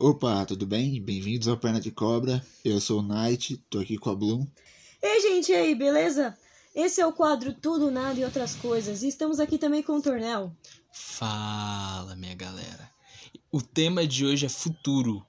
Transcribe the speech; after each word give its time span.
Opa, 0.00 0.46
tudo 0.46 0.64
bem? 0.64 1.02
Bem-vindos 1.02 1.48
ao 1.48 1.56
Perna 1.56 1.80
de 1.80 1.90
Cobra. 1.90 2.40
Eu 2.64 2.80
sou 2.80 3.00
o 3.00 3.02
Knight, 3.02 3.56
tô 3.68 3.80
aqui 3.80 3.98
com 3.98 4.10
a 4.10 4.14
Bloom. 4.14 4.46
Ei, 5.02 5.20
gente, 5.20 5.50
e 5.50 5.56
aí, 5.56 5.74
beleza? 5.74 6.38
Esse 6.72 7.00
é 7.00 7.06
o 7.06 7.12
quadro 7.12 7.52
Tudo, 7.52 7.90
Nada 7.90 8.20
e 8.20 8.24
Outras 8.24 8.54
Coisas. 8.54 9.02
E 9.02 9.08
estamos 9.08 9.40
aqui 9.40 9.58
também 9.58 9.82
com 9.82 9.94
o 9.94 10.00
Tornel. 10.00 10.52
Fala, 10.92 12.14
minha 12.14 12.36
galera. 12.36 12.88
O 13.50 13.60
tema 13.60 14.06
de 14.06 14.24
hoje 14.24 14.46
é 14.46 14.48
futuro. 14.48 15.26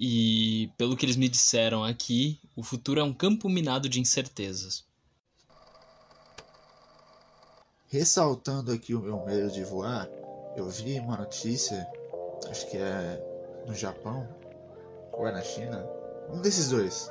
E 0.00 0.70
pelo 0.78 0.96
que 0.96 1.04
eles 1.04 1.16
me 1.16 1.28
disseram 1.28 1.84
aqui, 1.84 2.40
o 2.56 2.62
futuro 2.62 3.00
é 3.00 3.04
um 3.04 3.12
campo 3.12 3.50
minado 3.50 3.86
de 3.86 4.00
incertezas. 4.00 4.82
Ressaltando 7.86 8.72
aqui 8.72 8.94
o 8.94 9.02
meu 9.02 9.26
medo 9.26 9.50
de 9.52 9.62
voar, 9.62 10.08
eu 10.56 10.70
vi 10.70 10.98
uma 10.98 11.18
notícia, 11.18 11.86
acho 12.48 12.70
que 12.70 12.78
é 12.78 13.29
no 13.66 13.74
Japão 13.74 14.26
ou 15.12 15.26
é 15.26 15.32
na 15.32 15.42
China, 15.42 15.84
um 16.32 16.40
desses 16.40 16.70
dois, 16.70 17.10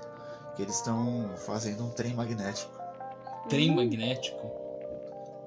que 0.55 0.61
eles 0.61 0.75
estão 0.75 1.29
fazendo 1.37 1.85
um 1.85 1.89
trem 1.89 2.13
magnético, 2.13 2.79
Trem 3.47 3.73
magnético? 3.73 4.59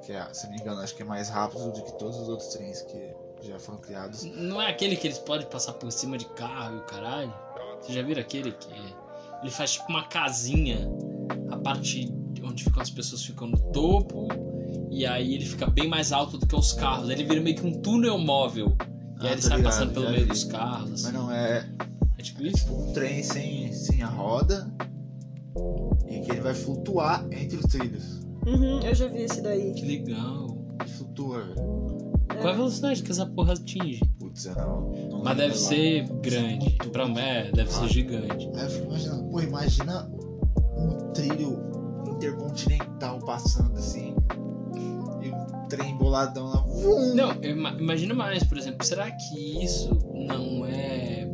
que 0.04 0.12
é, 0.12 0.26
se 0.32 0.46
não 0.46 0.54
me 0.54 0.60
engano, 0.60 0.80
acho 0.80 0.94
que 0.94 1.02
é 1.02 1.04
mais 1.04 1.28
rápido 1.28 1.70
do 1.70 1.82
que 1.82 1.92
todos 1.92 2.18
os 2.18 2.28
outros 2.28 2.48
trens 2.48 2.82
que 2.82 3.14
já 3.42 3.58
foram 3.58 3.78
criados. 3.78 4.24
Não 4.24 4.60
é 4.60 4.68
aquele 4.68 4.96
que 4.96 5.06
eles 5.06 5.18
podem 5.18 5.46
passar 5.46 5.74
por 5.74 5.90
cima 5.92 6.18
de 6.18 6.24
carro 6.30 6.76
e 6.76 6.78
o 6.78 6.82
caralho? 6.82 7.32
Vocês 7.80 7.94
já 7.94 8.02
viram 8.02 8.20
aquele 8.20 8.52
que 8.52 8.68
ele 9.42 9.50
faz 9.50 9.72
tipo 9.72 9.88
uma 9.88 10.04
casinha, 10.08 10.88
a 11.50 11.56
parte 11.56 12.12
onde 12.42 12.64
ficam 12.64 12.82
as 12.82 12.90
pessoas 12.90 13.24
ficam 13.24 13.46
no 13.46 13.58
topo, 13.72 14.28
e 14.90 15.06
aí 15.06 15.34
ele 15.34 15.46
fica 15.46 15.66
bem 15.66 15.88
mais 15.88 16.12
alto 16.12 16.36
do 16.36 16.46
que 16.46 16.56
os 16.56 16.72
carros. 16.72 17.08
Ele 17.08 17.22
vira 17.24 17.40
meio 17.40 17.56
que 17.56 17.66
um 17.66 17.80
túnel 17.80 18.18
móvel. 18.18 18.76
E 19.22 19.26
Ah, 19.26 19.28
aí 19.28 19.32
ele 19.34 19.42
tô 19.42 19.48
sai 19.48 19.56
ligado, 19.58 19.72
passando 19.72 19.92
pelo 19.94 20.10
meio 20.10 20.22
vi. 20.22 20.28
dos 20.28 20.44
carros. 20.44 20.90
Mas 20.90 21.04
Assim. 21.04 21.12
não 21.16 21.30
é, 21.32 21.68
É 22.18 22.22
tipo 22.22 22.42
é 22.42 22.46
isso? 22.46 22.56
tipo 22.58 22.74
um 22.82 22.92
trem 22.92 23.22
sem, 23.22 23.72
sem 23.72 24.02
a 24.02 24.06
roda 24.08 24.68
e 26.08 26.20
que 26.20 26.30
ele 26.32 26.40
vai 26.40 26.54
flutuar 26.54 27.24
entre 27.30 27.56
os 27.58 27.66
trilhos. 27.66 28.20
Uhum, 28.46 28.80
eu 28.80 28.94
já 28.94 29.06
vi 29.06 29.22
esse 29.22 29.40
daí. 29.40 29.72
Que 29.74 29.84
legal. 29.84 30.56
Ele 30.80 30.88
flutua, 30.90 31.42
velho. 31.44 31.54
Qual 32.32 32.48
é 32.48 32.50
a 32.50 32.54
velocidade 32.56 33.02
que 33.02 33.10
essa 33.12 33.26
porra 33.26 33.52
atinge? 33.52 34.00
Putz, 34.18 34.46
eu 34.46 34.54
não. 34.56 34.90
não 35.10 35.22
Mas 35.22 35.36
lembro 35.36 35.36
deve 35.36 35.48
lá. 35.52 35.54
ser 35.58 36.08
grande. 36.22 36.70
Pra 36.90 37.04
é, 37.20 37.50
deve 37.52 37.70
ser 37.72 37.88
gigante. 37.88 38.50
Aí 38.54 38.64
eu 38.64 38.70
fico 38.70 38.86
imaginando, 38.86 39.24
pô, 39.30 39.40
imagina 39.40 40.10
um 40.76 41.12
trilho 41.12 41.58
intercontinental 42.08 43.18
passando 43.20 43.78
assim. 43.78 44.11
Trem 45.76 45.96
boladão 45.96 46.46
lá. 46.48 46.56
Vum! 46.66 47.14
Não, 47.14 47.32
eu 47.42 47.56
imagina 47.56 48.12
mais, 48.14 48.44
por 48.44 48.58
exemplo, 48.58 48.84
será 48.84 49.10
que 49.10 49.64
isso 49.64 49.88
não 50.14 50.66
é. 50.66 51.26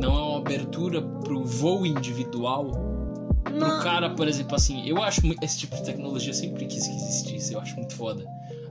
Não 0.00 0.14
é 0.16 0.22
uma 0.22 0.38
abertura 0.38 1.02
pro 1.02 1.44
voo 1.44 1.84
individual? 1.84 2.70
Pro 3.44 3.54
Não, 3.56 3.80
cara, 3.82 4.10
por 4.10 4.26
exemplo, 4.28 4.54
assim, 4.54 4.88
eu 4.88 5.02
acho. 5.02 5.20
Esse 5.42 5.58
tipo 5.58 5.76
de 5.76 5.84
tecnologia 5.84 6.30
eu 6.30 6.34
sempre 6.34 6.64
quis 6.66 6.86
que 6.86 6.94
existisse, 6.94 7.52
eu 7.52 7.60
acho 7.60 7.76
muito 7.76 7.94
foda. 7.94 8.24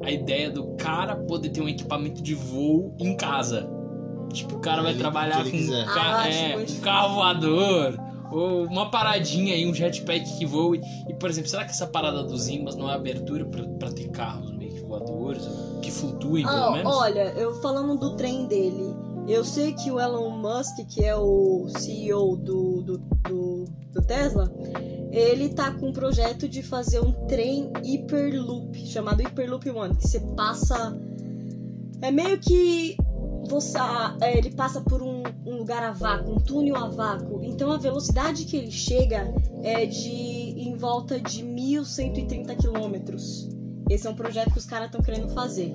A 0.04 0.10
ideia 0.12 0.50
do 0.50 0.76
cara 0.78 1.16
poder 1.16 1.50
ter 1.50 1.62
um 1.62 1.68
equipamento 1.70 2.22
de 2.22 2.34
voo 2.34 2.96
em 3.00 3.16
casa. 3.16 3.70
Tipo, 4.34 4.56
o 4.56 4.60
cara 4.60 4.82
vai 4.82 4.94
trabalhar 4.94 5.44
com 5.44 5.56
um, 5.58 5.68
ca- 5.86 6.18
Ah, 6.22 6.30
é, 6.30 6.58
um 6.58 6.82
carro 6.82 7.16
voador, 7.16 7.98
ou 8.32 8.66
uma 8.66 8.90
paradinha 8.92 9.54
aí, 9.54 9.66
um 9.66 9.74
jetpack 9.74 10.38
que 10.38 10.46
voe. 10.46 10.82
E, 11.08 11.14
por 11.14 11.30
exemplo, 11.30 11.50
será 11.50 11.64
que 11.66 11.72
essa 11.72 11.88
parada 11.88 12.24
dos 12.24 12.48
ímãs 12.48 12.76
não 12.76 12.90
é 12.90 12.94
abertura 12.94 13.46
pra, 13.46 13.64
pra 13.80 13.92
ter 13.92 14.10
carros 14.10 14.52
meio 14.58 14.74
que 14.74 14.82
voadores, 14.82 15.44
que 15.82 15.92
flutuem, 15.92 16.46
pelo 16.46 16.56
Ah, 16.58 16.72
menos? 16.72 16.96
olha, 16.96 17.34
eu 17.38 17.54
falando 17.62 17.98
do 17.98 18.16
trem 18.16 18.46
dele, 18.48 18.96
eu 19.28 19.44
sei 19.44 19.74
que 19.74 19.92
o 19.92 20.00
Elon 20.00 20.30
Musk, 20.32 20.78
que 20.90 21.04
é 21.04 21.16
o 21.16 21.68
CEO 21.70 22.38
do, 22.38 22.82
do, 22.82 22.98
do, 22.98 23.66
do 23.94 24.02
Tesla, 24.02 24.50
ele 25.12 25.50
tá 25.50 25.72
com 25.72 25.88
um 25.90 25.94
projeto 25.94 26.48
de 26.48 26.62
fazer 26.62 27.00
um 27.02 27.12
trem 27.28 27.72
Hyperloop, 27.84 28.78
chamado 28.88 29.22
Hyperloop 29.24 29.70
One, 29.70 29.96
que 29.96 30.08
você 30.08 30.20
passa. 30.36 30.98
É 32.02 32.12
meio 32.12 32.38
que. 32.40 32.96
Você, 33.48 33.78
é, 34.22 34.38
ele 34.38 34.52
passa 34.52 34.82
por 34.82 35.02
um, 35.02 35.24
um 35.46 35.58
lugar 35.58 35.84
a 35.84 35.92
vácuo, 35.92 36.34
um 36.34 36.40
túnel 36.40 36.76
a 36.76 36.90
vácuo. 36.90 37.42
Então 37.44 37.72
a 37.72 37.78
velocidade 37.78 38.46
que 38.46 38.58
ele 38.58 38.72
chega 38.72 39.34
é 39.64 39.86
de 39.86 40.10
em 40.58 40.76
volta 40.76 41.20
de 41.20 41.44
1130 41.44 42.56
quilômetros. 42.56 43.50
Esse 43.90 44.06
é 44.06 44.10
um 44.10 44.16
projeto 44.16 44.52
que 44.52 44.58
os 44.58 44.66
caras 44.66 44.88
estão 44.88 45.02
querendo 45.02 45.30
fazer. 45.30 45.72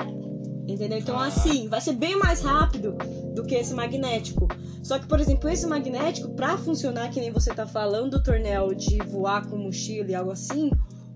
Entendeu? 0.69 0.99
Então, 0.99 1.19
assim, 1.19 1.69
vai 1.69 1.81
ser 1.81 1.93
bem 1.93 2.17
mais 2.17 2.41
rápido 2.41 2.97
do 3.35 3.43
que 3.43 3.55
esse 3.55 3.75
magnético. 3.75 4.47
Só 4.83 4.99
que, 4.99 5.07
por 5.07 5.19
exemplo, 5.19 5.49
esse 5.49 5.67
magnético, 5.67 6.31
pra 6.31 6.57
funcionar, 6.57 7.11
que 7.11 7.21
nem 7.21 7.33
você 7.33 7.53
tá 7.53 7.67
falando, 7.67 8.23
Tornel, 8.23 8.73
de 8.75 8.99
voar 8.99 9.47
com 9.47 9.57
mochila 9.57 10.11
e 10.11 10.15
algo 10.15 10.31
assim, 10.31 10.71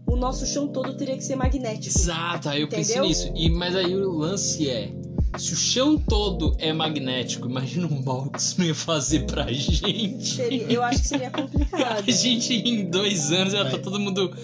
o 0.06 0.16
nosso 0.16 0.47
chão 0.47 0.69
todo 0.69 0.97
teria 0.97 1.16
que 1.16 1.25
ser 1.25 1.37
magnético. 1.37 1.97
Exato, 1.97 2.49
aí 2.49 2.62
eu 2.62 2.69
pensei 2.69 2.97
Entendeu? 2.97 3.09
nisso. 3.09 3.33
E, 3.34 3.50
mas 3.50 3.75
aí 3.77 3.95
o 3.95 4.11
lance 4.11 4.69
é. 4.69 4.93
Se 5.39 5.53
o 5.53 5.57
chão 5.57 5.99
todo 5.99 6.55
é 6.59 6.73
magnético, 6.73 7.49
imagina 7.49 7.87
o 7.87 8.05
mal 8.05 8.29
que 8.31 8.41
isso 8.41 8.59
não 8.59 8.67
ia 8.67 8.75
fazer 8.75 9.27
pra 9.27 9.53
gente. 9.53 10.35
Seria- 10.35 10.63
eu 10.73 10.83
acho 10.83 11.03
que 11.03 11.09
seria 11.09 11.31
complicado. 11.31 12.05
A 12.09 12.11
gente 12.11 12.55
em 12.55 12.87
dois 12.91 13.31
anos 13.33 13.53
já 13.53 13.65
tá 13.65 13.71
Vai. 13.73 13.81
todo 13.81 14.01
mundo, 14.01 14.35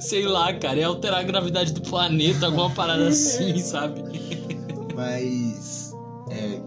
sei 0.00 0.26
lá, 0.26 0.52
cara, 0.52 0.78
ia 0.78 0.86
alterar 0.86 1.20
a 1.20 1.22
gravidade 1.22 1.72
do 1.72 1.80
planeta, 1.80 2.46
alguma 2.46 2.70
parada 2.70 3.08
assim, 3.08 3.56
sabe? 3.60 4.02
Mas. 4.94 5.92
É, 6.30 6.60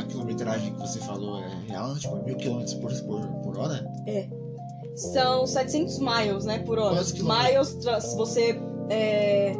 a 0.00 0.04
quilometragem 0.04 0.72
que 0.74 0.80
você 0.80 0.98
falou 1.00 1.38
é 1.40 1.48
real? 1.68 1.96
Tipo, 1.98 2.16
mil 2.24 2.36
quilômetros 2.36 2.74
por, 2.74 2.92
por, 3.02 3.26
por 3.42 3.58
hora? 3.58 3.86
São 4.96 5.46
700 5.46 5.98
miles, 5.98 6.44
né, 6.44 6.58
por 6.60 6.78
hora. 6.78 6.96
Quantos 6.96 7.12
quilômetros? 7.12 7.74
Miles, 7.74 8.14
você 8.16 8.60
é, 8.90 9.52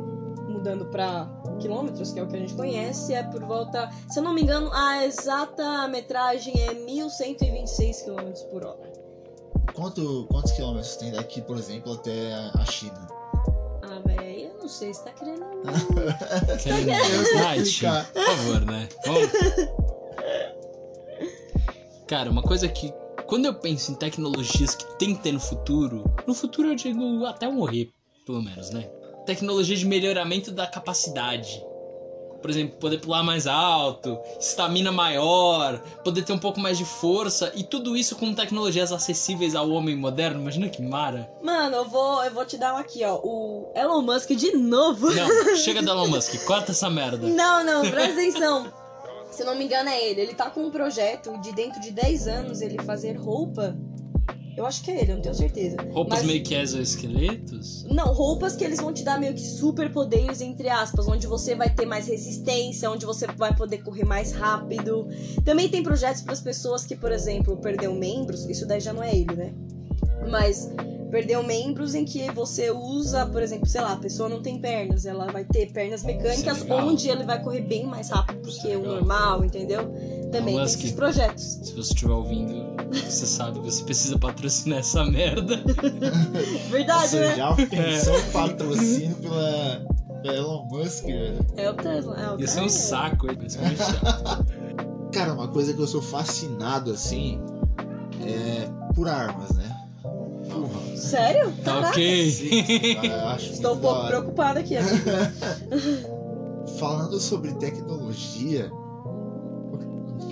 mudando 0.60 0.84
pra 0.86 1.26
quilômetros, 1.58 2.12
que 2.12 2.20
é 2.20 2.22
o 2.22 2.28
que 2.28 2.36
a 2.36 2.38
gente 2.38 2.54
conhece, 2.54 3.14
é 3.14 3.22
por 3.22 3.42
volta, 3.42 3.90
se 4.10 4.18
eu 4.18 4.22
não 4.22 4.34
me 4.34 4.42
engano, 4.42 4.70
a 4.72 5.04
exata 5.04 5.88
metragem 5.88 6.52
é 6.60 6.74
1126 6.74 8.02
quilômetros 8.02 8.42
por 8.44 8.64
hora. 8.64 8.92
Quanto, 9.74 10.26
quantos 10.30 10.52
quilômetros 10.52 10.96
tem 10.96 11.12
daqui, 11.12 11.40
por 11.40 11.56
exemplo, 11.56 11.94
até 11.94 12.34
a 12.34 12.64
China? 12.66 13.06
Ah, 13.82 14.00
velho, 14.04 14.50
eu 14.50 14.58
não 14.58 14.68
sei, 14.68 14.92
você 14.92 15.02
tá 15.02 15.12
querendo... 15.12 15.40
Querendo 16.62 16.90
Eu 16.90 17.42
Night, 17.42 17.62
explicar. 17.62 18.12
por 18.12 18.22
favor, 18.22 18.66
né? 18.66 18.88
Vamos. 19.06 19.30
Cara, 22.06 22.30
uma 22.30 22.42
coisa 22.42 22.68
que. 22.68 22.92
Quando 23.26 23.46
eu 23.46 23.54
penso 23.54 23.92
em 23.92 23.94
tecnologias 23.94 24.74
que 24.74 24.84
tem 24.98 25.14
que 25.14 25.22
ter 25.22 25.30
no 25.30 25.38
futuro, 25.38 26.02
no 26.26 26.34
futuro 26.34 26.68
eu 26.68 26.74
digo 26.74 27.24
até 27.24 27.46
eu 27.46 27.52
morrer, 27.52 27.88
pelo 28.26 28.42
menos, 28.42 28.70
né? 28.70 28.90
Tecnologia 29.30 29.76
de 29.76 29.86
melhoramento 29.86 30.50
da 30.50 30.66
capacidade. 30.66 31.64
Por 32.42 32.50
exemplo, 32.50 32.76
poder 32.80 32.98
pular 32.98 33.22
mais 33.22 33.46
alto, 33.46 34.18
estamina 34.40 34.90
maior, 34.90 35.78
poder 36.02 36.24
ter 36.24 36.32
um 36.32 36.38
pouco 36.38 36.58
mais 36.58 36.76
de 36.76 36.84
força, 36.84 37.52
e 37.54 37.62
tudo 37.62 37.96
isso 37.96 38.16
com 38.16 38.34
tecnologias 38.34 38.90
acessíveis 38.90 39.54
ao 39.54 39.70
homem 39.70 39.94
moderno. 39.94 40.40
Imagina 40.40 40.68
que 40.68 40.82
mara. 40.82 41.30
Mano, 41.40 41.76
eu 41.76 41.84
vou, 41.88 42.24
eu 42.24 42.32
vou 42.32 42.44
te 42.44 42.56
dar 42.58 42.74
um 42.74 42.76
aqui, 42.76 43.04
ó, 43.04 43.20
o 43.22 43.72
Elon 43.76 44.02
Musk 44.02 44.30
de 44.30 44.56
novo. 44.56 45.08
Não, 45.14 45.28
chega 45.54 45.80
do 45.80 45.90
Elon 45.90 46.08
Musk, 46.08 46.44
corta 46.44 46.72
essa 46.72 46.90
merda. 46.90 47.28
Não, 47.28 47.62
não, 47.62 47.88
presta 47.88 48.14
atenção. 48.14 48.72
Se 49.30 49.42
eu 49.42 49.46
não 49.46 49.54
me 49.54 49.64
engano, 49.64 49.90
é 49.90 50.10
ele. 50.10 50.22
Ele 50.22 50.34
tá 50.34 50.50
com 50.50 50.64
um 50.64 50.72
projeto 50.72 51.40
de 51.40 51.52
dentro 51.52 51.80
de 51.80 51.92
10 51.92 52.26
anos 52.26 52.60
ele 52.60 52.82
fazer 52.82 53.16
roupa. 53.16 53.76
Eu 54.56 54.66
acho 54.66 54.82
que 54.82 54.90
é 54.90 55.00
ele, 55.00 55.12
eu 55.12 55.16
não 55.16 55.22
tenho 55.22 55.34
certeza. 55.34 55.76
Roupas 55.92 56.18
Mas- 56.18 56.26
meio 56.26 56.42
que 56.42 56.54
exoesqueletos? 56.54 57.84
Não, 57.84 58.12
roupas 58.12 58.56
que 58.56 58.64
eles 58.64 58.80
vão 58.80 58.92
te 58.92 59.02
dar 59.02 59.18
meio 59.18 59.34
que 59.34 59.40
superpoderes, 59.40 60.40
entre 60.40 60.68
aspas, 60.68 61.06
onde 61.08 61.26
você 61.26 61.54
vai 61.54 61.70
ter 61.70 61.86
mais 61.86 62.06
resistência, 62.08 62.90
onde 62.90 63.06
você 63.06 63.26
vai 63.26 63.54
poder 63.54 63.78
correr 63.78 64.04
mais 64.04 64.32
rápido. 64.32 65.06
Também 65.44 65.68
tem 65.68 65.82
projetos 65.82 66.22
para 66.22 66.32
as 66.32 66.40
pessoas 66.40 66.84
que, 66.84 66.96
por 66.96 67.12
exemplo, 67.12 67.56
perdeu 67.56 67.94
membros, 67.94 68.44
isso 68.46 68.66
daí 68.66 68.80
já 68.80 68.92
não 68.92 69.02
é 69.02 69.14
ele, 69.14 69.34
né? 69.34 69.52
Mas 70.28 70.70
perdeu 71.10 71.42
membros 71.42 71.94
em 71.94 72.04
que 72.04 72.30
você 72.30 72.70
usa, 72.70 73.26
por 73.26 73.42
exemplo, 73.42 73.66
sei 73.66 73.80
lá, 73.80 73.94
a 73.94 73.96
pessoa 73.96 74.28
não 74.28 74.40
tem 74.40 74.58
pernas, 74.58 75.04
ela 75.04 75.26
vai 75.26 75.44
ter 75.44 75.70
pernas 75.72 76.04
mecânicas, 76.04 76.64
é 76.68 76.74
onde 76.74 77.08
ele 77.08 77.24
vai 77.24 77.42
correr 77.42 77.62
bem 77.62 77.84
mais 77.84 78.10
rápido 78.10 78.42
do 78.42 78.48
que 78.48 78.70
é 78.70 78.76
o 78.76 78.82
normal, 78.82 79.44
entendeu? 79.44 79.90
Também 80.30 80.54
tem 80.54 80.62
Musk. 80.64 80.78
esses 80.80 80.92
projetos. 80.92 81.42
Se 81.62 81.72
você 81.74 81.92
estiver 81.92 82.12
ouvindo, 82.12 82.66
você 82.92 83.26
sabe 83.26 83.60
que 83.60 83.70
você 83.70 83.82
precisa 83.84 84.18
patrocinar 84.18 84.78
essa 84.78 85.04
merda. 85.04 85.56
Verdade, 86.70 87.08
Você 87.08 87.18
né? 87.20 87.36
já 87.36 87.54
pensou 87.54 88.18
em 88.18 88.30
patrocínio 88.30 89.16
pela, 89.16 89.86
pela 90.22 90.34
Elon 90.36 90.64
Musk, 90.70 91.04
velho? 91.04 91.46
É 91.56 91.70
o 91.70 91.74
Tesla. 91.74 92.16
É 92.20 92.34
o 92.34 92.40
Ia 92.40 92.46
ser 92.46 92.60
um 92.60 92.66
é. 92.66 92.68
saco. 92.68 93.26
Cara, 95.12 95.32
uma 95.34 95.48
coisa 95.48 95.74
que 95.74 95.80
eu 95.80 95.86
sou 95.88 96.00
fascinado 96.00 96.92
assim 96.92 97.40
é 98.24 98.68
por 98.94 99.08
armas, 99.08 99.50
né? 99.50 99.76
Porra. 100.48 100.96
Sério? 100.96 101.52
Tá 101.64 101.72
Caraca. 101.74 101.88
ok. 101.90 102.30
Sim, 102.30 102.94
cara, 102.96 103.06
eu 103.08 103.28
acho 103.30 103.52
Estou 103.52 103.74
um 103.74 103.78
pouco 103.78 103.98
hora. 103.98 104.08
preocupada 104.08 104.60
aqui. 104.60 104.74
Falando 106.78 107.18
sobre 107.18 107.52
tecnologia, 107.54 108.70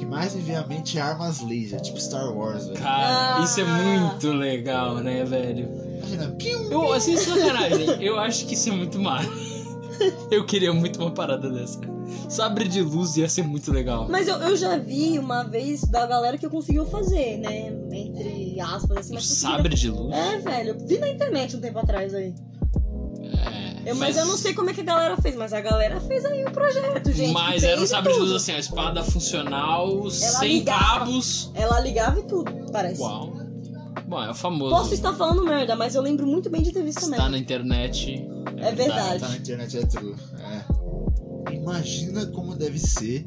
mais 0.09 0.35
me 0.35 0.41
vem 0.43 0.57
à 0.57 0.67
mente 0.67 0.99
é 0.99 1.01
armas 1.01 1.41
laser, 1.41 1.81
tipo 1.81 2.01
Star 2.01 2.33
Wars, 2.37 2.67
velho. 2.67 2.79
Cara, 2.81 3.37
Ah. 3.39 3.45
isso 3.45 3.61
é 3.61 3.65
muito 3.65 4.33
legal, 4.33 4.97
né, 4.97 5.25
velho? 5.25 5.69
Imagina, 5.99 6.29
pium, 6.33 6.71
Eu, 6.71 6.93
assim, 6.93 7.17
sacanagem, 7.17 8.03
eu 8.03 8.19
acho 8.19 8.47
que 8.47 8.55
isso 8.55 8.69
é 8.71 8.73
muito 8.73 8.99
massa. 8.99 9.29
Eu 10.31 10.47
queria 10.47 10.73
muito 10.73 11.01
uma 11.01 11.11
parada 11.11 11.51
dessa. 11.51 11.81
Sabre 12.29 12.69
de 12.69 12.81
luz 12.83 13.17
ia 13.17 13.29
ser 13.29 13.43
muito 13.43 13.73
legal. 13.73 14.07
Mas 14.09 14.29
eu, 14.29 14.37
eu 14.37 14.57
já 14.57 14.77
vi 14.79 15.19
uma 15.19 15.43
vez 15.43 15.81
da 15.83 16.07
galera 16.07 16.39
que 16.39 16.49
conseguiu 16.49 16.87
fazer, 16.87 17.39
né? 17.39 17.73
Entre 17.91 18.61
aspas, 18.61 18.99
assim. 18.99 19.15
Mas 19.15 19.27
sabre 19.27 19.75
de 19.75 19.91
luz? 19.91 20.15
É, 20.15 20.39
velho. 20.39 20.69
Eu 20.71 20.87
vi 20.87 20.99
na 20.99 21.09
internet 21.09 21.57
um 21.57 21.61
tempo 21.61 21.79
atrás 21.81 22.15
aí. 22.15 22.33
É, 23.25 23.68
Eu- 23.89 23.97
mas... 23.97 24.17
eu 24.17 24.27
não 24.27 24.37
sei 24.37 24.53
como 24.55 24.71
é 24.71 24.75
que 24.75 24.81
a 24.81 24.85
galera 24.85 25.17
fez, 25.17 25.35
mas 25.37 25.53
a 25.53 25.61
galera 25.61 26.01
fez 26.01 26.25
aí 26.25 26.45
um 26.45 26.51
projeto, 26.51 27.11
gente. 27.13 27.33
Mas 27.33 27.63
era 27.63 27.81
um 27.81 27.87
sabre 27.87 28.13
de 28.13 28.19
luz 28.19 28.33
assim, 28.33 28.53
a 28.53 28.59
espada 28.59 29.03
funcional, 29.03 30.11
sem 30.11 30.59
ligava. 30.59 30.99
cabos. 31.01 31.51
Ela 31.55 31.81
ligava 31.81 32.21
e 32.21 32.23
tudo, 32.25 32.53
parece. 32.71 33.01
Uau. 33.01 33.33
Bom, 34.07 34.23
é 34.23 34.31
o 34.31 34.35
famoso. 34.35 34.75
Posso 34.75 34.95
estar 34.95 35.13
falando 35.15 35.45
merda, 35.45 35.77
mas 35.77 35.95
eu 35.95 36.03
lembro 36.03 36.27
muito 36.27 36.49
bem 36.49 36.63
de 36.63 36.73
ter 36.73 36.83
visto 36.83 36.99
Está 36.99 37.11
merda. 37.11 37.29
na 37.31 37.39
internet. 37.39 38.27
É 38.57 38.73
verdade. 38.73 39.21
Tá 39.21 39.29
na 39.29 39.37
internet 39.37 39.77
é 39.79 39.87
true. 39.87 40.15
É. 40.39 41.55
Imagina 41.55 42.27
como 42.27 42.55
deve 42.55 42.79
ser 42.79 43.27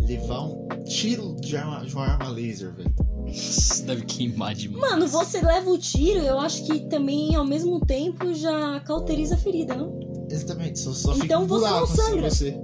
levar 0.00 0.40
um 0.42 0.68
tiro 0.84 1.36
de, 1.40 1.56
arma, 1.56 1.84
de 1.84 1.94
uma 1.94 2.06
arma 2.06 2.28
laser, 2.28 2.74
velho. 2.74 2.94
Isso 3.32 3.84
deve 3.84 4.02
queimar 4.04 4.54
demais. 4.54 4.80
Mano, 4.90 5.06
você 5.08 5.40
leva 5.40 5.70
o 5.70 5.78
tiro, 5.78 6.20
eu 6.20 6.38
acho 6.38 6.64
que 6.66 6.80
também 6.88 7.34
ao 7.34 7.44
mesmo 7.44 7.80
tempo 7.80 8.34
já 8.34 8.80
cauteriza 8.80 9.34
a 9.34 9.38
ferida, 9.38 9.74
não? 9.74 9.98
Exatamente, 10.30 10.78
só, 10.78 10.92
só 10.92 11.12
fica 11.14 11.26
Então 11.26 11.42
um 11.44 11.46
você 11.46 11.64
não 11.64 11.70
buraco 11.70 11.92
assim 11.92 12.02
sangra. 12.02 12.30
você. 12.30 12.60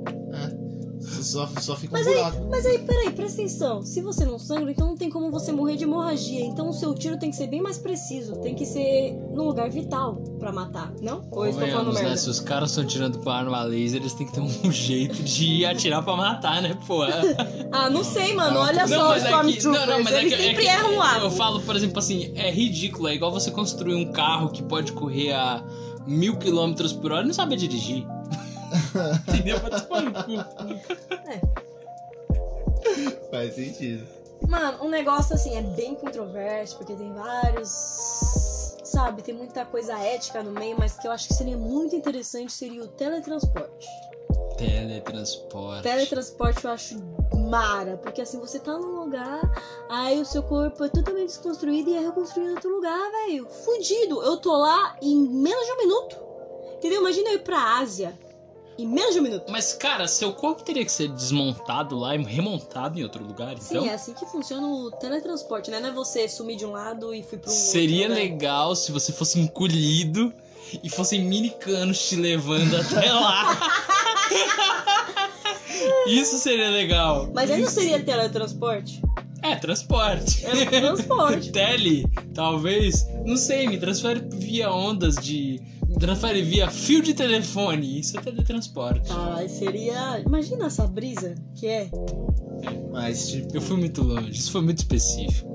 É. 1.28 1.32
Só, 1.32 1.48
só 1.60 1.76
fica 1.76 1.94
um 1.94 1.98
Mas 1.98 2.06
aí- 2.06 2.14
buraco. 2.14 2.46
Mas 2.50 2.66
aí, 2.66 2.78
peraí, 2.78 3.10
presta 3.12 3.40
atenção. 3.42 3.82
Se 3.82 4.00
você 4.00 4.24
não 4.24 4.38
sangra, 4.38 4.70
então 4.70 4.86
não 4.88 4.96
tem 4.96 5.10
como 5.10 5.30
você 5.30 5.52
morrer 5.52 5.76
de 5.76 5.84
hemorragia. 5.84 6.44
Então 6.44 6.68
o 6.68 6.72
seu 6.72 6.94
tiro 6.94 7.18
tem 7.18 7.30
que 7.30 7.36
ser 7.36 7.46
bem 7.46 7.60
mais 7.60 7.78
preciso. 7.78 8.36
Tem 8.36 8.54
que 8.54 8.64
ser 8.64 9.12
num 9.34 9.44
lugar 9.44 9.68
vital 9.70 10.16
pra 10.38 10.52
matar, 10.52 10.92
não? 11.02 11.26
Ou 11.30 11.44
eu 11.44 11.50
estou 11.50 11.66
falando 11.68 11.86
Convenhamos, 11.86 11.94
merda? 11.94 12.10
né? 12.10 12.16
Se 12.16 12.30
os 12.30 12.40
caras 12.40 12.70
estão 12.70 12.84
tirando 12.86 13.18
com 13.18 13.30
arma 13.30 13.62
laser, 13.62 14.00
eles 14.00 14.14
têm 14.14 14.26
que 14.26 14.32
ter 14.32 14.40
um 14.40 14.48
jeito 14.72 15.22
de 15.22 15.64
atirar 15.64 16.02
pra 16.02 16.16
matar, 16.16 16.62
né, 16.62 16.76
pô? 16.86 16.98
Ah, 17.70 17.90
não 17.90 18.02
sei, 18.02 18.34
mano. 18.34 18.60
Olha 18.60 18.86
não, 18.86 18.88
só 18.98 19.10
os 19.10 19.16
é 19.16 19.20
que, 19.20 19.28
Stormtroopers. 19.28 19.64
não, 19.64 19.86
não, 19.86 20.02
mas 20.04 20.14
é 20.14 20.20
Eles 20.20 20.34
que, 20.34 20.40
é 20.40 20.44
sempre 20.46 20.62
que 20.64 20.68
erram 20.70 20.90
um. 20.98 21.22
Eu 21.24 21.30
falo, 21.30 21.60
por 21.60 21.76
exemplo, 21.76 21.98
assim, 21.98 22.32
é 22.34 22.50
ridículo. 22.50 23.08
É 23.08 23.14
igual 23.14 23.30
você 23.30 23.50
construir 23.50 23.94
um 23.94 24.10
carro 24.10 24.48
que 24.50 24.62
pode 24.62 24.92
correr 24.92 25.32
a 25.34 25.62
mil 26.06 26.36
quilômetros 26.38 26.92
por 26.94 27.12
hora 27.12 27.24
e 27.24 27.26
não 27.26 27.34
sabe 27.34 27.56
dirigir. 27.56 28.06
Entendeu? 29.28 29.58
Vai 29.60 29.80
tomar 29.80 30.02
no 30.02 30.12
cu. 30.12 30.32
Faz 33.30 33.54
sentido. 33.54 34.06
Mano, 34.46 34.84
um 34.84 34.88
negócio 34.88 35.34
assim 35.34 35.56
é 35.56 35.62
bem 35.62 35.94
controverso, 35.94 36.76
porque 36.76 36.94
tem 36.94 37.12
vários. 37.12 37.68
Sabe, 38.84 39.22
tem 39.22 39.34
muita 39.34 39.66
coisa 39.66 39.98
ética 39.98 40.42
no 40.42 40.50
meio, 40.50 40.76
mas 40.78 40.96
que 40.96 41.06
eu 41.06 41.12
acho 41.12 41.28
que 41.28 41.34
seria 41.34 41.58
muito 41.58 41.94
interessante 41.94 42.50
seria 42.50 42.82
o 42.82 42.88
teletransporte. 42.88 43.86
Teletransporte. 44.56 45.82
Teletransporte 45.82 46.64
eu 46.64 46.70
acho 46.70 46.98
mara, 47.50 47.98
porque 47.98 48.22
assim 48.22 48.40
você 48.40 48.58
tá 48.58 48.72
num 48.78 49.00
lugar, 49.00 49.40
aí 49.90 50.18
o 50.20 50.24
seu 50.24 50.42
corpo 50.42 50.84
é 50.84 50.88
totalmente 50.88 51.28
desconstruído 51.28 51.90
e 51.90 51.96
é 51.96 52.00
reconstruído 52.00 52.50
em 52.50 52.54
outro 52.54 52.70
lugar, 52.70 53.10
velho. 53.10 53.46
Fudido. 53.48 54.22
Eu 54.22 54.38
tô 54.38 54.56
lá 54.56 54.96
em 55.02 55.16
menos 55.16 55.66
de 55.66 55.72
um 55.72 55.76
minuto. 55.76 56.16
Entendeu? 56.76 57.00
Imagina 57.00 57.30
eu 57.30 57.34
ir 57.34 57.42
pra 57.42 57.78
Ásia 57.78 58.18
em 58.78 58.86
menos 58.86 59.12
de 59.12 59.20
um 59.20 59.22
minuto. 59.22 59.50
Mas, 59.50 59.72
cara, 59.72 60.06
seu 60.06 60.32
corpo 60.32 60.62
teria 60.62 60.84
que 60.84 60.92
ser 60.92 61.08
desmontado 61.08 61.96
lá 61.98 62.14
e 62.14 62.22
remontado 62.22 62.98
em 62.98 63.02
outro 63.02 63.24
lugar, 63.24 63.52
então? 63.54 63.82
Sim, 63.82 63.88
é 63.88 63.94
assim 63.94 64.14
que 64.14 64.24
funciona 64.26 64.66
o 64.66 64.90
teletransporte, 64.92 65.70
né? 65.70 65.80
Não 65.80 65.88
é 65.88 65.92
você 65.92 66.28
sumir 66.28 66.56
de 66.56 66.64
um 66.64 66.70
lado 66.72 67.12
e 67.14 67.22
fui 67.22 67.38
pro 67.38 67.50
um 67.50 67.54
Seria 67.54 68.02
outro, 68.02 68.14
né? 68.14 68.20
legal 68.22 68.76
se 68.76 68.92
você 68.92 69.12
fosse 69.12 69.40
encolhido 69.40 70.32
e 70.82 70.88
fossem 70.88 71.22
mini 71.24 71.50
canos 71.50 72.08
te 72.08 72.14
levando 72.16 72.74
até 72.76 73.10
lá. 73.12 73.58
Isso 76.06 76.38
seria 76.38 76.70
legal. 76.70 77.30
Mas 77.34 77.50
aí 77.50 77.60
não 77.60 77.68
seria 77.68 78.02
teletransporte? 78.02 79.02
É, 79.42 79.54
transporte. 79.56 80.44
É 80.44 80.64
transporte. 80.66 81.50
Tele, 81.52 82.04
talvez. 82.34 83.06
Não 83.24 83.36
sei, 83.36 83.68
me 83.68 83.78
transfere 83.78 84.20
via 84.32 84.70
ondas 84.70 85.14
de. 85.16 85.60
Transfere 85.98 86.42
via 86.42 86.70
fio 86.70 87.02
de 87.02 87.14
telefone. 87.14 88.00
Isso 88.00 88.18
é 88.18 88.20
teletransporte. 88.20 89.10
Ah, 89.10 89.42
seria. 89.48 90.20
Imagina 90.20 90.66
essa 90.66 90.86
brisa 90.86 91.34
que 91.54 91.66
é. 91.66 91.90
Mas, 92.92 93.28
tipo, 93.30 93.56
Eu 93.56 93.60
fui 93.60 93.76
muito 93.76 94.02
longe, 94.02 94.30
isso 94.32 94.50
foi 94.52 94.60
muito 94.62 94.78
específico. 94.78 95.48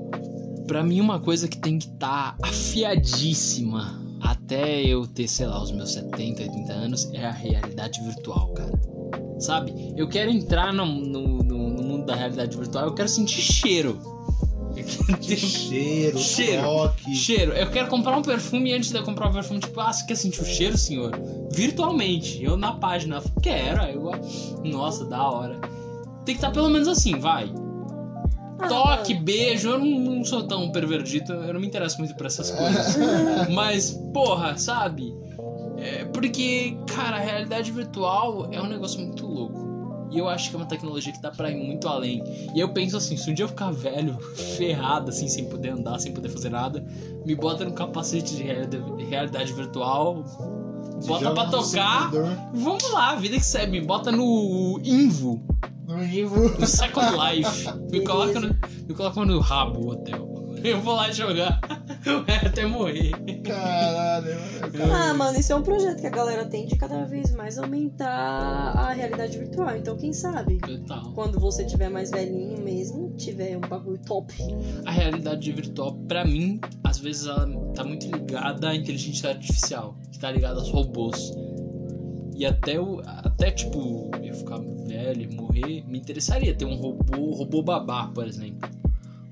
Pra 0.66 0.82
mim, 0.82 1.00
uma 1.00 1.20
coisa 1.20 1.46
que 1.46 1.58
tem 1.58 1.78
que 1.78 1.86
estar 1.88 2.36
afiadíssima 2.42 4.02
até 4.22 4.82
eu 4.82 5.06
ter, 5.06 5.28
sei 5.28 5.46
lá, 5.46 5.62
os 5.62 5.70
meus 5.70 5.92
70, 5.92 6.42
80 6.42 6.72
anos 6.72 7.10
é 7.12 7.26
a 7.26 7.30
realidade 7.30 8.00
virtual, 8.02 8.48
cara. 8.54 8.72
Sabe? 9.38 9.92
Eu 9.96 10.08
quero 10.08 10.30
entrar 10.30 10.72
no, 10.72 10.86
no, 10.86 11.42
no- 11.42 11.68
no 11.70 11.82
mundo 11.82 12.06
da 12.06 12.14
realidade 12.14 12.56
virtual, 12.56 12.86
eu 12.86 12.94
quero 12.94 13.08
sentir 13.08 13.42
cheiro. 13.42 13.98
Cheiro, 15.20 16.18
Cheiro. 16.18 16.62
toque. 16.62 17.14
cheiro. 17.14 17.52
Eu 17.52 17.70
quero 17.70 17.88
comprar 17.88 18.16
um 18.16 18.22
perfume 18.22 18.70
e 18.70 18.74
antes 18.74 18.90
de 18.90 18.96
eu 18.96 19.02
comprar 19.02 19.28
o 19.28 19.32
perfume, 19.32 19.60
tipo, 19.60 19.78
ah, 19.80 19.92
você 19.92 20.04
quer 20.04 20.16
sentir 20.16 20.40
o 20.42 20.44
cheiro, 20.44 20.76
senhor? 20.76 21.12
Virtualmente. 21.52 22.42
Eu 22.42 22.56
na 22.56 22.72
página, 22.72 23.22
quero. 23.42 23.80
Aí 23.82 23.94
eu, 23.94 24.10
nossa, 24.64 25.04
da 25.04 25.22
hora. 25.28 25.60
Tem 26.24 26.34
que 26.34 26.38
estar 26.38 26.50
pelo 26.50 26.68
menos 26.68 26.88
assim, 26.88 27.18
vai. 27.18 27.52
Ah, 28.58 28.68
Toque, 28.68 29.14
beijo, 29.14 29.68
eu 29.68 29.78
não, 29.78 29.86
não 29.86 30.24
sou 30.24 30.44
tão 30.44 30.70
pervertido, 30.70 31.32
eu 31.32 31.52
não 31.52 31.60
me 31.60 31.66
interesso 31.66 31.98
muito 31.98 32.14
por 32.14 32.26
essas 32.26 32.50
coisas. 32.50 32.96
Mas, 33.52 33.90
porra, 34.12 34.56
sabe? 34.56 35.14
É 35.76 36.04
porque, 36.06 36.76
cara, 36.86 37.16
a 37.16 37.20
realidade 37.20 37.70
virtual 37.70 38.48
é 38.52 38.60
um 38.60 38.66
negócio 38.68 39.00
muito 39.00 39.26
louco. 39.26 39.63
E 40.14 40.18
eu 40.18 40.28
acho 40.28 40.48
que 40.48 40.54
é 40.54 40.58
uma 40.60 40.66
tecnologia 40.66 41.12
que 41.12 41.20
dá 41.20 41.30
pra 41.32 41.50
ir 41.50 41.56
muito 41.56 41.88
além. 41.88 42.22
E 42.54 42.60
eu 42.60 42.68
penso 42.72 42.96
assim, 42.96 43.16
se 43.16 43.28
um 43.30 43.34
dia 43.34 43.44
eu 43.44 43.48
ficar 43.48 43.72
velho, 43.72 44.16
ferrado, 44.56 45.10
assim, 45.10 45.26
sem 45.26 45.46
poder 45.46 45.70
andar, 45.70 45.98
sem 45.98 46.12
poder 46.12 46.28
fazer 46.28 46.50
nada, 46.50 46.86
me 47.26 47.34
bota 47.34 47.64
no 47.64 47.72
capacete 47.72 48.36
de 48.36 48.44
realidade, 49.04 49.52
virtual, 49.52 50.24
bota 51.04 51.30
no 51.34 51.50
tocar. 51.50 52.10
Vamos 52.52 52.92
lá, 52.92 53.16
vida 53.16 53.36
que 53.36 53.44
segue, 53.44 53.72
me 53.72 53.80
bota 53.80 54.12
no 54.12 54.80
Invo, 54.84 55.42
No 55.88 55.98
livro. 56.02 56.56
no 56.60 56.66
Second 56.66 57.16
Life. 57.16 57.68
Me 57.90 58.00
coloca, 58.04 58.38
no, 58.40 58.56
me 58.88 58.94
coloca 58.94 59.24
no 59.24 59.38
rabo 59.40 59.80
o 59.80 59.90
hotel. 59.90 60.54
Eu 60.62 60.80
vou 60.80 60.94
lá 60.94 61.10
jogar 61.12 61.60
até 62.46 62.66
morrer. 62.66 63.12
Caralho, 63.42 64.34
mano. 64.34 64.92
Ah, 64.92 65.14
mano, 65.14 65.38
isso 65.38 65.52
é 65.52 65.56
um 65.56 65.62
projeto 65.62 66.00
que 66.00 66.06
a 66.06 66.10
galera 66.10 66.44
tem 66.46 66.66
de 66.66 66.76
cada 66.76 67.04
vez 67.04 67.32
mais 67.34 67.58
aumentar 67.58 68.08
a 68.08 68.92
realidade 68.92 69.38
virtual. 69.38 69.76
Então, 69.76 69.96
quem 69.96 70.12
sabe? 70.12 70.58
Total. 70.58 71.12
Quando 71.14 71.38
você 71.40 71.64
tiver 71.64 71.88
mais 71.88 72.10
velhinho 72.10 72.60
mesmo, 72.60 73.14
tiver 73.16 73.56
um 73.56 73.60
bagulho 73.60 73.98
top. 73.98 74.34
A 74.84 74.90
realidade 74.90 75.50
virtual, 75.52 75.94
pra 76.08 76.24
mim, 76.24 76.60
às 76.82 76.98
vezes 76.98 77.26
ela 77.26 77.46
tá 77.74 77.84
muito 77.84 78.06
ligada 78.06 78.70
à 78.70 78.74
inteligência 78.74 79.30
artificial, 79.30 79.96
que 80.10 80.18
tá 80.18 80.30
ligada 80.30 80.60
aos 80.60 80.70
robôs. 80.70 81.32
E 82.36 82.44
até 82.44 82.80
o. 82.80 83.00
Até 83.04 83.50
tipo, 83.50 84.10
eu 84.22 84.34
ficar 84.34 84.58
velho 84.86 85.22
e 85.22 85.34
morrer, 85.34 85.84
me 85.86 85.98
interessaria 85.98 86.54
ter 86.54 86.64
um 86.64 86.74
robô, 86.74 87.32
robô 87.32 87.62
babá, 87.62 88.08
por 88.08 88.26
exemplo. 88.26 88.68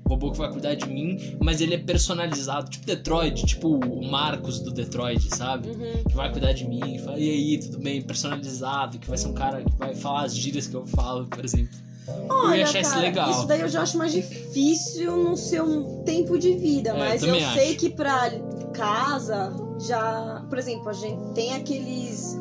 Robô 0.07 0.31
que 0.31 0.37
vai 0.37 0.51
cuidar 0.51 0.75
de 0.75 0.87
mim, 0.87 1.37
mas 1.39 1.61
ele 1.61 1.75
é 1.75 1.77
personalizado, 1.77 2.69
tipo 2.69 2.85
Detroit, 2.85 3.45
tipo 3.45 3.77
o 3.77 4.05
Marcos 4.05 4.59
do 4.59 4.71
Detroit, 4.71 5.33
sabe? 5.35 5.69
Uhum. 5.69 6.03
que 6.09 6.15
vai 6.15 6.31
cuidar 6.31 6.53
de 6.53 6.67
mim, 6.67 6.99
fala, 6.99 7.17
e 7.17 7.29
aí, 7.29 7.57
tudo 7.59 7.79
bem, 7.79 8.01
personalizado, 8.01 8.99
que 8.99 9.07
vai 9.07 9.17
ser 9.17 9.27
um 9.27 9.33
cara 9.33 9.63
que 9.63 9.75
vai 9.77 9.95
falar 9.95 10.23
as 10.23 10.35
gírias 10.35 10.67
que 10.67 10.75
eu 10.75 10.85
falo, 10.85 11.25
por 11.27 11.43
exemplo. 11.43 11.77
eu 12.07 12.55
ia 12.55 12.63
achar 12.63 12.81
isso 12.81 12.89
cara, 12.91 13.01
legal. 13.01 13.31
Isso 13.31 13.47
daí 13.47 13.61
eu 13.61 13.69
já 13.69 13.81
acho 13.81 13.97
mais 13.97 14.11
difícil 14.11 15.15
no 15.15 15.37
seu 15.37 16.03
tempo 16.05 16.37
de 16.37 16.53
vida, 16.55 16.89
É, 16.89 16.93
eu 16.93 16.97
mas 16.97 17.23
eu, 17.23 17.29
também 17.29 17.53
sei 17.53 17.75
que 17.75 17.89
pra 17.89 18.29
casa 18.73 19.53
já, 19.79 20.43
por 20.49 20.57
exemplo, 20.57 20.89
a 20.89 20.93
gente 20.93 21.33
tem 21.33 21.53
aqueles 21.53 22.37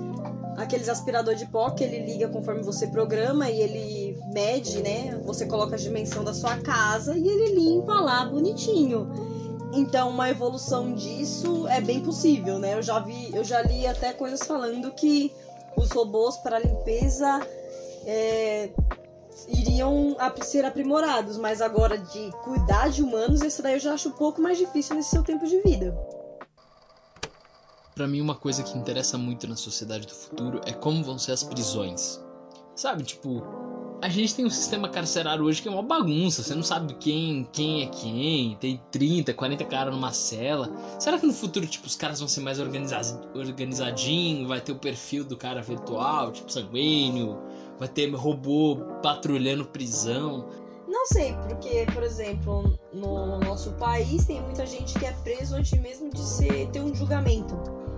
aqueles 0.56 0.88
aspirador 0.88 1.34
de 1.34 1.46
pó 1.46 1.70
que 1.70 1.82
ele 1.82 2.04
liga 2.04 2.28
conforme 2.28 2.62
você 2.62 2.86
programa 2.88 3.50
e 3.50 3.60
ele 3.60 4.11
mede, 4.32 4.82
né? 4.82 5.20
Você 5.24 5.46
coloca 5.46 5.74
a 5.74 5.78
dimensão 5.78 6.24
da 6.24 6.34
sua 6.34 6.56
casa 6.58 7.16
e 7.16 7.26
ele 7.26 7.54
limpa 7.54 8.00
lá 8.00 8.24
bonitinho. 8.24 9.10
Então, 9.72 10.10
uma 10.10 10.28
evolução 10.28 10.92
disso 10.92 11.66
é 11.68 11.80
bem 11.80 12.00
possível, 12.00 12.58
né? 12.58 12.74
Eu 12.74 12.82
já 12.82 12.98
vi, 12.98 13.34
eu 13.34 13.44
já 13.44 13.62
li 13.62 13.86
até 13.86 14.12
coisas 14.12 14.42
falando 14.42 14.90
que 14.92 15.32
os 15.76 15.90
robôs 15.90 16.36
para 16.38 16.58
limpeza 16.58 17.40
é, 18.04 18.70
iriam 19.48 20.16
ser 20.42 20.64
aprimorados, 20.64 21.38
mas 21.38 21.62
agora 21.62 21.96
de 21.96 22.30
cuidar 22.44 22.90
de 22.90 23.02
humanos, 23.02 23.40
esse 23.40 23.62
daí 23.62 23.74
eu 23.74 23.80
já 23.80 23.94
acho 23.94 24.10
um 24.10 24.12
pouco 24.12 24.42
mais 24.42 24.58
difícil 24.58 24.94
nesse 24.96 25.10
seu 25.10 25.22
tempo 25.22 25.46
de 25.46 25.58
vida. 25.60 25.96
Pra 27.94 28.06
mim, 28.06 28.20
uma 28.20 28.34
coisa 28.34 28.62
que 28.62 28.76
interessa 28.76 29.18
muito 29.18 29.46
na 29.46 29.56
sociedade 29.56 30.06
do 30.06 30.14
futuro 30.14 30.60
é 30.66 30.72
como 30.72 31.04
vão 31.04 31.18
ser 31.18 31.32
as 31.32 31.42
prisões. 31.42 32.20
Sabe, 32.74 33.04
tipo, 33.04 33.42
a 34.02 34.08
gente 34.08 34.34
tem 34.34 34.44
um 34.44 34.50
sistema 34.50 34.88
carcerário 34.88 35.44
hoje 35.44 35.62
que 35.62 35.68
é 35.68 35.70
uma 35.70 35.82
bagunça. 35.82 36.42
Você 36.42 36.56
não 36.56 36.62
sabe 36.64 36.92
quem, 36.94 37.48
quem 37.52 37.84
é 37.84 37.86
quem. 37.86 38.56
Tem 38.56 38.82
30, 38.90 39.32
40 39.32 39.64
caras 39.66 39.94
numa 39.94 40.12
cela. 40.12 40.68
Será 40.98 41.20
que 41.20 41.24
no 41.24 41.32
futuro, 41.32 41.64
tipo, 41.68 41.86
os 41.86 41.94
caras 41.94 42.18
vão 42.18 42.26
ser 42.26 42.40
mais 42.40 42.58
organizados, 42.58 43.16
organizadinho? 43.32 44.48
Vai 44.48 44.60
ter 44.60 44.72
o 44.72 44.76
perfil 44.76 45.22
do 45.22 45.36
cara 45.36 45.62
virtual, 45.62 46.32
tipo, 46.32 46.50
sanguíneo? 46.50 47.38
Vai 47.78 47.86
ter 47.86 48.12
robô 48.12 48.76
patrulhando 49.04 49.64
prisão? 49.66 50.48
Não 50.88 51.06
sei, 51.06 51.32
porque, 51.48 51.86
por 51.94 52.02
exemplo, 52.02 52.76
no 52.92 53.38
nosso 53.38 53.70
país 53.74 54.24
tem 54.24 54.42
muita 54.42 54.66
gente 54.66 54.98
que 54.98 55.06
é 55.06 55.12
preso 55.12 55.54
antes 55.54 55.78
mesmo 55.80 56.10
de 56.10 56.20
ser, 56.20 56.68
ter 56.72 56.80
um 56.80 56.92
julgamento. 56.92 57.54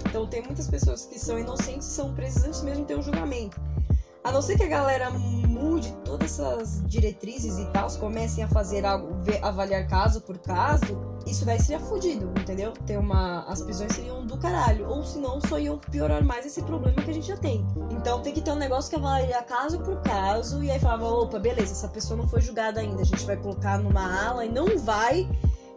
Então 0.06 0.26
tem 0.26 0.42
muitas 0.42 0.68
pessoas 0.68 1.06
que 1.06 1.18
são 1.18 1.38
inocentes 1.38 1.88
e 1.88 1.90
são 1.90 2.14
presas 2.14 2.44
antes 2.44 2.62
mesmo 2.62 2.82
de 2.82 2.88
ter 2.88 2.98
um 2.98 3.02
julgamento. 3.02 3.58
A 4.22 4.30
não 4.32 4.40
ser 4.40 4.56
que 4.56 4.62
a 4.62 4.68
galera 4.68 5.10
mude 5.64 5.92
todas 6.04 6.38
essas 6.38 6.82
diretrizes 6.86 7.58
e 7.58 7.64
tal, 7.66 7.90
comecem 7.98 8.44
a 8.44 8.48
fazer 8.48 8.84
algo, 8.84 9.14
ver, 9.22 9.42
avaliar 9.42 9.86
caso 9.86 10.20
por 10.20 10.38
caso, 10.38 11.00
isso 11.26 11.44
daí 11.46 11.58
seria 11.58 11.80
fodido, 11.80 12.30
entendeu? 12.38 12.72
Ter 12.86 12.98
uma. 12.98 13.44
As 13.44 13.62
prisões 13.62 13.94
seriam 13.94 14.26
do 14.26 14.36
caralho. 14.36 14.88
Ou 14.88 15.02
senão 15.04 15.40
só 15.40 15.58
iam 15.58 15.78
piorar 15.78 16.22
mais 16.22 16.44
esse 16.44 16.62
problema 16.62 17.00
que 17.02 17.10
a 17.10 17.14
gente 17.14 17.26
já 17.26 17.36
tem. 17.36 17.66
Então 17.90 18.20
tem 18.20 18.34
que 18.34 18.42
ter 18.42 18.50
um 18.50 18.56
negócio 18.56 18.90
que 18.90 18.96
avalia 18.96 19.42
caso 19.42 19.78
por 19.80 19.96
caso. 20.02 20.62
E 20.62 20.70
aí 20.70 20.78
falava, 20.78 21.06
opa, 21.06 21.38
beleza, 21.38 21.72
essa 21.72 21.88
pessoa 21.88 22.16
não 22.16 22.28
foi 22.28 22.40
julgada 22.40 22.80
ainda. 22.80 23.00
A 23.00 23.04
gente 23.04 23.24
vai 23.24 23.36
colocar 23.36 23.78
numa 23.78 24.26
ala 24.26 24.44
e 24.44 24.48
não 24.50 24.78
vai 24.78 25.28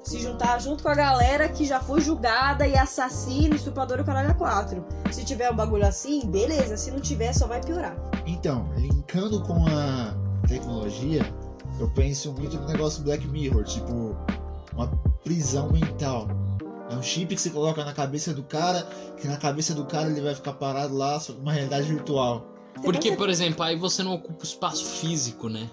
se 0.04 0.20
juntar 0.20 0.60
junto 0.60 0.84
com 0.84 0.89
a 0.89 0.96
galera 0.96 1.50
que 1.50 1.66
já 1.66 1.80
foi 1.80 2.01
julgada 2.01 2.66
e 2.66 2.77
assassino, 2.77 3.56
estuprador 3.56 4.00
e 4.00 4.04
caralho 4.04 4.32
a 4.32 4.34
quatro. 4.34 4.86
Se 5.12 5.25
tiver 5.25 5.51
um 5.51 5.56
bagulho 5.56 5.86
assim, 5.86 6.25
beleza. 6.25 6.77
Se 6.77 6.92
não 6.92 7.00
tiver, 7.00 7.34
só 7.34 7.48
vai 7.48 7.62
piorar. 7.62 7.96
Então, 8.25 8.70
linkando 8.77 9.42
com 9.44 9.66
a 9.68 10.16
tecnologia, 10.48 11.22
eu 11.80 11.89
penso 11.89 12.32
muito 12.34 12.58
no 12.58 12.68
negócio 12.68 13.04
Black 13.04 13.27
Mirror, 13.27 13.63
tipo, 13.63 14.16
uma 14.74 14.88
prisão 15.24 15.70
mental. 15.72 16.27
É 16.89 16.96
um 16.96 17.04
chip 17.04 17.36
que 17.36 17.42
você 17.42 17.50
coloca 17.50 17.84
na 17.84 17.94
cabeça 17.94 18.34
do 18.34 18.44
cara, 18.44 18.88
que 19.20 19.27
na 19.27 19.38
cabeça 19.38 19.74
do 19.74 19.86
cara 19.86 20.10
ele 20.10 20.22
vai 20.22 20.34
ficar 20.34 20.54
parado 20.54 20.96
lá, 20.96 21.20
uma 21.42 21.51
realidade 21.51 21.88
virtual. 21.88 22.46
Porque, 22.82 23.12
por 23.12 23.30
exemplo, 23.30 23.63
aí 23.63 23.75
você 23.75 24.04
não 24.04 24.13
ocupa 24.13 24.42
o 24.42 24.44
espaço 24.44 24.86
físico, 24.86 25.50
né? 25.50 25.70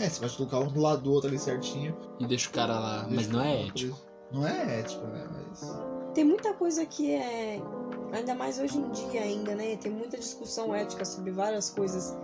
É, 0.00 0.08
você 0.08 0.20
vai 0.20 0.30
colocar 0.30 0.58
um 0.60 0.68
do 0.68 0.80
lado 0.80 1.02
do 1.02 1.12
outro 1.12 1.28
ali 1.28 1.38
certinho. 1.38 1.94
E 2.18 2.26
deixa 2.26 2.48
o 2.48 2.52
cara 2.52 2.72
lá. 2.72 3.06
Mas 3.10 3.28
não 3.28 3.42
é 3.42 3.66
ético. 3.66 3.98
Não 4.32 4.46
é 4.46 4.80
ético, 4.80 5.06
né? 5.06 5.28
Mas. 5.30 5.78
Tem 6.14 6.24
muita 6.24 6.54
coisa 6.54 6.86
que 6.86 7.12
é. 7.12 7.60
Ainda 8.12 8.34
mais 8.34 8.58
hoje 8.58 8.78
em 8.78 8.90
dia 8.90 9.20
ainda, 9.20 9.54
né? 9.54 9.76
Tem 9.76 9.92
muita 9.92 10.16
discussão 10.16 10.74
ética 10.74 11.04
sobre 11.04 11.30
várias 11.30 11.68
coisas. 11.68 12.16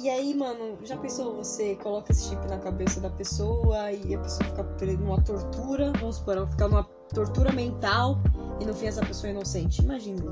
E 0.00 0.08
aí, 0.08 0.34
mano, 0.34 0.78
já 0.84 0.96
pensou 0.96 1.34
você 1.34 1.74
coloca 1.76 2.12
esse 2.12 2.28
chip 2.28 2.46
na 2.48 2.58
cabeça 2.58 3.00
da 3.00 3.10
pessoa 3.10 3.90
e 3.92 4.14
a 4.14 4.18
pessoa 4.18 4.48
fica 4.50 4.64
presa 4.64 4.98
numa 4.98 5.20
tortura, 5.22 5.92
vamos 5.98 6.16
supor, 6.16 6.36
ela 6.36 6.46
fica 6.46 6.68
numa 6.68 6.84
tortura 7.14 7.50
mental 7.52 8.18
e 8.60 8.66
no 8.66 8.74
fim 8.74 8.86
essa 8.86 9.04
pessoa 9.04 9.30
é 9.30 9.32
inocente. 9.32 9.82
Imagina. 9.82 10.22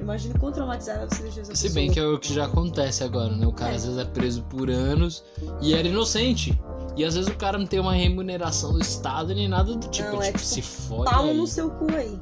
Imagina 0.00 0.38
quão 0.38 0.52
traumatizada 0.52 1.06
você 1.08 1.22
deixa 1.22 1.40
essa 1.40 1.54
Se 1.54 1.62
pessoa. 1.64 1.74
bem 1.74 1.90
que 1.90 1.98
é 1.98 2.06
o 2.06 2.18
que 2.18 2.32
já 2.32 2.44
acontece 2.46 3.02
agora, 3.02 3.34
né? 3.34 3.46
O 3.46 3.52
cara 3.52 3.72
É. 3.72 3.76
às 3.76 3.84
vezes 3.84 3.98
é 3.98 4.04
preso 4.04 4.42
por 4.44 4.70
anos 4.70 5.24
e 5.60 5.74
era 5.74 5.88
inocente. 5.88 6.58
E 6.96 7.04
às 7.04 7.14
vezes 7.14 7.28
o 7.30 7.36
cara 7.36 7.58
não 7.58 7.66
tem 7.66 7.78
uma 7.80 7.92
remuneração 7.94 8.72
do 8.72 8.80
Estado 8.80 9.34
nem 9.34 9.48
nada 9.48 9.74
do 9.74 9.88
tipo. 9.88 10.08
Não, 10.10 10.22
é 10.22 10.26
tipo, 10.26 10.38
tipo, 10.38 10.48
se 10.48 10.62
fode. 10.62 11.10
Pau 11.10 11.24
aí. 11.24 11.36
no 11.36 11.46
seu 11.46 11.70
cu 11.70 11.86
aí. 11.94 12.18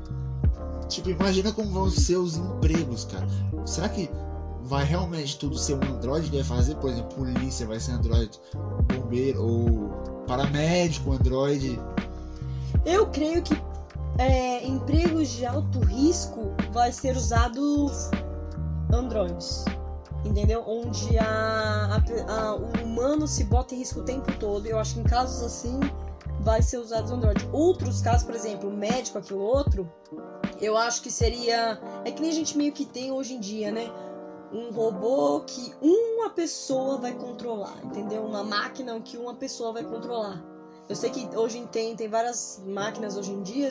Tipo, 0.89 1.11
imagina 1.11 1.53
como 1.53 1.71
vão 1.71 1.91
ser 1.91 2.17
os 2.17 2.37
empregos, 2.37 3.05
cara. 3.05 3.27
Será 3.65 3.89
que 3.89 4.09
vai 4.63 4.85
realmente 4.85 5.39
tudo 5.39 5.57
ser 5.59 5.75
um 5.75 5.83
androide 5.97 6.29
que 6.31 6.37
vai 6.37 6.45
fazer? 6.45 6.75
Por 6.77 6.91
exemplo, 6.91 7.15
polícia 7.17 7.67
vai 7.67 7.81
ser 7.81 7.93
androide, 7.93 8.39
bombeiro 8.95 9.43
ou 9.43 9.89
paramédico 10.27 11.13
androide. 11.13 11.79
Eu 12.85 13.07
creio 13.07 13.43
que 13.43 13.57
é, 14.19 14.67
empregos 14.67 15.29
de 15.29 15.45
alto 15.47 15.81
risco 15.81 16.53
vai 16.73 16.93
ser 16.93 17.17
usado 17.17 17.91
androides. 18.93 19.65
Entendeu? 20.25 20.65
Onde 20.67 21.17
a, 21.19 21.25
a- 21.97 22.33
a- 22.33 22.55
o 22.57 22.85
humano 22.85 23.29
se 23.29 23.45
bota 23.45 23.75
em 23.75 23.79
risco 23.79 24.01
o 24.01 24.05
tempo 24.05 24.33
todo. 24.39 24.67
Eu 24.67 24.79
acho 24.79 24.95
que 24.95 25.01
em 25.01 25.05
casos 25.05 25.43
assim 25.43 25.79
vai 26.41 26.63
ser 26.63 26.79
usado 26.79 27.13
android. 27.13 27.49
Outros 27.53 28.01
casos, 28.01 28.25
por 28.25 28.35
exemplo, 28.35 28.71
médico, 28.71 29.19
aquilo 29.19 29.41
outro, 29.41 29.89
eu 30.61 30.77
acho 30.77 31.03
que 31.03 31.11
seria. 31.11 31.81
É 32.05 32.11
que 32.11 32.21
nem 32.21 32.31
a 32.31 32.35
gente 32.35 32.57
meio 32.57 32.73
que 32.73 32.85
tem 32.85 33.13
hoje 33.13 33.35
em 33.35 33.41
dia, 33.41 33.71
né? 33.71 33.89
Um 34.53 34.73
robô 34.73 35.41
que 35.47 35.75
uma 35.81 36.31
pessoa 36.31 36.99
vai 36.99 37.13
controlar, 37.13 37.77
entendeu? 37.85 38.25
Uma 38.25 38.43
máquina 38.43 38.99
que 39.01 39.17
uma 39.17 39.35
pessoa 39.35 39.73
vai 39.73 39.85
controlar. 39.85 40.43
Eu 40.89 40.95
sei 40.95 41.11
que 41.11 41.29
hoje 41.37 41.67
tem, 41.73 41.97
tem 41.97 42.09
várias 42.09 42.63
máquinas 42.65 43.17
hoje 43.17 43.33
em 43.33 43.43
dia 43.43 43.69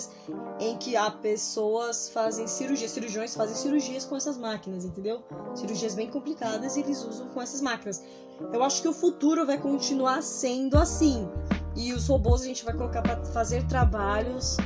em 0.60 0.78
que 0.78 0.98
há 0.98 1.10
pessoas 1.10 2.10
fazem 2.10 2.46
cirurgias, 2.46 2.92
cirurgiões 2.92 3.34
fazem 3.34 3.56
cirurgias 3.56 4.04
com 4.04 4.18
essas 4.18 4.38
máquinas, 4.38 4.84
entendeu? 4.84 5.24
Cirurgias 5.56 5.96
bem 5.96 6.10
complicadas 6.10 6.76
e 6.76 6.82
eles 6.82 7.04
usam 7.06 7.30
com 7.30 7.42
essas 7.42 7.62
máquinas. 7.62 8.04
Eu 8.52 8.62
acho 8.64 8.82
que 8.82 8.88
o 8.88 8.94
futuro 8.94 9.46
vai 9.46 9.58
continuar 9.58 10.22
sendo 10.22 10.78
assim. 10.78 11.28
E 11.74 11.94
os 11.94 12.08
robôs 12.08 12.42
a 12.42 12.46
gente 12.46 12.66
vai 12.66 12.74
colocar 12.74 13.02
para 13.02 13.24
fazer 13.26 13.66
trabalhos 13.68 14.58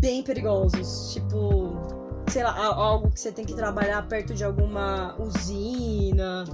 bem 0.00 0.22
perigosos, 0.22 1.12
tipo, 1.12 1.72
sei 2.30 2.42
lá, 2.42 2.54
algo 2.54 3.10
que 3.10 3.20
você 3.20 3.32
tem 3.32 3.44
que 3.44 3.54
trabalhar 3.54 4.06
perto 4.08 4.34
de 4.34 4.44
alguma 4.44 5.16
usina, 5.18 6.44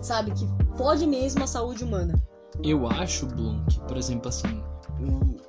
sabe, 0.00 0.32
que 0.32 0.48
fode 0.76 1.06
mesmo 1.06 1.44
a 1.44 1.46
saúde 1.46 1.84
humana. 1.84 2.20
Eu 2.62 2.88
acho, 2.88 3.26
Bloom, 3.26 3.64
que, 3.64 3.80
por 3.80 3.96
exemplo, 3.96 4.28
assim, 4.28 4.62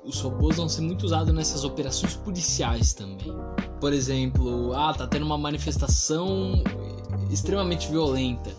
os 0.04 0.20
robôs 0.20 0.56
vão 0.56 0.68
ser 0.68 0.82
muito 0.82 1.04
usados 1.04 1.32
nessas 1.32 1.64
operações 1.64 2.16
policiais 2.16 2.92
também. 2.92 3.32
Por 3.80 3.92
exemplo, 3.92 4.72
ah, 4.74 4.92
tá 4.94 5.06
tendo 5.06 5.24
uma 5.24 5.38
manifestação 5.38 6.62
extremamente 7.30 7.88
violenta. 7.88 8.50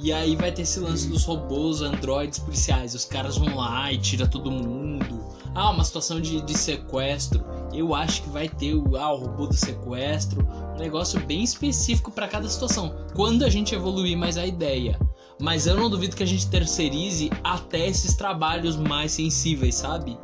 E 0.00 0.12
aí 0.12 0.36
vai 0.36 0.52
ter 0.52 0.62
esse 0.62 0.78
lance 0.78 1.08
dos 1.08 1.24
robôs, 1.24 1.82
androides 1.82 2.38
policiais. 2.38 2.94
Os 2.94 3.04
caras 3.04 3.36
vão 3.36 3.56
lá 3.56 3.92
e 3.92 3.98
tira 3.98 4.28
todo 4.28 4.50
mundo. 4.50 5.26
Ah, 5.54 5.70
uma 5.70 5.82
situação 5.82 6.20
de, 6.20 6.40
de 6.40 6.56
sequestro. 6.56 7.44
Eu 7.72 7.94
acho 7.94 8.22
que 8.22 8.28
vai 8.28 8.48
ter 8.48 8.74
o, 8.74 8.96
ah, 8.96 9.12
o 9.12 9.18
robô 9.18 9.46
do 9.46 9.56
sequestro. 9.56 10.46
Um 10.76 10.78
negócio 10.78 11.18
bem 11.26 11.42
específico 11.42 12.12
para 12.12 12.28
cada 12.28 12.48
situação. 12.48 12.94
Quando 13.14 13.44
a 13.44 13.48
gente 13.48 13.74
evoluir 13.74 14.16
mais 14.16 14.38
a 14.38 14.46
ideia. 14.46 14.98
Mas 15.40 15.66
eu 15.66 15.76
não 15.76 15.88
duvido 15.88 16.16
que 16.16 16.22
a 16.22 16.26
gente 16.26 16.48
terceirize 16.50 17.30
até 17.44 17.86
esses 17.88 18.16
trabalhos 18.16 18.76
mais 18.76 19.12
sensíveis, 19.12 19.76
sabe? 19.76 20.18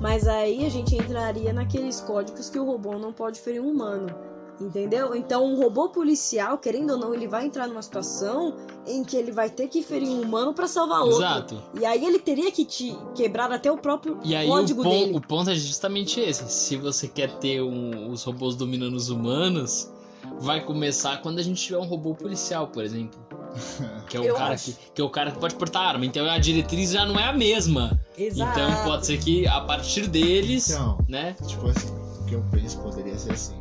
Mas 0.00 0.26
aí 0.28 0.66
a 0.66 0.68
gente 0.68 0.94
entraria 0.94 1.52
naqueles 1.52 2.00
códigos 2.00 2.50
que 2.50 2.58
o 2.58 2.64
robô 2.64 2.98
não 2.98 3.12
pode 3.12 3.40
ferir 3.40 3.60
um 3.60 3.70
humano. 3.70 4.14
Entendeu? 4.60 5.16
Então, 5.16 5.44
um 5.44 5.56
robô 5.60 5.88
policial, 5.88 6.58
querendo 6.58 6.90
ou 6.92 6.96
não, 6.98 7.12
ele 7.12 7.26
vai 7.26 7.44
entrar 7.44 7.66
numa 7.66 7.82
situação 7.82 8.54
em 8.86 9.02
que 9.02 9.16
ele 9.16 9.32
vai 9.32 9.50
ter 9.50 9.66
que 9.66 9.82
ferir 9.82 10.08
um 10.08 10.20
humano 10.22 10.54
pra 10.54 10.68
salvar 10.68 11.00
outro. 11.00 11.16
Exato. 11.16 11.62
E 11.80 11.84
aí 11.84 12.04
ele 12.04 12.20
teria 12.20 12.52
que 12.52 12.64
te 12.64 12.96
quebrar 13.16 13.50
até 13.50 13.72
o 13.72 13.76
próprio 13.76 14.20
E 14.22 14.32
aí 14.36 14.46
o, 14.46 14.50
código 14.52 14.82
pon- 14.84 14.90
dele. 14.90 15.16
o 15.16 15.20
ponto 15.20 15.50
é 15.50 15.54
justamente 15.56 16.20
esse. 16.20 16.48
Se 16.52 16.76
você 16.76 17.08
quer 17.08 17.36
ter 17.38 17.62
um- 17.62 18.10
os 18.12 18.22
robôs 18.22 18.54
dominando 18.54 18.94
os 18.94 19.08
humanos, 19.08 19.90
vai 20.38 20.64
começar 20.64 21.20
quando 21.20 21.40
a 21.40 21.42
gente 21.42 21.60
tiver 21.60 21.78
um 21.78 21.86
robô 21.86 22.14
policial, 22.14 22.68
por 22.68 22.84
exemplo. 22.84 23.18
Que 24.08 24.16
é 24.16 24.20
o, 24.20 24.24
Eu 24.24 24.34
cara 24.34 24.54
acho. 24.54 24.72
que, 24.72 24.78
que 24.94 25.00
é 25.00 25.04
o 25.04 25.10
cara 25.10 25.30
que 25.30 25.38
pode 25.38 25.54
portar 25.54 25.82
arma. 25.82 26.04
Então 26.04 26.28
a 26.28 26.38
diretriz 26.38 26.90
já 26.90 27.04
não 27.06 27.18
é 27.18 27.24
a 27.24 27.32
mesma. 27.32 27.98
Exato. 28.16 28.58
Então 28.60 28.84
pode 28.84 29.06
ser 29.06 29.18
que 29.18 29.46
a 29.46 29.60
partir 29.62 30.06
deles, 30.08 30.70
Então, 30.70 30.98
né? 31.08 31.34
tipo 31.46 31.66
assim, 31.68 31.88
o 32.20 32.24
que 32.26 32.34
eu 32.34 32.44
penso 32.50 32.78
poderia 32.80 33.16
ser 33.18 33.32
assim: 33.32 33.54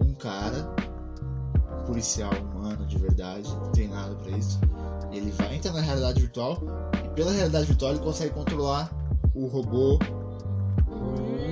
um 0.00 0.14
cara, 0.14 0.74
um 1.80 1.84
policial 1.84 2.32
humano 2.54 2.86
de 2.86 2.96
verdade, 2.98 3.48
treinado 3.72 4.16
pra 4.16 4.36
isso, 4.36 4.58
ele 5.12 5.30
vai 5.32 5.56
entrar 5.56 5.72
na 5.72 5.80
realidade 5.80 6.20
virtual 6.20 6.62
e 7.04 7.08
pela 7.10 7.32
realidade 7.32 7.66
virtual 7.66 7.92
ele 7.92 8.00
consegue 8.00 8.32
controlar 8.34 8.90
o 9.34 9.46
robô. 9.46 9.98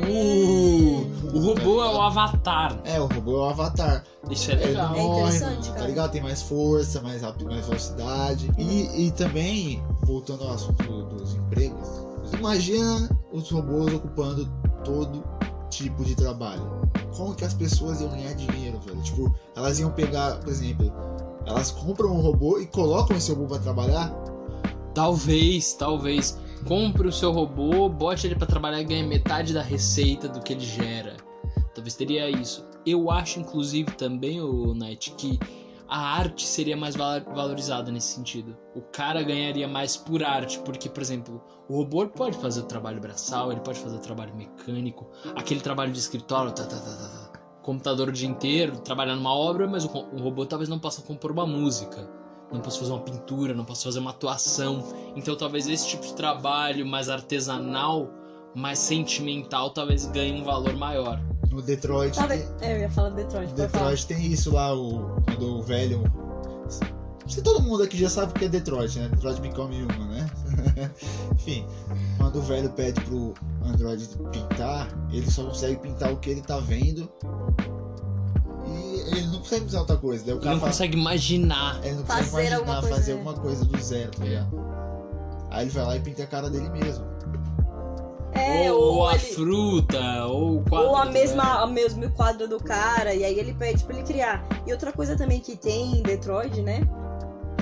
Uh, 0.09 1.07
o 1.37 1.41
robô 1.41 1.83
é 1.83 1.95
o 1.95 2.01
avatar. 2.01 2.79
É, 2.85 3.01
o 3.01 3.07
robô 3.07 3.33
é 3.37 3.41
o 3.41 3.45
avatar. 3.51 4.05
Isso 4.31 4.51
é 4.51 4.55
Ele 4.55 4.67
legal. 4.67 4.89
não 4.91 4.97
É 4.97 5.03
morre, 5.03 5.37
interessante, 5.37 5.69
tá 5.69 5.75
cara. 5.75 5.87
ligado? 5.87 6.11
Tem 6.13 6.23
mais 6.23 6.43
força, 6.43 7.01
mais 7.03 7.23
rápido, 7.23 7.47
mais 7.47 7.67
velocidade. 7.67 8.51
E, 8.59 9.07
e 9.07 9.11
também, 9.13 9.83
voltando 10.05 10.45
ao 10.45 10.53
assunto 10.53 10.83
dos 11.05 11.35
empregos, 11.35 11.89
imagina 12.33 13.09
os 13.33 13.51
robôs 13.51 13.93
ocupando 13.95 14.49
todo 14.85 15.23
tipo 15.71 16.05
de 16.05 16.15
trabalho. 16.15 16.63
Como 17.17 17.35
que 17.35 17.45
as 17.45 17.55
pessoas 17.55 18.01
iam 18.01 18.11
ganhar 18.11 18.35
dinheiro, 18.35 18.79
velho? 18.81 19.01
Tipo, 19.03 19.35
elas 19.57 19.79
iam 19.79 19.91
pegar, 19.91 20.39
por 20.41 20.49
exemplo, 20.51 20.93
elas 21.47 21.71
compram 21.71 22.11
um 22.11 22.21
robô 22.21 22.59
e 22.59 22.67
colocam 22.67 23.17
esse 23.17 23.31
robô 23.33 23.47
pra 23.47 23.59
trabalhar. 23.59 24.13
Talvez, 24.95 25.75
talvez. 25.75 26.39
Compre 26.67 27.07
o 27.07 27.13
seu 27.13 27.31
robô, 27.31 27.89
bote 27.89 28.27
ele 28.27 28.35
pra 28.35 28.47
trabalhar 28.47 28.81
e 28.81 28.85
ganhe 28.85 29.03
metade 29.07 29.55
da 29.55 29.63
receita 29.63 30.29
do 30.29 30.41
que 30.41 30.53
ele 30.53 30.61
gera. 30.65 31.17
Talvez 31.75 31.95
teria 31.95 32.29
isso. 32.29 32.67
Eu 32.85 33.11
acho, 33.11 33.39
inclusive, 33.41 33.93
também, 33.93 34.41
o 34.41 34.75
Night, 34.75 35.13
que 35.13 35.39
a 35.89 35.99
arte 35.99 36.45
seria 36.45 36.77
mais 36.77 36.97
val- 36.97 37.21
valorizada 37.35 37.93
nesse 37.93 38.15
sentido. 38.15 38.57
O 38.75 38.81
cara 38.81 39.23
ganharia 39.23 39.69
mais 39.69 39.97
por 39.97 40.25
arte, 40.25 40.59
porque, 40.61 40.89
por 40.89 41.01
exemplo, 41.01 41.41
o 41.69 41.77
robô 41.77 42.07
pode 42.09 42.37
fazer 42.39 42.61
o 42.61 42.65
trabalho 42.65 43.01
braçal, 43.01 43.53
ele 43.53 43.61
pode 43.61 43.79
fazer 43.79 43.97
o 43.97 44.01
trabalho 44.01 44.35
mecânico, 44.35 45.07
aquele 45.37 45.61
trabalho 45.61 45.93
de 45.93 45.99
escritório, 45.99 46.51
tá, 46.53 46.65
tá, 46.65 46.77
tá, 46.77 46.81
tá, 46.81 47.31
tá. 47.33 47.39
computador 47.63 48.09
o 48.09 48.13
dia 48.13 48.29
inteiro, 48.29 48.79
trabalhar 48.81 49.15
numa 49.15 49.33
obra, 49.35 49.69
mas 49.69 49.85
o 49.85 49.89
robô 49.89 50.45
talvez 50.47 50.69
não 50.69 50.79
possa 50.79 51.03
compor 51.03 51.31
uma 51.31 51.47
música, 51.47 52.09
não 52.53 52.61
possa 52.61 52.79
fazer 52.79 52.93
uma 52.93 53.01
pintura, 53.01 53.55
não 53.55 53.65
possa 53.65 53.85
fazer 53.85 53.99
uma 53.99 54.11
atuação. 54.11 54.85
Então 55.15 55.37
talvez 55.37 55.67
esse 55.67 55.89
tipo 55.89 56.05
de 56.05 56.15
trabalho 56.15 56.87
mais 56.87 57.09
artesanal, 57.09 58.11
mais 58.55 58.79
sentimental, 58.79 59.71
talvez 59.71 60.07
ganhe 60.07 60.41
um 60.41 60.45
valor 60.45 60.75
maior. 60.75 61.21
No 61.51 61.63
Detroit, 61.63 62.17
tem, 62.29 62.45
É, 62.61 62.75
eu 62.75 62.81
ia 62.81 62.91
falar 62.91 63.11
Detroit. 63.11 63.53
Detroit 63.55 64.07
tem 64.07 64.27
isso 64.27 64.53
lá, 64.53 64.75
o, 64.75 65.23
quando 65.25 65.59
o 65.59 65.63
velho. 65.63 66.03
Se 67.27 67.43
todo 67.43 67.61
mundo 67.61 67.83
aqui 67.83 67.97
já 67.99 68.09
sabe 68.09 68.31
o 68.31 68.35
que 68.35 68.45
é 68.45 68.49
Detroit, 68.49 68.99
né? 68.99 69.09
Detroit 69.09 69.41
Become 69.41 69.83
Human, 69.83 70.09
né? 70.09 70.31
Enfim, 71.35 71.67
quando 72.19 72.37
o 72.39 72.43
velho 72.43 72.71
pede 72.71 73.01
pro 73.01 73.35
Android 73.65 74.09
pintar, 74.31 74.89
ele 75.11 75.29
só 75.31 75.45
consegue 75.45 75.77
pintar 75.81 76.13
o 76.13 76.19
que 76.19 76.31
ele 76.31 76.43
tá 76.43 76.59
vendo. 76.61 77.11
Ele 79.17 79.27
não 79.29 79.39
consegue 79.39 79.65
usar 79.67 79.81
outra 79.81 79.97
coisa. 79.97 80.25
Daí 80.25 80.35
o 80.35 80.37
Ele 80.37 80.43
cara 80.43 80.55
não 80.55 80.61
fala, 80.61 80.73
consegue 80.73 80.97
imaginar. 80.99 81.81
ele 81.85 81.95
não 81.97 82.03
consegue 82.05 82.25
Fazer 82.25 82.41
imaginar 82.41 82.57
alguma 82.59 82.81
coisa, 82.81 82.95
fazer 82.97 83.13
alguma 83.13 83.35
coisa 83.35 83.65
do 83.65 83.81
zero, 83.83 84.11
tá 84.13 84.25
ligado? 84.25 84.67
Aí 85.51 85.63
ele 85.65 85.71
vai 85.71 85.85
lá 85.85 85.97
e 85.97 86.01
pinta 86.01 86.23
a 86.23 86.27
cara 86.27 86.51
dele 86.51 86.69
mesmo. 86.71 87.05
É, 88.35 88.71
ou, 88.71 88.97
ou, 88.97 89.09
a 89.09 89.15
ele- 89.15 89.21
fruta, 89.21 90.27
ou 90.27 90.59
o 90.59 90.63
quadro. 90.69 90.89
ou 90.91 90.97
a 90.97 91.05
do 91.07 91.13
mesma, 91.13 91.63
a 91.63 91.67
mesmo 91.67 92.11
quadro 92.11 92.47
do 92.47 92.59
cara, 92.63 93.15
e 93.15 93.25
aí 93.25 93.39
ele 93.39 93.55
pede 93.55 93.83
pra 93.85 93.97
ele 93.97 94.05
criar. 94.07 94.45
E 94.67 94.73
outra 94.73 94.93
coisa 94.93 95.17
também 95.17 95.41
que 95.41 95.57
tem 95.57 95.99
em 95.99 96.03
Detroit, 96.03 96.61
né? 96.61 96.81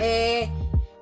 É, 0.00 0.48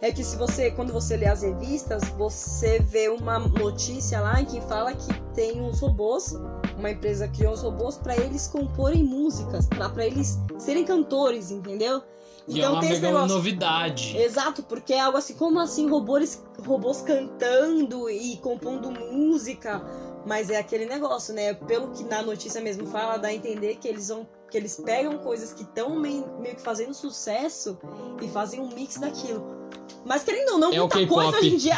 é 0.02 0.12
que 0.12 0.22
se 0.22 0.36
você, 0.36 0.70
quando 0.72 0.92
você 0.92 1.16
lê 1.16 1.26
as 1.26 1.40
revistas, 1.42 2.02
você 2.18 2.80
vê 2.80 3.08
uma 3.08 3.38
notícia 3.38 4.20
lá 4.20 4.44
que 4.44 4.60
fala 4.62 4.92
que 4.92 5.14
tem 5.34 5.62
uns 5.62 5.80
robôs, 5.80 6.34
uma 6.78 6.90
empresa 6.90 7.28
criou 7.28 7.52
uns 7.52 7.60
robôs 7.62 7.96
pra 7.96 8.16
eles 8.16 8.46
comporem 8.48 9.02
músicas, 9.04 9.66
pra 9.66 9.88
pra 9.88 10.06
eles 10.06 10.38
serem 10.58 10.84
cantores, 10.84 11.50
entendeu? 11.50 12.02
E 12.48 12.60
é 12.60 12.68
uma 12.68 12.80
tem 12.80 12.90
esse 12.90 13.00
mega 13.00 13.14
negócio. 13.14 13.36
novidade. 13.36 14.16
Exato, 14.18 14.62
porque 14.64 14.92
é 14.92 15.00
algo 15.00 15.16
assim, 15.16 15.34
como 15.34 15.60
assim, 15.60 15.88
robôs, 15.88 16.42
robôs 16.66 17.00
cantando 17.02 18.10
e 18.10 18.36
compondo 18.38 18.90
música, 18.90 19.80
mas 20.26 20.50
é 20.50 20.56
aquele 20.58 20.86
negócio, 20.86 21.32
né? 21.32 21.54
Pelo 21.54 21.88
que 21.92 22.02
na 22.02 22.20
notícia 22.20 22.60
mesmo 22.60 22.86
fala, 22.86 23.16
dá 23.16 23.28
a 23.28 23.34
entender 23.34 23.76
que 23.76 23.86
eles 23.88 24.08
vão. 24.08 24.26
Que 24.50 24.58
eles 24.58 24.76
pegam 24.84 25.16
coisas 25.18 25.52
que 25.54 25.62
estão 25.62 25.96
meio, 25.98 26.26
meio 26.40 26.54
que 26.56 26.60
fazendo 26.60 26.92
sucesso 26.92 27.78
e 28.20 28.28
fazem 28.28 28.60
um 28.60 28.68
mix 28.68 28.98
daquilo. 28.98 29.62
Mas 30.04 30.24
querendo 30.24 30.50
ou 30.54 30.58
não, 30.58 30.68
É 30.72 30.76
o 30.78 30.80
muita 30.80 31.06
coisa 31.06 31.30
K-pop. 31.30 31.36
hoje 31.38 31.54
em 31.54 31.56
dia. 31.56 31.74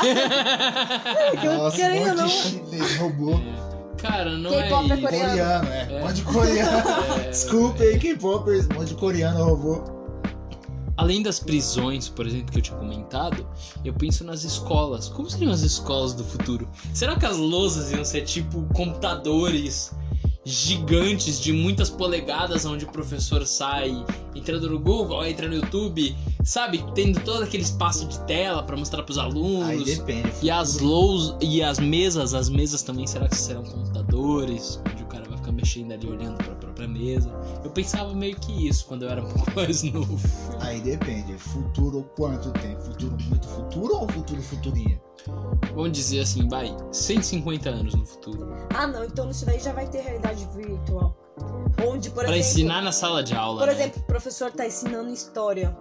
Nossa, 1.56 1.76
querendo 1.76 2.08
ou 2.08 2.14
não- 2.16 2.26
de 2.26 2.32
chinês 2.32 2.96
robô. 2.96 3.32
Cara, 4.04 4.36
não 4.36 4.50
K-pop 4.50 4.90
é 4.90 4.92
é 4.92 4.96
isso. 4.96 5.02
coreano. 5.02 5.30
Coreano, 5.30 5.68
é. 5.68 5.92
É. 5.92 5.96
Um 5.96 6.00
monte 6.06 6.14
de 6.14 6.22
coreano. 6.22 6.88
É, 7.20 7.28
Desculpa 7.30 7.82
aí, 7.82 7.98
K-popers, 7.98 8.66
um 8.66 8.74
monte 8.74 8.88
de 8.88 8.94
coreano 8.94 9.44
robô. 9.44 9.94
Além 10.96 11.22
das 11.22 11.40
prisões, 11.40 12.08
por 12.08 12.24
exemplo, 12.26 12.52
que 12.52 12.58
eu 12.58 12.62
tinha 12.62 12.78
comentado, 12.78 13.44
eu 13.84 13.92
penso 13.92 14.22
nas 14.22 14.44
escolas. 14.44 15.08
Como 15.08 15.28
seriam 15.28 15.52
as 15.52 15.62
escolas 15.62 16.14
do 16.14 16.22
futuro? 16.22 16.68
Será 16.92 17.16
que 17.16 17.26
as 17.26 17.36
lousas 17.36 17.90
iam 17.90 18.04
ser 18.04 18.22
tipo 18.22 18.62
computadores 18.74 19.92
gigantes 20.44 21.40
de 21.40 21.52
muitas 21.52 21.88
polegadas, 21.88 22.64
onde 22.64 22.84
o 22.84 22.88
professor 22.88 23.46
sai 23.46 23.92
entrando 24.34 24.68
no 24.68 24.78
Google, 24.78 25.24
entra 25.24 25.48
no 25.48 25.54
YouTube, 25.54 26.14
sabe? 26.44 26.84
Tendo 26.94 27.20
todo 27.20 27.42
aquele 27.44 27.62
espaço 27.62 28.06
de 28.06 28.18
tela 28.26 28.62
para 28.62 28.76
mostrar 28.76 29.02
pros 29.02 29.16
Aí 29.18 29.24
alunos. 29.24 29.84
depende. 29.84 30.30
E 30.42 30.50
as 30.50 30.78
lous 30.80 31.34
e 31.40 31.62
as 31.62 31.78
mesas, 31.78 32.34
as 32.34 32.48
mesas 32.48 32.82
também 32.82 33.06
será 33.06 33.28
que 33.28 33.36
serão 33.36 33.62
computadores? 33.64 34.80
Mexendo 35.64 35.92
ali 35.92 36.06
olhando 36.06 36.36
para 36.36 36.52
a 36.52 36.56
própria 36.56 36.86
mesa. 36.86 37.30
Eu 37.64 37.70
pensava 37.70 38.12
meio 38.14 38.36
que 38.36 38.68
isso 38.68 38.86
quando 38.86 39.04
eu 39.04 39.08
era 39.08 39.22
um 39.24 39.28
pouco 39.28 39.50
mais 39.56 39.82
novo. 39.82 40.18
Aí 40.60 40.80
depende. 40.80 41.32
Futuro 41.38 42.08
quanto 42.16 42.52
tempo? 42.52 42.82
Futuro 42.82 43.16
muito 43.28 43.48
futuro 43.48 43.94
ou 43.96 44.08
futuro 44.08 44.42
futurinha? 44.42 45.00
Vamos 45.74 45.92
dizer 45.92 46.20
assim, 46.20 46.46
vai, 46.48 46.76
150 46.92 47.70
anos 47.70 47.94
no 47.94 48.04
futuro. 48.04 48.54
Ah, 48.74 48.86
não, 48.86 49.04
então 49.04 49.30
isso 49.30 49.46
daí 49.46 49.58
já 49.58 49.72
vai 49.72 49.88
ter 49.88 50.02
realidade 50.02 50.46
virtual. 50.54 51.16
Onde, 51.84 52.10
por 52.10 52.24
Pra 52.24 52.36
exemplo. 52.36 52.38
ensinar 52.38 52.82
na 52.82 52.92
sala 52.92 53.24
de 53.24 53.34
aula. 53.34 53.60
Por 53.60 53.66
né? 53.66 53.72
exemplo, 53.72 54.02
o 54.02 54.06
professor 54.06 54.52
tá 54.52 54.66
ensinando 54.66 55.10
história. 55.10 55.76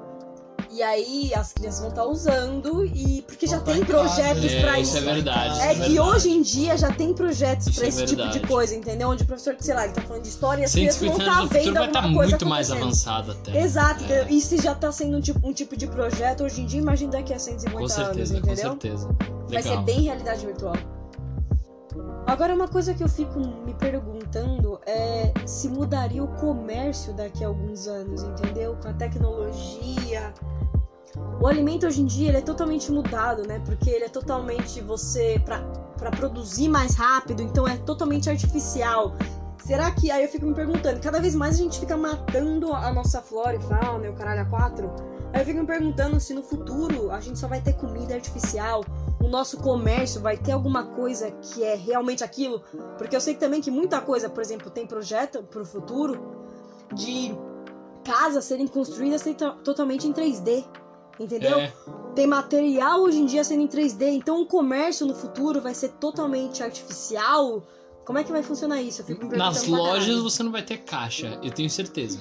E 0.73 0.81
aí 0.81 1.31
as 1.35 1.53
crianças 1.53 1.81
vão 1.81 1.89
estar 1.89 2.03
usando 2.05 2.83
e 2.83 3.21
porque 3.27 3.45
já 3.45 3.59
tá 3.59 3.65
tem 3.73 3.81
em 3.81 3.85
casa, 3.85 3.91
projetos 3.93 4.43
É, 4.51 4.61
pra 4.61 4.79
isso 4.79 4.97
isso. 4.97 5.07
é 5.07 5.13
verdade. 5.13 5.59
É 5.61 5.71
isso 5.73 5.81
que 5.83 5.89
verdade. 5.89 5.99
hoje 5.99 6.29
em 6.31 6.41
dia 6.41 6.77
já 6.77 6.91
tem 6.91 7.13
projetos 7.13 7.67
Isso 7.67 7.75
pra 7.77 7.85
é 7.85 7.89
esse 7.89 8.05
tipo 8.05 8.27
de 8.29 8.39
coisa, 8.39 8.73
entendeu? 8.75 9.09
Onde 9.09 9.21
o 9.23 9.25
professor, 9.27 9.55
sei 9.59 9.75
lá, 9.75 9.83
ele 9.85 9.93
tá 9.93 10.01
falando 10.01 10.23
de 10.23 10.29
história 10.29 10.61
e 10.63 10.65
as 10.65 10.71
crianças 10.71 10.99
vão 11.01 11.09
150 11.15 11.29
estar 11.29 11.41
futuro 11.43 11.63
vendo 11.63 11.73
vai 11.73 11.83
alguma 11.83 11.99
estar 11.99 12.13
coisa 12.13 12.29
muito 12.31 12.45
mais 12.47 12.71
avançado 12.71 13.31
até. 13.33 13.61
Exato, 13.61 14.03
É, 14.05 14.27
e 14.31 14.41
se 14.41 14.57
já 14.57 14.73
tá 14.73 14.91
sendo 14.91 15.17
um 15.17 15.21
tipo, 15.21 15.47
um 15.47 15.53
tipo 15.53 15.77
de 15.77 15.85
projeto 15.85 16.43
hoje 16.43 16.61
em 16.61 16.65
dia, 16.65 16.79
imagina 16.79 17.11
daqui 17.11 17.33
a 17.33 17.39
150 17.39 17.79
com 17.79 17.87
certeza, 17.87 18.33
anos, 18.33 18.45
com 18.45 18.51
entendeu? 18.51 18.71
certeza. 18.71 19.15
Vai 19.49 19.61
ser 19.61 19.69
Legal. 19.69 19.83
bem 19.83 20.01
realidade 20.01 20.45
virtual. 20.45 20.73
Agora, 22.25 22.55
uma 22.55 22.67
coisa 22.67 22.93
que 22.93 23.03
eu 23.03 23.09
fico 23.09 23.37
me 23.39 23.73
perguntando 23.75 24.62
é 24.85 25.33
se 25.45 25.69
mudaria 25.69 26.23
o 26.23 26.27
comércio 26.35 27.13
daqui 27.13 27.43
a 27.43 27.47
alguns 27.47 27.87
anos, 27.87 28.23
entendeu? 28.23 28.77
Com 28.81 28.89
a 28.89 28.93
tecnologia. 28.93 30.33
O 31.41 31.47
alimento 31.47 31.85
hoje 31.85 32.01
em 32.01 32.05
dia 32.05 32.29
ele 32.29 32.37
é 32.37 32.41
totalmente 32.41 32.91
mudado, 32.91 33.47
né? 33.47 33.61
Porque 33.65 33.89
ele 33.89 34.05
é 34.05 34.09
totalmente 34.09 34.81
você 34.81 35.39
pra 35.45 35.61
produzir 36.11 36.69
mais 36.69 36.95
rápido, 36.95 37.41
então 37.41 37.67
é 37.67 37.77
totalmente 37.77 38.29
artificial. 38.29 39.13
Será 39.63 39.91
que 39.91 40.11
aí 40.11 40.23
eu 40.23 40.29
fico 40.29 40.45
me 40.45 40.53
perguntando, 40.53 40.99
cada 40.99 41.21
vez 41.21 41.33
mais 41.33 41.55
a 41.55 41.57
gente 41.57 41.79
fica 41.79 41.95
matando 41.95 42.73
a 42.73 42.91
nossa 42.91 43.21
flora 43.21 43.55
e 43.55 43.61
fauna, 43.61 44.09
o 44.09 44.13
caralho 44.13 44.41
a 44.41 44.45
quatro. 44.45 44.91
Aí 45.33 45.41
eu 45.41 45.45
fico 45.45 45.59
me 45.59 45.65
perguntando 45.65 46.19
se 46.19 46.33
no 46.33 46.43
futuro 46.43 47.09
a 47.11 47.19
gente 47.19 47.39
só 47.39 47.47
vai 47.47 47.59
ter 47.59 47.73
comida 47.73 48.13
artificial, 48.13 48.85
o 49.21 49.27
nosso 49.27 49.57
comércio 49.57 50.21
vai 50.21 50.37
ter 50.37 50.51
alguma 50.51 50.85
coisa 50.85 51.31
que 51.31 51.63
é 51.63 51.75
realmente 51.75 52.23
aquilo, 52.23 52.61
porque 52.97 53.15
eu 53.15 53.21
sei 53.21 53.33
também 53.33 53.59
que 53.59 53.71
muita 53.71 53.99
coisa, 53.99 54.29
por 54.29 54.41
exemplo, 54.41 54.69
tem 54.69 54.85
projeto 54.85 55.41
pro 55.43 55.65
futuro 55.65 56.21
de 56.93 57.35
casas 58.03 58.45
serem 58.45 58.67
construídas 58.67 59.23
to- 59.23 59.55
totalmente 59.63 60.07
em 60.07 60.13
3D, 60.13 60.63
entendeu? 61.19 61.59
É, 61.59 61.73
Tem 62.13 62.27
material 62.27 62.99
hoje 63.01 63.17
em 63.19 63.25
dia 63.25 63.43
sendo 63.43 63.63
em 63.63 63.67
3D, 63.67 64.09
então 64.09 64.39
o 64.41 64.45
comércio 64.45 65.03
no 65.07 65.15
futuro 65.15 65.59
vai 65.61 65.73
ser 65.73 65.89
totalmente 65.93 66.61
artificial. 66.61 67.63
Como 68.05 68.19
é 68.19 68.23
que 68.23 68.31
vai 68.31 68.43
funcionar 68.43 68.81
isso? 68.81 69.01
Eu 69.01 69.05
fico 69.05 69.25
me 69.25 69.37
nas 69.37 69.65
lojas 69.67 70.21
você 70.21 70.43
não 70.43 70.51
vai 70.51 70.61
ter 70.61 70.77
caixa, 70.79 71.39
eu 71.41 71.51
tenho 71.51 71.69
certeza. 71.69 72.19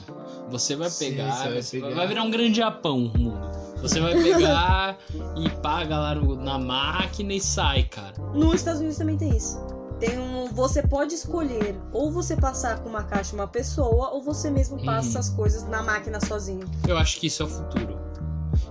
Você 0.48 0.76
vai 0.76 0.88
Sim, 0.88 1.10
pegar, 1.10 1.34
vai 1.48 1.62
você 1.62 1.80
vai, 1.80 1.88
pegar. 1.90 2.00
vai 2.00 2.08
virar 2.08 2.22
um 2.22 2.30
grande 2.30 2.56
Japão 2.58 2.98
o 3.06 3.18
mundo. 3.18 3.50
Você 3.80 4.00
vai 4.00 4.14
pegar 4.22 4.98
e 5.36 5.50
paga 5.60 5.98
lá 5.98 6.14
no- 6.14 6.36
na 6.36 6.56
máquina 6.58 7.32
e 7.34 7.40
sai, 7.40 7.82
cara. 7.84 8.14
Nos 8.32 8.54
Estados 8.56 8.80
Unidos 8.80 8.98
também 8.98 9.16
tem 9.16 9.36
isso. 9.36 9.58
Tem 9.98 10.18
um, 10.18 10.46
você 10.52 10.82
pode 10.86 11.14
escolher 11.14 11.76
ou 11.92 12.10
você 12.10 12.36
passar 12.36 12.80
com 12.80 12.88
uma 12.88 13.02
caixa 13.04 13.34
uma 13.34 13.46
pessoa 13.48 14.10
ou 14.10 14.22
você 14.22 14.50
mesmo 14.50 14.84
passa 14.84 15.14
Uhum. 15.14 15.18
as 15.18 15.30
coisas 15.30 15.62
na 15.68 15.82
máquina 15.82 16.18
sozinho. 16.24 16.68
Eu 16.86 16.96
acho 16.98 17.18
que 17.18 17.26
isso 17.28 17.42
é 17.42 17.46
o 17.46 17.48
futuro. 17.48 17.98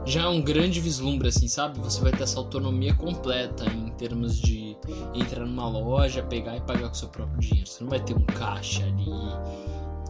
Já 0.05 0.23
é 0.23 0.27
um 0.27 0.41
grande 0.41 0.79
vislumbre, 0.79 1.27
assim, 1.27 1.47
sabe? 1.47 1.79
Você 1.79 2.01
vai 2.01 2.11
ter 2.11 2.23
essa 2.23 2.39
autonomia 2.39 2.93
completa 2.93 3.65
em 3.65 3.89
termos 3.91 4.39
de 4.39 4.75
entrar 5.13 5.45
numa 5.45 5.67
loja, 5.67 6.23
pegar 6.23 6.57
e 6.57 6.61
pagar 6.61 6.89
com 6.89 6.93
seu 6.93 7.09
próprio 7.09 7.39
dinheiro. 7.39 7.67
Você 7.67 7.83
não 7.83 7.89
vai 7.89 7.99
ter 7.99 8.15
um 8.15 8.25
caixa 8.25 8.83
ali 8.83 9.11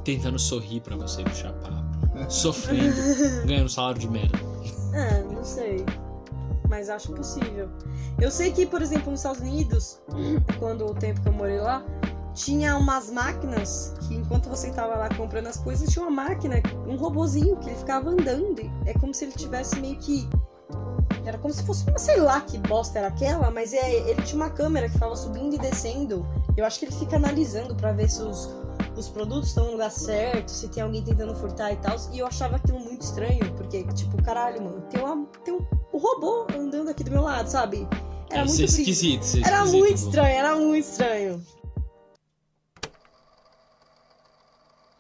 tentando 0.04 0.40
sorrir 0.40 0.82
pra 0.82 0.96
você 0.96 1.24
puxar 1.24 1.54
papo, 1.54 2.08
sofrendo, 2.30 2.96
ganhando 3.46 3.70
salário 3.70 4.00
de 4.00 4.10
merda. 4.10 4.38
Ah, 4.94 5.22
não 5.34 5.44
sei. 5.44 5.86
Mas 6.70 6.90
acho 6.90 7.12
possível. 7.12 7.70
Eu 8.20 8.32
sei 8.32 8.52
que, 8.52 8.66
por 8.66 8.82
exemplo, 8.82 9.12
nos 9.12 9.20
Estados 9.20 9.42
Unidos, 9.42 10.02
quando 10.58 10.86
o 10.86 10.94
tempo 10.94 11.22
que 11.22 11.28
eu 11.28 11.34
morei 11.34 11.60
lá, 11.60 11.84
tinha 12.34 12.78
umas 12.78 13.10
máquinas 13.10 13.94
que 14.08 14.16
enquanto 14.16 14.50
você 14.50 14.72
tava 14.72 14.96
lá 14.96 15.10
comprando 15.16 15.48
as 15.48 15.58
coisas, 15.58 15.90
tinha 15.90 16.06
uma 16.06 16.12
máquina, 16.24 16.62
um 16.88 16.96
robozinho 16.96 17.58
que 17.58 17.70
ele 17.70 17.78
ficava 17.78 18.10
andando. 18.10 18.62
É 18.86 18.94
como 18.94 19.14
se 19.14 19.26
ele 19.26 19.34
tivesse 19.34 19.80
meio 19.80 19.98
que. 19.98 20.28
Era 21.26 21.38
como 21.38 21.54
se 21.54 21.64
fosse 21.64 21.88
uma, 21.88 22.00
sei 22.00 22.20
lá 22.20 22.42
que 22.42 22.58
bosta 22.58 22.98
era 22.98 23.10
aquela, 23.10 23.52
mas 23.52 23.74
é, 23.74 24.10
ele 24.10 24.22
tinha 24.24 24.38
uma 24.38 24.50
câmera 24.50 24.88
que 24.88 24.94
ficava 24.94 25.16
subindo 25.16 25.56
e 25.56 25.60
descendo. 25.60 26.26
Eu 26.58 26.66
acho 26.66 26.80
que 26.80 26.86
ele 26.86 26.96
fica 26.96 27.16
analisando 27.18 27.76
pra 27.76 27.92
ver 27.92 28.10
se 28.10 28.24
os, 28.24 28.50
os 28.98 29.08
produtos 29.10 29.50
estão 29.50 29.66
no 29.66 29.72
lugar 29.74 29.92
certo, 29.92 30.50
se 30.50 30.68
tem 30.70 30.82
alguém 30.82 31.04
tentando 31.04 31.36
furtar 31.36 31.74
e 31.74 31.76
tal. 31.78 31.96
E 32.12 32.20
eu 32.20 32.26
achava 32.26 32.56
aquilo 32.56 32.80
muito 32.80 33.02
estranho, 33.02 33.54
porque, 33.56 33.84
tipo, 33.94 34.22
caralho, 34.24 34.64
mano, 34.64 34.82
tem, 34.90 35.04
uma, 35.04 35.26
tem 35.44 35.54
um, 35.54 35.60
um 35.94 35.98
robô 36.00 36.48
andando 36.58 36.90
aqui 36.90 37.04
do 37.04 37.12
meu 37.12 37.22
lado, 37.22 37.48
sabe? 37.48 37.88
Era 38.32 38.46
muito 38.46 38.62
é 38.62 38.66
brilho. 38.66 38.80
esquisito, 38.80 39.24
é 39.38 39.48
Era 39.48 39.58
esquisito, 39.58 39.80
muito 39.80 40.00
Gu. 40.00 40.06
estranho, 40.08 40.36
era 40.40 40.56
muito 40.56 40.86
estranho. 40.88 41.46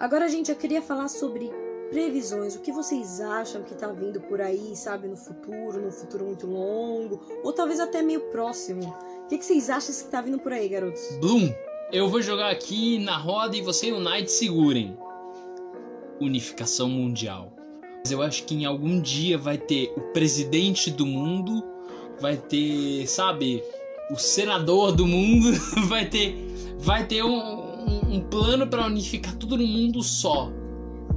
Agora, 0.01 0.27
gente, 0.27 0.49
eu 0.49 0.55
queria 0.55 0.81
falar 0.81 1.07
sobre 1.09 1.51
previsões, 1.91 2.55
o 2.55 2.59
que 2.59 2.71
vocês 2.71 3.21
acham 3.21 3.61
que 3.61 3.75
tá 3.75 3.89
vindo 3.89 4.19
por 4.19 4.41
aí, 4.41 4.75
sabe, 4.75 5.07
no 5.07 5.15
futuro, 5.15 5.79
no 5.79 5.91
futuro 5.91 6.25
muito 6.25 6.47
longo, 6.47 7.21
ou 7.43 7.53
talvez 7.53 7.79
até 7.79 8.01
meio 8.01 8.21
próximo. 8.31 8.81
O 9.23 9.27
que, 9.27 9.37
que 9.37 9.45
vocês 9.45 9.69
acham 9.69 9.93
que 9.93 10.09
tá 10.09 10.19
vindo 10.19 10.39
por 10.39 10.51
aí, 10.53 10.67
garotos? 10.67 11.03
Bloom, 11.19 11.53
eu 11.91 12.09
vou 12.09 12.19
jogar 12.19 12.49
aqui 12.49 12.97
na 12.97 13.15
roda 13.15 13.55
e 13.55 13.61
você 13.61 13.89
e 13.89 13.91
o 13.91 13.99
Knight 13.99 14.31
segurem. 14.31 14.97
Unificação 16.19 16.89
mundial. 16.89 17.53
Mas 17.99 18.11
eu 18.11 18.23
acho 18.23 18.45
que 18.45 18.55
em 18.55 18.65
algum 18.65 18.99
dia 18.99 19.37
vai 19.37 19.59
ter 19.59 19.93
o 19.95 20.01
presidente 20.13 20.89
do 20.89 21.05
mundo, 21.05 21.63
vai 22.19 22.37
ter, 22.37 23.05
sabe, 23.05 23.63
o 24.09 24.17
senador 24.17 24.93
do 24.93 25.05
mundo, 25.05 25.51
vai 25.87 26.09
ter, 26.09 26.35
vai 26.79 27.05
ter 27.05 27.23
um, 27.23 27.60
um, 28.11 28.21
plano 28.21 28.67
para 28.67 28.85
unificar 28.85 29.35
tudo 29.35 29.57
no 29.57 29.65
mundo 29.65 30.01
só. 30.03 30.51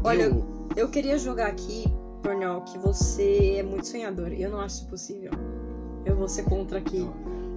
Olha, 0.03 0.25
Eu- 0.25 0.55
Eu 0.77 0.89
queria 0.89 1.17
jogar 1.19 1.47
aqui, 1.49 1.85
Tornel, 2.23 2.61
que 2.63 2.77
você 2.79 3.57
é 3.59 3.63
muito 3.63 3.87
sonhador. 3.87 4.33
Eu 4.33 4.51
não 4.51 4.61
acho 4.61 4.77
isso 4.77 4.87
possível. 4.89 5.31
Eu 6.05 6.17
vou 6.17 6.29
ser 6.29 6.45
contra 6.45 6.79
aqui. 6.79 7.09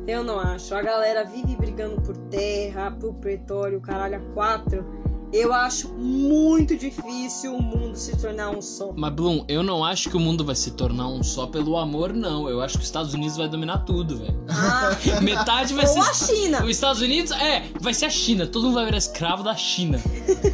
Eu 0.08 0.24
não 0.24 0.40
acho. 0.40 0.74
A 0.76 0.82
galera 0.82 1.24
vive 1.24 1.56
brigando 1.56 2.00
por 2.02 2.16
terra, 2.30 2.92
por 2.92 3.14
petróleo, 3.16 3.82
caralho, 3.82 4.18
a 4.18 4.34
quatro. 4.34 4.86
Eu 5.34 5.54
acho 5.54 5.90
muito 5.90 6.76
difícil 6.78 7.54
o 7.56 7.62
mundo 7.62 7.98
se 7.98 8.16
tornar 8.18 8.50
um 8.52 8.62
só. 8.62 8.94
Mas 8.96 9.14
Bloom, 9.14 9.44
eu 9.50 9.62
não 9.62 9.84
acho 9.84 10.10
que 10.10 10.16
o 10.16 10.20
mundo 10.20 10.46
vai 10.46 10.56
se 10.56 10.72
tornar 10.72 11.08
um 11.10 11.22
só 11.22 11.46
pelo 11.48 11.78
amor, 11.78 12.14
não. 12.14 12.48
Eu 12.50 12.62
acho 12.62 12.76
que 12.76 12.80
os 12.80 12.86
Estados 12.88 13.14
Unidos 13.14 13.36
vai 13.36 13.50
dominar 13.50 13.80
tudo, 13.80 14.18
velho. 14.18 14.46
Ah, 14.50 14.92
Metade 15.22 15.74
vai 15.74 15.86
ou 15.86 15.94
ser 15.94 16.00
a 16.00 16.14
China. 16.14 16.64
Os 16.64 16.70
Estados 16.70 17.02
Unidos, 17.02 17.32
é, 17.34 17.66
vai 17.82 17.94
ser 17.94 18.06
a 18.06 18.10
China. 18.10 18.48
Todo 18.48 18.64
mundo 18.64 18.76
vai 18.76 18.86
virar 18.86 18.98
escravo 18.98 19.44
da 19.44 19.54
China. 19.56 20.00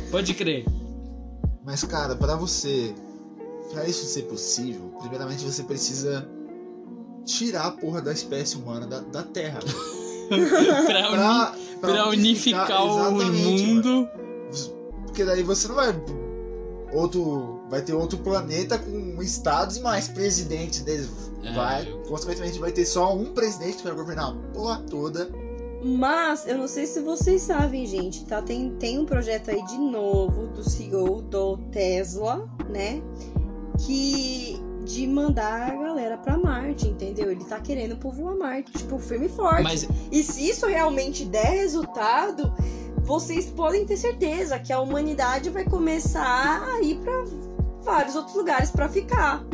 Pode 0.10 0.34
crer. 0.34 0.66
Mas, 1.64 1.84
cara, 1.84 2.16
pra 2.16 2.36
você. 2.36 2.94
Pra 3.72 3.88
isso 3.88 4.06
ser 4.06 4.24
possível, 4.24 4.94
primeiramente 5.00 5.44
você 5.44 5.64
precisa 5.64 6.28
tirar 7.26 7.66
a 7.68 7.72
porra 7.72 8.02
da 8.02 8.12
espécie 8.12 8.56
humana 8.58 8.86
da, 8.86 9.00
da 9.00 9.24
Terra. 9.24 9.60
pra, 10.28 11.10
uni- 11.10 11.18
Pra, 11.80 11.94
pra 11.94 12.10
unificar 12.10 12.86
o 12.86 13.00
exatamente, 13.00 13.74
mano. 13.74 14.10
Porque 15.14 15.24
daí 15.24 15.44
você 15.44 15.68
não 15.68 15.76
vai. 15.76 15.96
Outro. 16.92 17.62
Vai 17.70 17.84
ter 17.84 17.94
outro 17.94 18.18
planeta 18.18 18.80
com 18.80 19.22
estados 19.22 19.78
e 19.78 19.82
mais 19.82 20.08
presidentes 20.08 20.82
deles. 20.82 21.08
É. 21.44 21.54
Vai. 21.54 21.86
Consequentemente, 22.08 22.58
vai 22.58 22.72
ter 22.72 22.84
só 22.84 23.16
um 23.16 23.26
presidente 23.26 23.78
que 23.78 23.84
vai 23.84 23.94
governar 23.94 24.30
a 24.30 24.36
porra 24.54 24.82
toda. 24.90 25.30
Mas 25.84 26.48
eu 26.48 26.58
não 26.58 26.68
sei 26.68 26.88
se 26.88 27.00
vocês 27.00 27.44
sabem, 27.44 27.86
gente, 27.86 28.26
tá? 28.26 28.42
Tem, 28.42 28.72
tem 28.78 28.98
um 28.98 29.06
projeto 29.06 29.52
aí 29.52 29.64
de 29.66 29.78
novo 29.78 30.48
do 30.48 30.68
CEO 30.68 31.22
do 31.22 31.58
Tesla, 31.72 32.50
né? 32.70 33.00
Que 33.86 34.60
de 34.84 35.06
mandar 35.08 35.72
a 35.72 35.76
galera 35.76 36.18
pra 36.18 36.38
Marte, 36.38 36.88
entendeu? 36.88 37.32
Ele 37.32 37.44
tá 37.46 37.60
querendo 37.60 37.96
povoar 37.98 38.36
Marte, 38.36 38.72
tipo, 38.72 38.98
firme 38.98 39.28
e 39.28 39.30
forte. 39.30 39.64
Mas 39.64 39.88
E 40.12 40.24
se 40.24 40.50
isso 40.50 40.66
realmente 40.66 41.26
der 41.26 41.52
resultado, 41.52 42.54
vocês 43.02 43.48
podem 43.48 43.86
ter 43.86 43.98
certeza 43.98 44.60
que 44.60 44.72
a 44.72 44.80
humanidade 44.80 45.50
vai 45.50 45.66
começar 45.66 46.64
a 46.64 46.82
ir 46.82 47.00
pra 47.00 47.24
vários 47.82 48.16
outros 48.16 48.36
lugares 48.36 48.72
pra 48.72 48.88
ficar. 48.88 49.46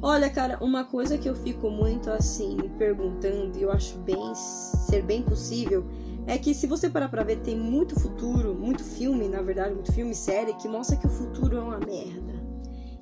Olha, 0.00 0.28
cara, 0.28 0.58
uma 0.60 0.84
coisa 0.84 1.16
que 1.16 1.28
eu 1.28 1.34
fico 1.34 1.70
muito 1.70 2.10
assim 2.10 2.56
me 2.56 2.68
perguntando 2.70 3.56
e 3.56 3.62
eu 3.62 3.70
acho 3.70 3.98
bem 3.98 4.34
ser 4.34 5.02
bem 5.02 5.22
possível 5.22 5.86
é 6.26 6.38
que 6.38 6.54
se 6.54 6.66
você 6.66 6.88
parar 6.88 7.08
pra 7.08 7.24
ver, 7.24 7.40
tem 7.40 7.56
muito 7.56 7.98
futuro, 7.98 8.54
muito 8.54 8.82
filme, 8.82 9.28
na 9.28 9.42
verdade, 9.42 9.74
muito 9.74 9.92
filme 9.92 10.14
série 10.14 10.54
que 10.54 10.68
mostra 10.68 10.96
que 10.96 11.06
o 11.06 11.10
futuro 11.10 11.56
é 11.56 11.60
uma 11.60 11.78
merda. 11.78 12.31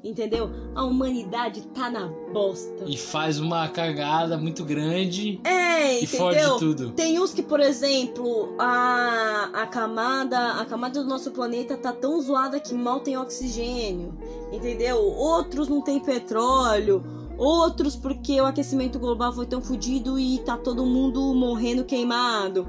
Entendeu? 0.03 0.51
A 0.75 0.83
humanidade 0.85 1.61
tá 1.75 1.91
na 1.91 2.09
bosta. 2.33 2.85
e 2.87 2.97
faz 2.97 3.39
uma 3.39 3.69
cagada 3.69 4.39
muito 4.39 4.65
grande 4.65 5.39
É, 5.45 6.01
e 6.01 6.07
fode 6.07 6.39
entendeu? 6.39 6.57
tudo. 6.59 6.91
Tem 6.93 7.21
uns 7.21 7.35
que, 7.35 7.43
por 7.43 7.61
exemplo, 7.61 8.55
a, 8.59 9.51
a 9.53 9.67
camada 9.67 10.53
a 10.55 10.65
camada 10.65 11.03
do 11.03 11.07
nosso 11.09 11.31
planeta 11.33 11.77
tá 11.77 11.93
tão 11.93 12.19
zoada 12.21 12.59
que 12.59 12.73
mal 12.73 13.01
tem 13.01 13.19
oxigênio, 13.19 14.15
entendeu? 14.51 14.97
Outros 15.03 15.69
não 15.69 15.83
tem 15.83 16.01
petróleo, 16.01 17.03
outros 17.37 17.95
porque 17.95 18.41
o 18.41 18.47
aquecimento 18.47 18.99
global 18.99 19.35
foi 19.35 19.45
tão 19.45 19.61
fodido 19.61 20.19
e 20.19 20.39
tá 20.39 20.57
todo 20.57 20.87
mundo 20.87 21.35
morrendo 21.35 21.85
queimado. 21.85 22.67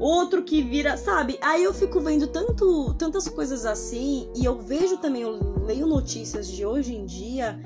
Outro 0.00 0.42
que 0.42 0.60
vira, 0.60 0.96
sabe? 0.96 1.38
Aí 1.40 1.62
eu 1.62 1.72
fico 1.72 2.00
vendo 2.00 2.26
tanto, 2.26 2.92
tantas 2.94 3.28
coisas 3.28 3.64
assim 3.64 4.28
e 4.34 4.44
eu 4.44 4.58
vejo 4.58 4.96
também, 4.96 5.22
eu 5.22 5.53
leio 5.64 5.86
notícias 5.86 6.48
de 6.48 6.64
hoje 6.64 6.94
em 6.94 7.04
dia 7.04 7.58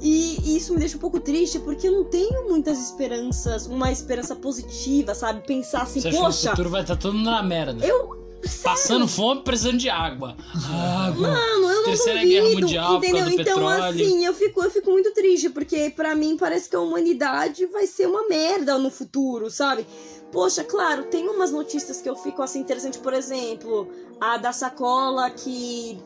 e, 0.00 0.56
isso 0.56 0.72
me 0.72 0.78
deixa 0.78 0.96
um 0.96 1.00
pouco 1.00 1.18
triste 1.18 1.58
porque 1.58 1.88
eu 1.88 1.92
não 1.92 2.04
tenho 2.04 2.48
muitas 2.48 2.78
esperanças, 2.78 3.66
uma 3.66 3.90
esperança 3.90 4.36
positiva, 4.36 5.14
sabe? 5.14 5.44
Pensar 5.46 5.82
assim, 5.82 6.00
Você 6.00 6.10
que 6.10 6.16
o 6.16 6.20
poxa, 6.20 6.50
futuro 6.50 6.70
vai 6.70 6.82
estar 6.82 6.96
todo 6.96 7.18
na 7.18 7.42
merda? 7.42 7.84
eu. 7.84 8.16
Passando 8.62 9.08
fome, 9.08 9.42
precisando 9.42 9.78
de 9.78 9.90
água. 9.90 10.36
Água. 10.54 11.28
Mano, 11.28 11.70
eu 11.70 11.76
não 11.78 11.84
Terceira 11.86 12.20
duvido, 12.20 12.40
Guerra 12.40 12.60
Mundial 12.60 12.96
entendeu? 12.96 13.28
então, 13.30 13.44
petróleo. 13.44 13.84
assim, 13.84 14.24
eu 14.24 14.32
fico, 14.32 14.62
eu 14.62 14.70
fico 14.70 14.90
muito 14.92 15.12
triste, 15.12 15.50
porque 15.50 15.90
pra 15.90 16.14
mim 16.14 16.36
parece 16.36 16.70
que 16.70 16.76
a 16.76 16.80
humanidade 16.80 17.66
vai 17.66 17.84
ser 17.88 18.06
uma 18.06 18.28
merda 18.28 18.78
no 18.78 18.90
futuro, 18.90 19.50
sabe? 19.50 19.84
Poxa, 20.30 20.62
claro, 20.62 21.04
tem 21.06 21.28
umas 21.28 21.50
notícias 21.50 22.00
que 22.00 22.08
eu 22.08 22.14
fico 22.14 22.40
assim 22.40 22.60
interessante, 22.60 22.98
por 23.00 23.12
exemplo, 23.12 23.88
a 24.20 24.36
da 24.36 24.52
sacola 24.52 25.28
que 25.30 25.98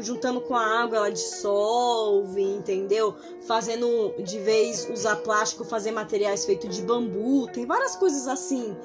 juntando 0.00 0.40
com 0.40 0.54
a 0.54 0.64
água 0.82 0.96
ela 0.98 1.10
dissolve, 1.10 2.42
entendeu? 2.42 3.14
Fazendo 3.46 4.14
de 4.22 4.38
vez 4.38 4.88
usar 4.90 5.16
plástico, 5.16 5.64
fazer 5.64 5.90
materiais 5.92 6.44
feitos 6.44 6.74
de 6.76 6.82
bambu, 6.82 7.46
tem 7.52 7.66
várias 7.66 7.96
coisas 7.96 8.26
assim. 8.28 8.76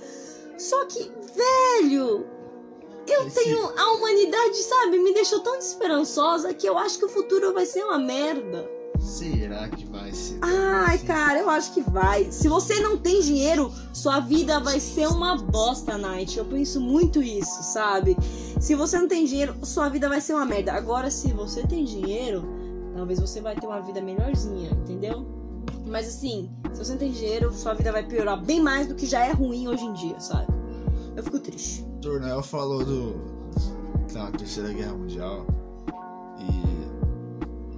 Só 0.58 0.86
que, 0.86 1.12
velho, 1.36 2.26
eu 3.08 3.28
Esse- 3.28 3.44
tenho 3.44 3.60
a 3.78 3.92
humanidade, 3.94 4.58
sabe, 4.58 5.00
me 5.00 5.14
deixou 5.14 5.40
tão 5.42 5.56
esperançosa 5.58 6.54
que 6.54 6.68
eu 6.68 6.78
acho 6.78 6.98
que 7.00 7.06
o 7.06 7.10
futuro 7.10 7.54
vai 7.54 7.66
ser 7.66 7.84
uma 7.84 8.00
merda. 8.00 8.70
Será 9.04 9.68
que 9.68 9.86
vai 9.86 10.12
ser? 10.14 10.40
Ai, 10.42 10.96
assim? 10.96 11.06
cara, 11.06 11.40
eu 11.40 11.50
acho 11.50 11.74
que 11.74 11.82
vai. 11.82 12.32
Se 12.32 12.48
você 12.48 12.80
não 12.80 12.98
tem 12.98 13.22
dinheiro, 13.22 13.72
sua 13.92 14.22
vida 14.22 14.62
vai 14.62 14.80
ser 14.80 15.08
uma 15.08 15.38
bosta, 15.38 15.98
Night. 15.98 16.38
Eu 16.38 16.46
penso 16.46 16.80
muito 16.80 17.22
isso, 17.22 17.62
sabe? 17.64 18.16
Se 18.62 18.74
você 18.76 18.98
não 18.98 19.08
tem 19.08 19.26
dinheiro, 19.26 19.54
sua 19.64 19.90
vida 19.90 20.08
vai 20.08 20.22
ser 20.22 20.34
uma 20.34 20.46
merda. 20.46 20.72
Agora, 20.72 21.12
se 21.12 21.34
você 21.34 21.68
tem 21.68 21.84
dinheiro, 21.84 22.48
talvez 22.96 23.20
você 23.20 23.42
vai 23.42 23.56
ter 23.56 23.68
uma 23.68 23.82
vida 23.82 24.02
melhorzinha, 24.02 24.72
entendeu? 24.72 25.28
Mas 25.86 26.08
assim, 26.08 26.50
se 26.72 26.80
você 26.80 26.92
não 26.94 27.00
tem 27.00 27.12
dinheiro, 27.12 27.54
sua 27.54 27.74
vida 27.74 27.92
vai 27.92 28.08
piorar 28.08 28.42
bem 28.42 28.62
mais 28.62 28.88
do 28.88 28.96
que 28.96 29.06
já 29.06 29.26
é 29.26 29.34
ruim 29.34 29.68
hoje 29.68 29.84
em 29.84 29.94
dia, 29.94 30.18
sabe? 30.20 30.48
Eu 31.16 31.22
fico 31.24 31.40
triste. 31.40 31.84
O 31.98 32.02
Tornel 32.02 32.42
falou 32.42 32.86
do 32.86 33.34
da 34.14 34.32
Terceira 34.32 34.72
Guerra 34.72 34.94
Mundial 34.94 35.46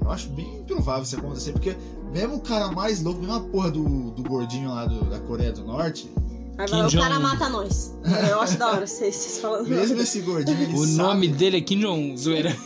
eu 0.05 0.11
acho 0.11 0.29
bem 0.29 0.59
improvável 0.59 1.03
isso 1.03 1.17
acontecer, 1.17 1.51
porque 1.51 1.75
mesmo 2.13 2.35
o 2.35 2.39
cara 2.41 2.71
mais 2.71 3.01
louco, 3.03 3.19
mesmo 3.19 3.35
a 3.35 3.39
porra 3.41 3.71
do, 3.71 4.11
do 4.11 4.23
gordinho 4.23 4.69
lá 4.69 4.85
do- 4.85 5.03
da 5.09 5.19
Coreia 5.19 5.51
do 5.51 5.65
Norte, 5.65 6.09
Aí 6.57 6.67
Kim 6.67 6.77
vai, 6.77 6.87
o 6.87 6.91
cara 6.91 7.15
Jong-un. 7.15 7.19
mata 7.21 7.49
nós. 7.49 7.93
Eu 8.29 8.39
acho 8.39 8.57
da 8.57 8.69
hora 8.71 8.87
vocês, 8.87 9.13
vocês 9.13 9.39
falando. 9.39 9.67
mesmo 9.67 9.99
esse 9.99 10.21
gordinho, 10.21 10.57
ele 10.61 10.73
O 10.73 10.77
sabe, 10.85 10.93
nome 10.97 11.27
dele 11.27 11.57
é 11.57 11.61
Kim 11.61 11.81
Jong, 11.81 12.15
zoeira. 12.17 12.55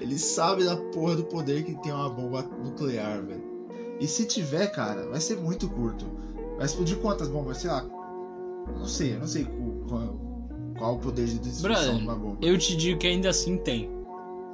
ele 0.00 0.18
sabe 0.18 0.64
da 0.64 0.76
porra 0.76 1.16
do 1.16 1.24
poder 1.24 1.64
que 1.64 1.74
tem 1.82 1.92
uma 1.92 2.08
bomba 2.10 2.42
nuclear, 2.62 3.22
velho. 3.24 3.42
E 4.00 4.06
se 4.06 4.26
tiver, 4.26 4.66
cara, 4.68 5.06
vai 5.08 5.20
ser 5.20 5.36
muito 5.36 5.68
curto. 5.68 6.06
Vai 6.56 6.66
explodir 6.66 6.98
quantas 6.98 7.28
bombas? 7.28 7.58
Sei 7.58 7.70
lá. 7.70 7.84
Não 8.78 8.86
sei, 8.86 9.14
eu 9.14 9.20
não 9.20 9.26
sei 9.26 9.44
qual, 9.44 9.70
qual, 9.88 10.20
qual 10.78 10.94
o 10.96 10.98
poder 10.98 11.26
de 11.26 11.38
destruição 11.38 11.82
Brother, 11.84 11.96
de 11.96 12.02
uma 12.02 12.14
bomba. 12.16 12.38
Eu 12.42 12.58
te 12.58 12.76
digo 12.76 12.98
que 12.98 13.06
ainda 13.06 13.30
assim 13.30 13.56
tem. 13.56 13.90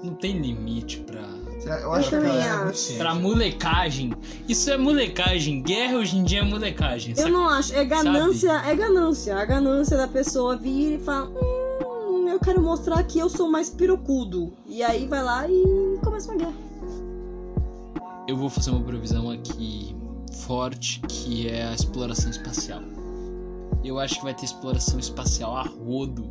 Não 0.02 0.14
tem 0.14 0.38
limite 0.38 1.00
pra. 1.00 1.22
Eu 1.80 1.92
acho 1.92 2.10
que 2.10 2.16
galera 2.16 2.38
é 2.38 2.70
acho. 2.70 2.94
Pra 2.96 3.14
molecagem. 3.14 4.12
Isso 4.48 4.70
é 4.70 4.78
molecagem. 4.78 5.60
Guerra 5.60 5.96
hoje 5.96 6.16
em 6.16 6.24
dia 6.24 6.40
é 6.40 6.42
molecagem. 6.42 7.12
Eu 7.12 7.16
saca? 7.16 7.28
não 7.30 7.48
acho. 7.48 7.74
É 7.74 7.84
ganância, 7.84 8.52
é 8.52 8.76
ganância. 8.76 9.36
A 9.36 9.44
ganância 9.44 9.96
da 9.96 10.06
pessoa 10.06 10.56
vir 10.56 10.94
e 10.94 10.98
falar: 10.98 11.28
Hum, 11.28 12.28
eu 12.28 12.38
quero 12.38 12.62
mostrar 12.62 13.02
que 13.02 13.18
eu 13.18 13.28
sou 13.28 13.50
mais 13.50 13.70
pirocudo. 13.70 14.52
E 14.66 14.82
aí 14.82 15.06
vai 15.06 15.22
lá 15.22 15.48
e 15.48 15.98
começa 16.02 16.30
uma 16.30 16.38
guerra. 16.38 16.68
Eu 18.28 18.36
vou 18.36 18.48
fazer 18.48 18.70
uma 18.70 18.82
previsão 18.82 19.30
aqui 19.30 19.96
forte, 20.46 21.00
que 21.08 21.48
é 21.48 21.66
a 21.66 21.74
exploração 21.74 22.30
espacial. 22.30 22.82
Eu 23.82 23.98
acho 23.98 24.16
que 24.16 24.24
vai 24.24 24.34
ter 24.34 24.44
exploração 24.44 24.98
espacial 24.98 25.56
a 25.56 25.62
rodo 25.62 26.30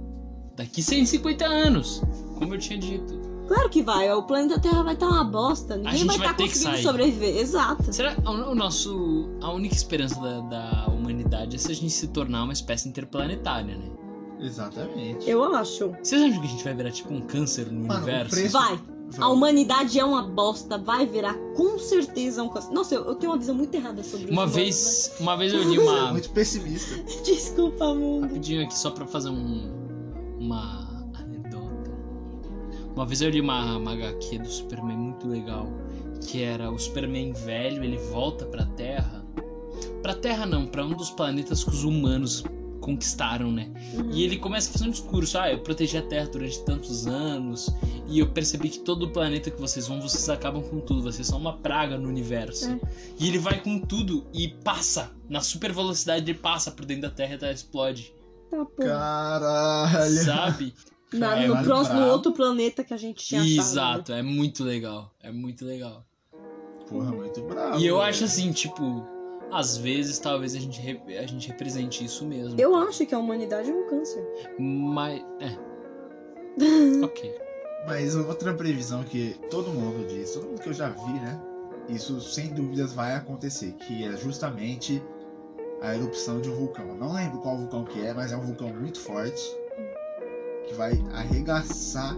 daqui 0.56 0.82
150 0.82 1.46
anos, 1.46 2.02
como 2.38 2.54
eu 2.54 2.60
tinha 2.60 2.78
dito. 2.78 3.37
Claro 3.48 3.70
que 3.70 3.82
vai, 3.82 4.12
o 4.12 4.24
planeta 4.24 4.60
Terra 4.60 4.84
vai 4.84 4.94
estar 4.94 5.08
uma 5.08 5.24
bosta. 5.24 5.76
Ninguém 5.78 5.94
gente 5.98 6.08
vai 6.08 6.18
estar 6.18 6.34
que 6.36 6.44
conseguindo 6.44 6.72
sair. 6.74 6.84
sobreviver. 6.84 7.38
Exato. 7.38 7.94
Será 7.94 8.16
o, 8.26 8.52
o 8.52 8.56
nosso 8.56 9.30
a 9.42 9.52
única 9.52 9.74
esperança 9.76 10.20
da, 10.20 10.40
da 10.42 10.88
humanidade 10.88 11.56
é 11.56 11.60
se 11.60 11.72
a 11.72 11.76
gente 11.76 11.90
se 11.92 12.08
tornar 12.10 12.44
uma 12.44 12.54
espécie 12.54 12.88
interplanetária, 12.90 13.78
né? 13.78 13.90
Exatamente. 14.40 15.30
Eu 15.30 15.44
acho. 15.56 15.90
Vocês 16.02 16.22
acham 16.22 16.40
que 16.42 16.48
a 16.48 16.50
gente 16.50 16.64
vai 16.64 16.74
virar 16.76 16.92
tipo 16.92 17.14
um 17.14 17.22
câncer 17.22 17.72
no 17.72 17.88
Mano, 17.88 17.96
universo? 18.04 18.32
preço- 18.36 18.54
Vai. 18.54 18.80
A 19.20 19.30
humanidade 19.30 19.98
é 19.98 20.04
uma 20.04 20.22
bosta, 20.22 20.78
vai 20.78 21.06
virar 21.06 21.34
com 21.56 21.80
certeza 21.80 22.44
um 22.44 22.50
câncer. 22.50 22.72
Nossa, 22.74 22.94
eu, 22.94 23.06
eu 23.06 23.16
tenho 23.16 23.32
uma 23.32 23.38
visão 23.40 23.56
muito 23.56 23.74
errada 23.74 24.04
sobre 24.04 24.30
Uma 24.30 24.44
isso. 24.44 24.54
vez, 24.54 25.12
uma 25.22 25.38
vez 25.38 25.54
eu 25.54 25.64
li 25.64 25.78
Você 25.78 25.88
é 25.88 25.92
uma 26.02 26.12
muito 26.12 26.30
pessimista. 26.32 27.02
Desculpa, 27.24 27.94
mundo. 27.96 28.24
rapidinho 28.28 28.64
aqui 28.66 28.78
só 28.78 28.92
pra 28.92 29.08
fazer 29.08 29.30
um 29.30 29.72
uma. 30.38 30.97
Uma 32.98 33.06
vez 33.06 33.22
eu 33.22 33.30
li 33.30 33.40
uma, 33.40 33.78
uma 33.78 33.94
HQ 33.94 34.40
do 34.40 34.50
Superman 34.50 34.98
muito 34.98 35.28
legal, 35.28 35.68
que 36.26 36.42
era 36.42 36.72
o 36.72 36.80
Superman 36.80 37.32
velho, 37.32 37.84
ele 37.84 37.96
volta 37.96 38.44
pra 38.48 38.66
Terra. 38.66 39.24
Pra 40.02 40.16
Terra 40.16 40.48
não, 40.48 40.66
pra 40.66 40.84
um 40.84 40.96
dos 40.96 41.12
planetas 41.12 41.64
que 41.64 41.70
os 41.70 41.84
humanos 41.84 42.44
conquistaram, 42.82 43.52
né? 43.52 43.72
E 44.12 44.24
ele 44.24 44.38
começa 44.38 44.72
a 44.72 44.74
fazer 44.74 44.86
um 44.86 44.90
discurso: 44.90 45.38
ah, 45.38 45.52
eu 45.52 45.60
protegi 45.60 45.96
a 45.96 46.02
Terra 46.02 46.26
durante 46.26 46.60
tantos 46.66 47.06
anos 47.06 47.72
e 48.08 48.18
eu 48.18 48.32
percebi 48.32 48.68
que 48.68 48.80
todo 48.80 49.04
o 49.04 49.12
planeta 49.12 49.52
que 49.52 49.62
vocês 49.62 49.88
vão, 49.88 50.02
vocês 50.02 50.28
acabam 50.28 50.64
com 50.64 50.80
tudo, 50.80 51.04
vocês 51.04 51.28
são 51.28 51.38
uma 51.38 51.56
praga 51.56 52.00
no 52.00 52.10
universo. 52.10 52.68
É. 52.72 52.80
E 53.20 53.28
ele 53.28 53.38
vai 53.38 53.62
com 53.62 53.80
tudo 53.80 54.26
e 54.34 54.48
passa, 54.48 55.12
na 55.30 55.42
super 55.42 55.72
velocidade, 55.72 56.32
ele 56.32 56.40
passa 56.40 56.72
por 56.72 56.84
dentro 56.84 57.04
da 57.04 57.12
Terra 57.12 57.36
e 57.36 57.38
Terra 57.38 57.52
explode. 57.52 58.12
Tá. 58.50 58.66
Caralho. 58.84 60.24
Sabe? 60.24 60.74
Na- 61.14 61.38
É, 61.42 61.48
no 61.48 61.64
próximo 61.64 62.02
outro 62.08 62.34
planeta 62.34 62.84
que 62.84 62.94
a 62.94 62.98
gente 62.98 63.24
tinha 63.26 63.42
achado. 63.42 63.58
Exato, 63.60 64.14
é 64.14 64.22
muito 64.22 64.64
legal. 64.64 65.12
É 65.22 65.32
muito 65.32 65.64
legal. 65.66 66.06
Porra, 66.90 67.12
muito 67.12 67.42
bravo. 67.44 67.80
E 67.80 67.86
eu 67.88 68.02
acho 68.02 68.24
assim, 68.26 68.52
tipo, 68.52 69.06
às 69.52 69.78
vezes 69.78 70.20
talvez 70.20 70.54
a 70.56 70.60
gente, 70.60 70.80
re- 70.82 71.18
a 71.18 71.26
gente 71.26 71.48
represente 71.48 72.04
isso 72.04 72.26
mesmo. 72.26 72.60
Eu 72.60 72.76
acho 72.76 73.06
que 73.06 73.16
a 73.16 73.20
humanidade 73.20 73.70
é 73.70 73.74
um 73.74 73.88
câncer. 73.88 74.26
Mas. 74.60 75.22
É. 75.40 75.58
ok. 77.04 77.36
Mas 77.86 78.16
outra 78.16 78.54
previsão 78.54 79.04
que 79.04 79.36
todo 79.50 79.70
mundo 79.70 80.06
diz, 80.08 80.34
todo 80.34 80.48
mundo 80.48 80.62
que 80.62 80.70
eu 80.70 80.74
já 80.74 80.90
vi, 80.90 81.14
né? 81.14 81.40
Isso 81.88 82.20
sem 82.20 82.54
dúvidas 82.54 82.92
vai 82.94 83.16
acontecer, 83.16 83.72
que 83.74 84.04
é 84.04 84.18
justamente 84.18 85.02
a 85.82 85.96
erupção 85.96 86.42
de 86.42 86.50
um 86.50 86.56
vulcão. 86.56 86.96
Não 86.98 87.14
lembro 87.14 87.40
qual 87.40 87.56
vulcão 87.58 87.86
que 87.86 88.02
é, 88.06 88.14
mas 88.14 88.34
é 88.34 88.38
um 88.38 88.42
vulcão 88.42 88.68
muito 88.74 89.00
forte 89.00 89.42
que 90.68 90.74
vai 90.76 91.02
arregaçar 91.14 92.16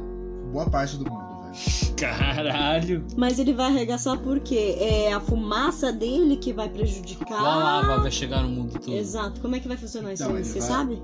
boa 0.52 0.70
parte 0.70 0.98
do 0.98 1.10
mundo, 1.10 1.28
velho. 1.44 1.96
Caralho. 1.98 3.06
Mas 3.18 3.40
ele 3.40 3.54
vai 3.54 3.68
arregaçar 3.68 4.18
porque 4.20 4.76
é 4.80 5.14
a 5.14 5.20
fumaça 5.20 5.92
dele 5.92 6.38
que 6.38 6.54
vai 6.54 6.70
prejudicar. 6.70 7.40
A 7.40 7.56
lava 7.56 8.00
vai 8.02 8.12
chegar 8.12 8.42
no 8.44 8.50
mundo 8.50 8.74
todo. 8.80 8.94
Exato. 8.94 9.40
Como 9.42 9.56
é 9.56 9.60
que 9.60 9.68
vai 9.68 9.78
funcionar 9.78 10.14
isso 10.14 10.24
Então, 10.24 10.36
aí? 10.36 10.44
Você 10.44 10.60
vai- 10.60 10.68
sabe? 10.68 11.02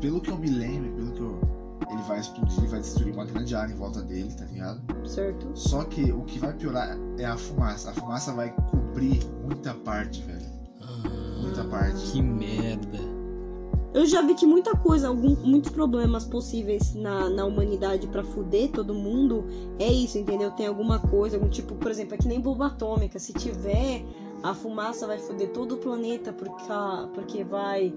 Pelo 0.00 0.20
que 0.20 0.30
eu 0.30 0.36
me 0.38 0.48
lembro, 0.50 0.92
pelo 0.94 1.12
que 1.12 1.20
eu 1.20 1.54
ele 1.90 2.02
vai 2.08 2.18
explodir, 2.18 2.66
vai 2.68 2.80
destruir 2.80 3.12
uma 3.14 3.24
grande 3.24 3.54
área 3.54 3.72
em 3.72 3.76
volta 3.76 4.02
dele, 4.02 4.32
tá 4.36 4.44
ligado? 4.46 4.80
Certo. 5.06 5.50
Só 5.54 5.84
que 5.84 6.10
o 6.12 6.22
que 6.22 6.38
vai 6.38 6.52
piorar 6.52 6.96
é 7.18 7.24
a 7.24 7.36
fumaça. 7.36 7.90
A 7.90 7.92
fumaça 7.94 8.32
vai 8.32 8.50
cobrir 8.70 9.20
muita 9.44 9.74
parte, 9.74 10.22
velho. 10.22 10.54
Muita 11.40 11.60
Ah, 11.62 11.64
parte. 11.66 12.10
que 12.12 12.22
merda. 12.22 12.98
Eu 13.94 14.04
já 14.04 14.20
vi 14.22 14.34
que 14.34 14.44
muita 14.44 14.76
coisa, 14.76 15.06
algum, 15.06 15.36
muitos 15.36 15.70
problemas 15.70 16.24
possíveis 16.24 16.94
na, 16.94 17.30
na 17.30 17.44
humanidade 17.44 18.08
pra 18.08 18.24
fuder 18.24 18.72
todo 18.72 18.92
mundo 18.92 19.44
é 19.78 19.86
isso, 19.86 20.18
entendeu? 20.18 20.50
Tem 20.50 20.66
alguma 20.66 20.98
coisa, 20.98 21.36
algum 21.36 21.48
tipo, 21.48 21.76
por 21.76 21.92
exemplo, 21.92 22.14
é 22.14 22.18
que 22.18 22.26
nem 22.26 22.40
bomba 22.40 22.66
atômica. 22.66 23.20
Se 23.20 23.32
tiver, 23.32 24.04
a 24.42 24.52
fumaça 24.52 25.06
vai 25.06 25.18
fuder 25.18 25.50
todo 25.52 25.76
o 25.76 25.78
planeta 25.78 26.32
porque, 26.32 26.64
porque 27.14 27.44
vai, 27.44 27.94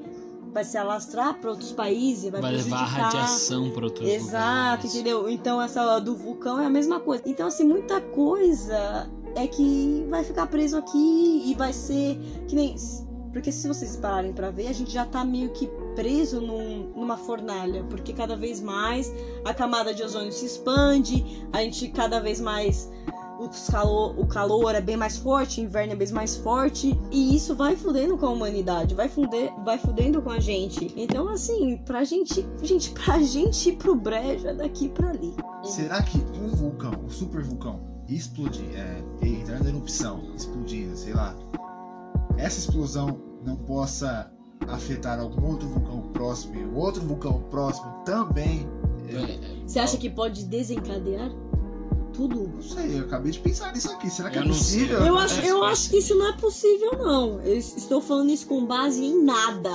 vai 0.54 0.64
se 0.64 0.78
alastrar 0.78 1.34
pra 1.42 1.50
outros 1.50 1.72
países, 1.72 2.30
vai, 2.30 2.42
Vai 2.42 2.56
levar 2.58 2.84
radiação 2.84 3.72
pra 3.72 3.86
outros 3.86 4.08
Exato, 4.08 4.84
lugares. 4.84 4.94
entendeu? 4.94 5.28
Então 5.28 5.60
essa 5.60 5.98
do 6.00 6.16
vulcão 6.16 6.60
é 6.60 6.68
a 6.68 6.70
mesma 6.70 7.00
coisa. 7.00 7.24
Então, 7.26 7.48
assim, 7.48 7.64
muita 7.68 8.00
coisa 8.02 9.10
é 9.36 9.48
que 9.48 10.06
vai 10.12 10.24
ficar 10.24 10.46
preso 10.46 10.78
aqui 10.78 11.42
e 11.44 11.56
vai 11.56 11.74
ser 11.74 12.20
que 12.48 12.56
nem. 12.56 12.76
Porque 13.34 13.52
se 13.52 13.68
vocês 13.68 13.96
pararem 13.98 14.32
pra 14.34 14.50
ver, 14.50 14.68
a 14.68 14.74
gente 14.74 14.92
já 14.92 15.06
tá 15.06 15.24
meio 15.24 15.50
que 15.50 15.70
preso 15.98 16.40
num- 16.40 16.92
numa 16.96 17.18
fornalha. 17.18 17.84
Porque 17.90 18.14
cada 18.14 18.38
vez 18.38 18.62
mais 18.62 19.12
a 19.44 19.52
camada 19.54 19.94
de 19.96 20.04
ozônio 20.04 20.32
se 20.32 20.46
expande, 20.46 21.26
a 21.52 21.62
gente 21.64 21.88
cada 21.90 22.20
vez 22.20 22.40
mais. 22.40 22.90
calor, 23.72 24.20
o 24.20 24.26
calor 24.26 24.74
é 24.74 24.82
bem 24.82 24.98
mais 24.98 25.16
forte, 25.18 25.62
o 25.62 25.64
inverno 25.64 25.94
é 25.94 25.96
bem 25.96 26.12
mais 26.12 26.38
forte. 26.38 27.00
E 27.12 27.36
isso 27.36 27.56
vai 27.56 27.76
fudendo 27.76 28.18
com 28.18 28.26
a 28.26 28.30
humanidade, 28.32 28.96
vai, 28.96 29.08
fuder, 29.08 29.54
vai 29.64 29.78
fudendo 29.78 30.22
com 30.24 30.32
a 30.32 30.40
gente. 30.40 30.92
Então, 30.96 31.28
assim, 31.30 31.78
pra 31.86 32.04
gente. 32.04 32.44
Gente, 32.64 32.92
pra 32.92 33.20
gente 33.22 33.70
ir 33.70 33.76
pro 33.78 33.96
brejo 33.96 34.48
é 34.48 34.54
daqui 34.56 34.90
pra 34.90 35.10
ali. 35.10 35.36
Será 35.64 36.02
que 36.02 36.18
um 36.40 36.50
vulcão, 36.56 36.94
um 37.06 37.10
super 37.10 37.44
vulcão, 37.44 37.80
explodir, 38.10 38.66
é, 38.76 39.04
entrar 39.28 39.60
na 39.64 39.70
erupção, 39.70 40.24
explodindo, 40.36 40.96
sei 40.98 41.14
lá, 41.14 41.36
essa 42.38 42.58
explosão 42.60 43.20
não 43.46 43.56
possa 43.56 44.32
afetar 44.68 45.20
algum 45.20 45.48
outro 45.52 45.68
vulcão 45.68 46.02
próximo 46.14 46.56
e 46.56 46.64
o 46.66 46.76
outro 46.76 47.02
vulcão 47.02 47.42
próximo 47.50 47.92
também? 48.06 48.68
Eu 49.10 49.20
É, 49.20 49.40
Você 49.66 49.80
acha 49.80 49.98
que 49.98 50.10
pode 50.10 50.44
desencadear 50.46 51.32
tudo? 52.14 52.48
não 52.54 52.62
sei, 52.62 53.00
eu 53.00 53.04
acabei 53.06 53.32
de 53.32 53.40
pensar 53.40 53.72
nisso 53.74 53.92
aqui. 53.92 54.10
Será 54.10 54.30
que 54.30 54.38
Eu 54.38 54.42
é 54.44 54.46
não 54.46 54.54
sei. 54.54 54.80
possível? 54.80 55.00
Eu 55.06 55.18
É, 55.18 55.24
acho, 55.24 55.42
eu 55.42 55.64
acho 55.64 55.90
que 55.90 55.98
isso 55.98 56.16
não 56.16 56.28
é 56.30 56.34
possível, 56.38 56.92
não. 56.98 57.42
Eu 57.42 57.58
estou 57.58 58.02
falando 58.02 58.30
isso 58.32 58.48
com 58.48 58.66
base 58.66 59.04
em 59.04 59.24
nada. 59.24 59.72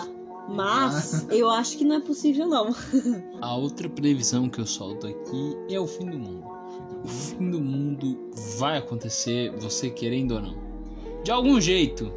Mas 0.49 1.25
eu 1.31 1.49
acho 1.49 1.79
que 1.79 1.85
não 1.85 1.97
é 1.97 2.01
possível, 2.01 2.49
não. 2.49 2.75
A 3.40 3.55
outra 3.57 3.88
previsão 3.88 4.49
que 4.49 4.61
eu 4.61 4.66
solto 4.66 5.07
aqui 5.07 5.57
é 5.71 5.79
o 5.79 5.87
fim 5.87 6.05
do 6.11 6.18
mundo. 6.18 6.45
O 7.05 7.09
fim 7.09 7.49
do 7.51 7.61
mundo 7.61 8.18
vai 8.59 8.79
acontecer, 8.79 9.53
você 9.59 9.88
querendo 9.88 10.33
ou 10.35 10.40
não. 10.42 10.57
De 11.23 11.31
algum 11.31 11.61
jeito, 11.61 12.12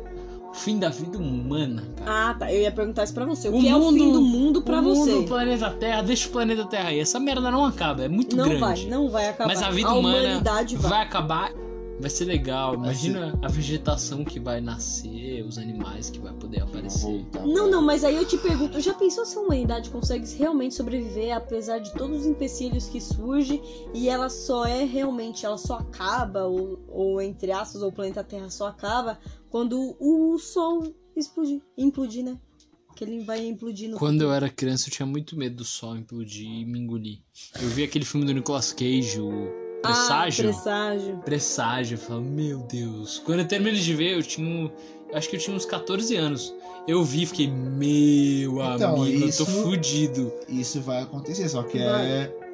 fim 0.55 0.79
da 0.79 0.89
vida 0.89 1.17
humana, 1.17 1.83
cara. 1.97 2.29
Ah, 2.29 2.33
tá. 2.33 2.51
Eu 2.51 2.61
ia 2.61 2.71
perguntar 2.71 3.03
isso 3.03 3.13
pra 3.13 3.25
você. 3.25 3.49
O, 3.49 3.57
O 3.57 3.61
que 3.61 3.67
é 3.67 3.75
o 3.75 3.79
mundo- 3.79 3.97
fim 3.97 4.11
do 4.11 4.21
mundo 4.21 4.61
pra 4.61 4.79
o 4.79 4.83
mundo, 4.83 4.95
você? 5.05 5.13
o 5.13 5.25
planeta 5.25 5.69
Terra, 5.71 6.01
deixa 6.01 6.27
o 6.27 6.31
planeta 6.31 6.65
Terra 6.65 6.89
aí. 6.89 6.99
Essa 6.99 7.19
merda 7.19 7.51
não 7.51 7.65
acaba, 7.65 8.03
é 8.03 8.07
muito 8.07 8.35
Não 8.35 8.45
grande. 8.45 8.59
vai, 8.61 8.85
não 8.85 9.09
vai 9.09 9.29
acabar. 9.29 9.47
Mas 9.47 9.61
a 9.61 9.69
vida 9.69 9.93
humana 9.93 10.17
humanidade 10.17 10.75
vai. 10.77 10.89
vai 10.89 11.01
acabar, 11.03 11.51
vai 11.99 12.09
ser 12.09 12.25
legal. 12.25 12.73
Imagina 12.73 13.37
a 13.41 13.47
vegetação 13.47 14.23
que 14.25 14.39
vai 14.39 14.59
nascer, 14.61 15.43
os 15.47 15.57
animais 15.57 16.09
que 16.09 16.19
vai 16.19 16.33
poder 16.33 16.61
aparecer. 16.61 17.25
Não, 17.45 17.69
não, 17.69 17.81
mas 17.81 18.03
aí 18.03 18.15
eu 18.15 18.25
te 18.25 18.37
pergunto, 18.37 18.79
já 18.81 18.93
pensou 18.93 19.25
se 19.25 19.37
a 19.37 19.41
humanidade 19.41 19.89
consegue 19.89 20.25
realmente 20.37 20.75
sobreviver 20.75 21.35
apesar 21.35 21.79
de 21.79 21.93
todos 21.93 22.21
os 22.21 22.25
empecilhos 22.25 22.87
que 22.87 22.99
surgem 23.01 23.61
e 23.93 24.09
ela 24.09 24.29
só 24.29 24.65
é 24.65 24.83
realmente, 24.83 25.45
ela 25.45 25.57
só 25.57 25.75
acaba, 25.75 26.43
ou, 26.45 26.79
ou 26.89 27.21
entre 27.21 27.51
aspas, 27.51 27.81
ou 27.81 27.89
o 27.89 27.91
planeta 27.91 28.23
Terra 28.23 28.49
só 28.49 28.67
acaba 28.67 29.17
quando 29.55 29.95
o 30.01 30.37
Sol 30.37 30.93
explodir, 31.15 31.61
implodir, 31.77 32.25
né? 32.25 32.37
Que 32.93 33.05
ele 33.05 33.23
vai 33.23 33.45
implodir 33.47 33.89
no 33.89 33.95
Quando 33.97 34.21
eu 34.21 34.33
era 34.33 34.49
criança, 34.49 34.89
eu 34.89 34.91
tinha 34.91 35.05
muito 35.05 35.37
medo 35.37 35.55
do 35.55 35.63
sol 35.63 35.95
implodir 35.95 36.45
e 36.45 36.65
me 36.65 36.77
engolir. 36.77 37.19
Eu 37.61 37.69
vi 37.69 37.83
aquele 37.85 38.03
filme 38.03 38.25
do 38.25 38.33
Nicolas 38.33 38.73
Cage, 38.73 39.21
o 39.21 39.31
Presságio. 39.81 40.49
Ah, 40.49 40.51
presságio. 40.51 41.17
Presságio, 41.23 41.95
eu 41.95 41.99
falava, 41.99 42.25
meu 42.25 42.59
Deus. 42.63 43.19
Quando 43.19 43.39
eu 43.39 43.47
terminei 43.47 43.79
de 43.79 43.93
ver, 43.93 44.17
eu 44.17 44.23
tinha. 44.23 44.45
um- 44.45 44.69
Acho 45.13 45.29
que 45.29 45.37
eu 45.37 45.39
tinha 45.39 45.55
uns 45.55 45.65
14 45.65 46.17
anos. 46.17 46.53
Eu 46.85 47.01
vi 47.05 47.23
e 47.23 47.25
fiquei, 47.25 47.47
meu 47.47 48.61
Então, 48.61 48.95
amigo, 49.03 49.25
isso- 49.25 49.43
eu 49.43 49.45
tô 49.45 49.51
fudido. 49.63 50.33
Isso 50.49 50.81
vai 50.81 51.01
acontecer, 51.03 51.47
só 51.47 51.63
que 51.63 51.77
Vai. 51.77 52.11
é 52.11 52.44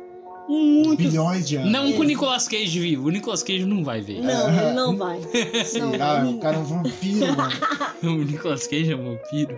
Muito. 0.52 0.98
bilhões 0.98 1.48
de 1.48 1.56
anos. 1.58 1.72
Não 1.72 1.92
com 1.94 2.00
o 2.02 2.04
Nicolas 2.04 2.48
Cage 2.48 2.80
vivo. 2.80 3.08
O 3.08 3.12
Nicolas 3.12 3.42
Cage 3.44 3.66
não 3.66 3.84
vai 3.84 4.02
ver. 4.02 4.22
Não, 4.22 4.50
ele 4.50 4.74
não 4.74 4.96
vai. 4.98 5.20
Não, 5.20 5.66
Será? 5.66 6.26
O 6.28 6.38
cara 6.40 6.58
é 6.58 6.60
um 6.60 6.64
vampiro, 6.64 7.38
mano. 7.38 7.54
O 8.04 8.24
Nicolas 8.26 8.68
Cage 8.68 8.92
é 8.92 8.96
um 8.96 9.04
vampiro. 9.16 9.56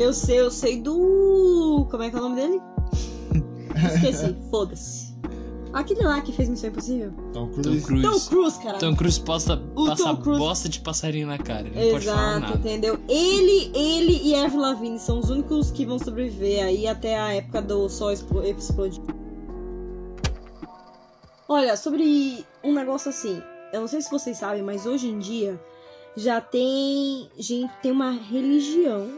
Eu 0.00 0.12
sei, 0.12 0.40
eu 0.40 0.50
sei 0.50 0.80
do. 0.80 1.86
Como 1.90 2.02
é 2.02 2.10
que 2.10 2.16
é 2.16 2.18
o 2.18 2.22
nome 2.22 2.36
dele? 2.36 2.60
Esqueci, 3.94 4.34
foda-se. 4.50 5.06
Aquele 5.72 6.04
lá 6.04 6.22
que 6.22 6.32
fez 6.32 6.48
Missão 6.48 6.70
Impossível? 6.70 7.12
Tom 7.34 7.48
Tom 7.48 7.60
Cruise. 7.62 7.82
Cruise. 7.84 8.02
Tom 8.08 8.20
Cruise, 8.20 8.58
cara. 8.62 8.78
Tom 8.78 8.96
Cruise 8.96 9.20
posta, 9.20 9.62
O 9.74 9.86
passa 9.86 10.04
Tom 10.04 10.16
Cruise- 10.16 10.38
bosta 10.40 10.68
de 10.70 10.80
passarinho 10.80 11.26
na 11.26 11.36
cara. 11.36 11.68
Ele 11.68 11.84
não 11.84 11.90
pode 11.90 12.06
falar 12.06 12.22
Exato, 12.38 12.40
nada. 12.40 12.56
entendeu? 12.58 12.98
Ele, 13.08 13.70
ele 13.74 14.20
e 14.24 14.34
Avril 14.34 14.60
Lavigne 14.62 14.98
são 14.98 15.18
os 15.18 15.28
únicos 15.28 15.70
que 15.70 15.84
vão 15.84 15.98
sobreviver 15.98 16.64
aí 16.64 16.86
até 16.86 17.18
a 17.18 17.34
época 17.34 17.60
do 17.60 17.86
Sol 17.90 18.10
explo- 18.10 18.42
explodir. 18.42 19.02
Olha, 21.48 21.76
sobre 21.76 22.44
um 22.62 22.72
negócio 22.72 23.08
assim, 23.08 23.40
eu 23.72 23.80
não 23.80 23.86
sei 23.86 24.00
se 24.02 24.10
vocês 24.10 24.36
sabem, 24.36 24.62
mas 24.62 24.84
hoje 24.84 25.08
em 25.08 25.20
dia 25.20 25.60
já 26.16 26.40
tem 26.40 27.30
gente 27.38 27.72
tem 27.80 27.92
uma 27.92 28.10
religião 28.10 29.16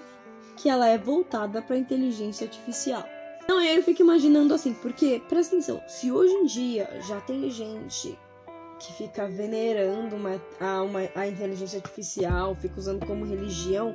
que 0.57 0.69
ela 0.69 0.88
é 0.88 0.99
voltada 0.99 1.62
para 1.62 1.79
inteligência 1.79 2.47
artificial. 2.47 3.03
E 3.49 3.53
aí 3.53 3.77
eu 3.77 3.83
fico 3.83 4.03
imaginando 4.03 4.53
assim, 4.53 4.75
porque 4.75 5.23
presta 5.27 5.57
atenção, 5.57 5.81
se 5.88 6.12
hoje 6.12 6.35
em 6.35 6.45
dia 6.45 7.01
já 7.09 7.19
tem 7.23 7.51
gente 7.51 8.19
que 8.79 8.93
fica 8.93 9.29
venerando 9.29 10.14
uma, 10.17 10.41
a, 10.61 10.83
uma, 10.83 11.01
a 11.14 11.27
inteligência 11.27 11.79
artificial, 11.79 12.55
fica 12.55 12.79
usando 12.79 13.05
como 13.05 13.25
religião. 13.25 13.95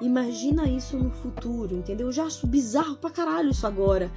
Imagina 0.00 0.68
isso 0.68 0.98
no 0.98 1.10
futuro, 1.10 1.74
entendeu? 1.74 2.08
Eu 2.08 2.12
já 2.12 2.24
acho 2.24 2.46
bizarro 2.46 2.96
pra 2.96 3.10
caralho 3.10 3.50
isso 3.50 3.66
agora. 3.66 4.10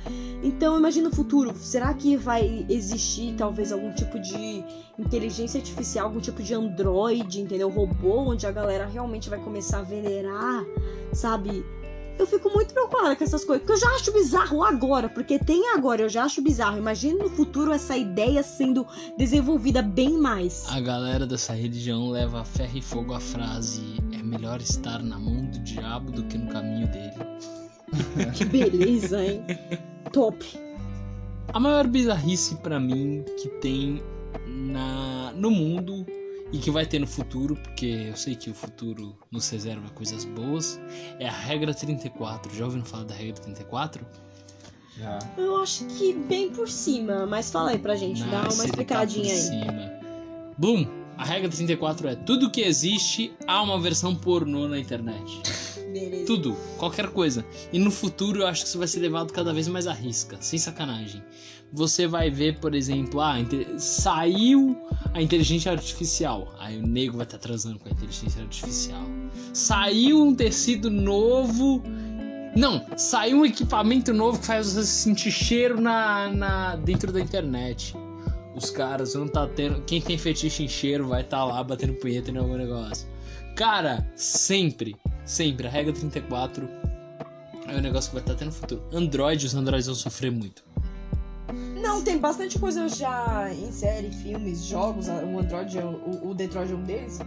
Então, 0.43 0.77
imagina 0.77 1.09
o 1.09 1.15
futuro. 1.15 1.55
Será 1.55 1.93
que 1.93 2.17
vai 2.17 2.65
existir 2.69 3.33
talvez 3.37 3.71
algum 3.71 3.93
tipo 3.93 4.19
de 4.19 4.63
inteligência 4.99 5.59
artificial, 5.59 6.07
algum 6.07 6.19
tipo 6.19 6.43
de 6.43 6.53
androide, 6.53 7.41
entendeu? 7.41 7.69
Robô, 7.69 8.31
onde 8.31 8.45
a 8.45 8.51
galera 8.51 8.85
realmente 8.85 9.29
vai 9.29 9.39
começar 9.39 9.79
a 9.79 9.83
venerar, 9.83 10.63
sabe? 11.13 11.63
Eu 12.19 12.27
fico 12.27 12.49
muito 12.49 12.73
preocupada 12.73 13.15
com 13.15 13.23
essas 13.23 13.43
coisas, 13.43 13.65
porque 13.65 13.73
eu 13.73 13.89
já 13.89 13.95
acho 13.95 14.11
bizarro 14.11 14.63
agora, 14.63 15.09
porque 15.09 15.39
tem 15.39 15.69
agora, 15.69 16.03
eu 16.03 16.09
já 16.09 16.23
acho 16.23 16.41
bizarro. 16.41 16.77
Imagina 16.77 17.23
no 17.23 17.29
futuro 17.29 17.71
essa 17.71 17.97
ideia 17.97 18.43
sendo 18.43 18.85
desenvolvida 19.17 19.81
bem 19.81 20.17
mais. 20.17 20.65
A 20.69 20.79
galera 20.79 21.25
dessa 21.25 21.53
religião 21.53 22.09
leva 22.09 22.41
a 22.41 22.45
ferro 22.45 22.77
e 22.77 22.81
fogo 22.81 23.13
a 23.13 23.19
frase: 23.19 23.81
é 24.13 24.21
melhor 24.21 24.61
estar 24.61 25.01
na 25.01 25.17
mão 25.17 25.45
do 25.45 25.59
diabo 25.59 26.11
do 26.11 26.23
que 26.23 26.37
no 26.37 26.51
caminho 26.51 26.87
dele. 26.87 27.11
Que 28.35 28.45
beleza, 28.45 29.21
hein? 29.21 29.43
Top. 30.13 30.45
A 31.53 31.59
maior 31.59 31.85
bizarrice 31.87 32.55
pra 32.55 32.79
mim 32.79 33.25
que 33.41 33.49
tem 33.59 34.01
na 34.47 35.33
no 35.35 35.51
mundo 35.51 36.05
e 36.51 36.57
que 36.57 36.69
vai 36.69 36.85
ter 36.85 36.99
no 36.99 37.07
futuro, 37.07 37.55
porque 37.55 38.07
eu 38.09 38.15
sei 38.15 38.35
que 38.35 38.49
o 38.49 38.53
futuro 38.53 39.17
nos 39.31 39.49
reserva 39.49 39.89
coisas 39.91 40.25
boas, 40.25 40.79
é 41.19 41.27
a 41.27 41.31
regra 41.31 41.73
34. 41.73 42.53
Já 42.53 42.65
ouviram 42.65 42.85
falar 42.85 43.05
da 43.05 43.13
regra 43.13 43.41
34? 43.41 44.05
Já. 44.97 45.19
Eu 45.37 45.61
acho 45.61 45.85
que 45.85 46.13
bem 46.13 46.51
por 46.51 46.69
cima, 46.69 47.25
mas 47.25 47.49
fala 47.49 47.71
aí 47.71 47.79
pra 47.79 47.95
gente, 47.95 48.23
dá 48.25 48.41
uma 48.41 48.47
tá 48.47 48.65
explicadinha 48.65 49.23
por 49.23 49.31
aí. 49.31 49.37
cima. 49.37 49.91
Boom! 50.57 51.00
A 51.17 51.25
regra 51.25 51.49
34 51.49 52.07
é 52.07 52.15
tudo 52.15 52.49
que 52.49 52.61
existe 52.61 53.33
há 53.47 53.61
uma 53.61 53.79
versão 53.79 54.15
pornô 54.15 54.67
na 54.67 54.79
internet. 54.79 55.41
Beleza. 55.91 56.25
Tudo, 56.25 56.55
qualquer 56.77 57.09
coisa. 57.09 57.45
E 57.71 57.77
no 57.77 57.91
futuro 57.91 58.41
eu 58.41 58.47
acho 58.47 58.61
que 58.63 58.67
isso 58.69 58.77
vai 58.77 58.87
ser 58.87 58.99
levado 59.01 59.33
cada 59.33 59.53
vez 59.53 59.67
mais 59.67 59.87
à 59.87 59.93
risca, 59.93 60.37
sem 60.39 60.57
sacanagem. 60.57 61.21
Você 61.73 62.07
vai 62.07 62.29
ver, 62.29 62.59
por 62.59 62.73
exemplo, 62.73 63.21
ah, 63.21 63.35
saiu 63.77 64.77
a 65.13 65.21
inteligência 65.21 65.71
artificial. 65.71 66.53
Aí 66.59 66.77
o 66.77 66.85
nego 66.85 67.17
vai 67.17 67.25
estar 67.25 67.37
transando 67.37 67.79
com 67.79 67.87
a 67.87 67.91
inteligência 67.91 68.41
artificial. 68.41 69.03
Saiu 69.53 70.21
um 70.21 70.35
tecido 70.35 70.89
novo. 70.89 71.81
Não, 72.55 72.85
saiu 72.97 73.37
um 73.37 73.45
equipamento 73.45 74.13
novo 74.13 74.39
que 74.39 74.45
faz 74.45 74.73
você 74.73 74.83
sentir 74.83 75.31
cheiro 75.31 75.79
na, 75.79 76.27
na 76.29 76.75
dentro 76.75 77.11
da 77.11 77.21
internet. 77.21 77.95
Os 78.55 78.69
caras 78.69 79.13
vão 79.13 79.25
estar 79.25 79.47
tendo. 79.49 79.81
Quem 79.83 80.01
tem 80.01 80.17
fetiche 80.17 80.63
em 80.63 80.67
cheiro 80.67 81.07
vai 81.07 81.21
estar 81.21 81.43
lá 81.45 81.63
batendo 81.63 81.93
punheta 81.93 82.31
em 82.31 82.37
algum 82.37 82.57
negócio. 82.57 83.07
Cara, 83.55 84.05
sempre, 84.15 84.95
sempre, 85.25 85.67
a 85.67 85.69
regra 85.69 85.93
34 85.93 86.67
é 87.67 87.75
um 87.77 87.81
negócio 87.81 88.09
que 88.09 88.15
vai 88.15 88.23
estar 88.23 88.35
tendo 88.35 88.47
no 88.47 88.53
futuro. 88.53 88.83
Android, 88.91 89.45
os 89.45 89.55
androids 89.55 89.85
vão 89.85 89.95
sofrer 89.95 90.31
muito. 90.31 90.63
Não, 91.81 92.03
tem 92.03 92.17
bastante 92.17 92.59
coisa 92.59 92.87
já 92.87 93.51
em 93.53 93.71
série, 93.71 94.11
filmes, 94.11 94.63
jogos. 94.65 95.07
O 95.07 95.39
Android, 95.39 95.77
é- 95.77 95.83
o, 95.83 96.29
o 96.29 96.33
Detroit 96.33 96.71
é 96.71 96.75
um 96.75 96.83
deles. 96.83 97.19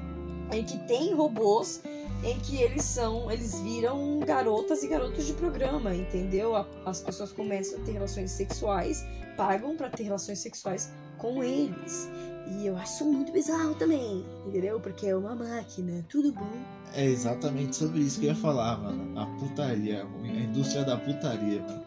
Em 0.53 0.63
que 0.65 0.79
tem 0.87 1.15
robôs 1.15 1.83
em 2.25 2.39
que 2.41 2.57
eles 2.57 2.85
são, 2.85 3.31
eles 3.31 3.61
viram 3.61 4.21
garotas 4.21 4.83
e 4.83 4.89
garotos 4.89 5.27
de 5.27 5.35
programa, 5.35 5.95
entendeu? 5.95 6.55
As 6.87 7.01
pessoas 7.01 7.33
começam 7.33 7.79
a 7.79 7.83
ter 7.83 7.93
relações 7.93 8.31
sexuais, 8.31 9.05
pagam 9.37 9.77
pra 9.77 9.91
ter 9.91 10.05
relações 10.05 10.39
sexuais 10.39 10.91
com 11.25 11.43
eles. 11.43 12.11
E 12.47 12.67
eu 12.67 12.77
acho 12.77 13.07
muito 13.07 13.33
bizarro 13.33 13.75
também, 13.77 14.23
entendeu? 14.47 14.79
Porque 14.79 15.07
é 15.07 15.17
uma 15.17 15.35
máquina, 15.35 16.05
tudo 16.11 16.31
bom. 16.31 16.51
É 16.93 17.07
exatamente 17.07 17.75
sobre 17.75 18.01
isso 18.01 18.21
que 18.21 18.27
eu 18.27 18.33
ia 18.33 18.37
falar, 18.37 18.77
mano. 18.77 19.19
A 19.19 19.25
putaria, 19.39 20.05
a 20.05 20.27
indústria 20.27 20.85
da 20.85 20.99
putaria, 20.99 21.63
mano. 21.63 21.85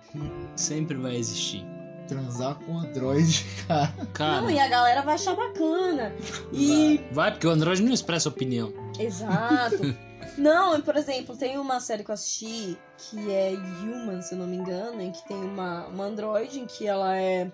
Sempre 0.56 0.97
vai 0.97 1.15
existir. 1.15 1.63
Transar 2.08 2.56
com 2.56 2.80
Android, 2.80 3.45
cara. 3.67 3.93
Cara, 4.13 4.41
Não, 4.41 4.50
e 4.50 4.58
a 4.58 4.67
galera 4.67 5.02
vai 5.04 5.13
achar 5.13 5.36
bacana. 5.36 6.12
E 6.52 7.00
vai 7.12 7.32
porque 7.32 7.45
o 7.45 7.52
Android 7.52 7.84
não 7.84 7.93
expressa 7.93 8.30
opinião. 8.30 8.73
Exato. 8.97 9.95
Não, 10.38 10.80
por 10.82 10.95
exemplo, 10.95 11.36
tem 11.36 11.58
uma 11.58 11.80
série 11.80 12.04
que 12.04 12.12
eu 12.12 12.13
assisti 12.13 12.78
que 12.97 13.32
é 13.32 13.54
Human, 13.54 14.21
se 14.21 14.36
eu 14.36 14.38
não 14.38 14.45
me 14.45 14.58
engano, 14.58 15.02
em 15.02 15.12
que 15.12 15.28
tem 15.28 15.38
uma, 15.38 15.88
uma 15.88 16.06
androide 16.06 16.60
em 16.60 16.65
que 16.67 16.86
ela 16.86 17.17
é 17.17 17.52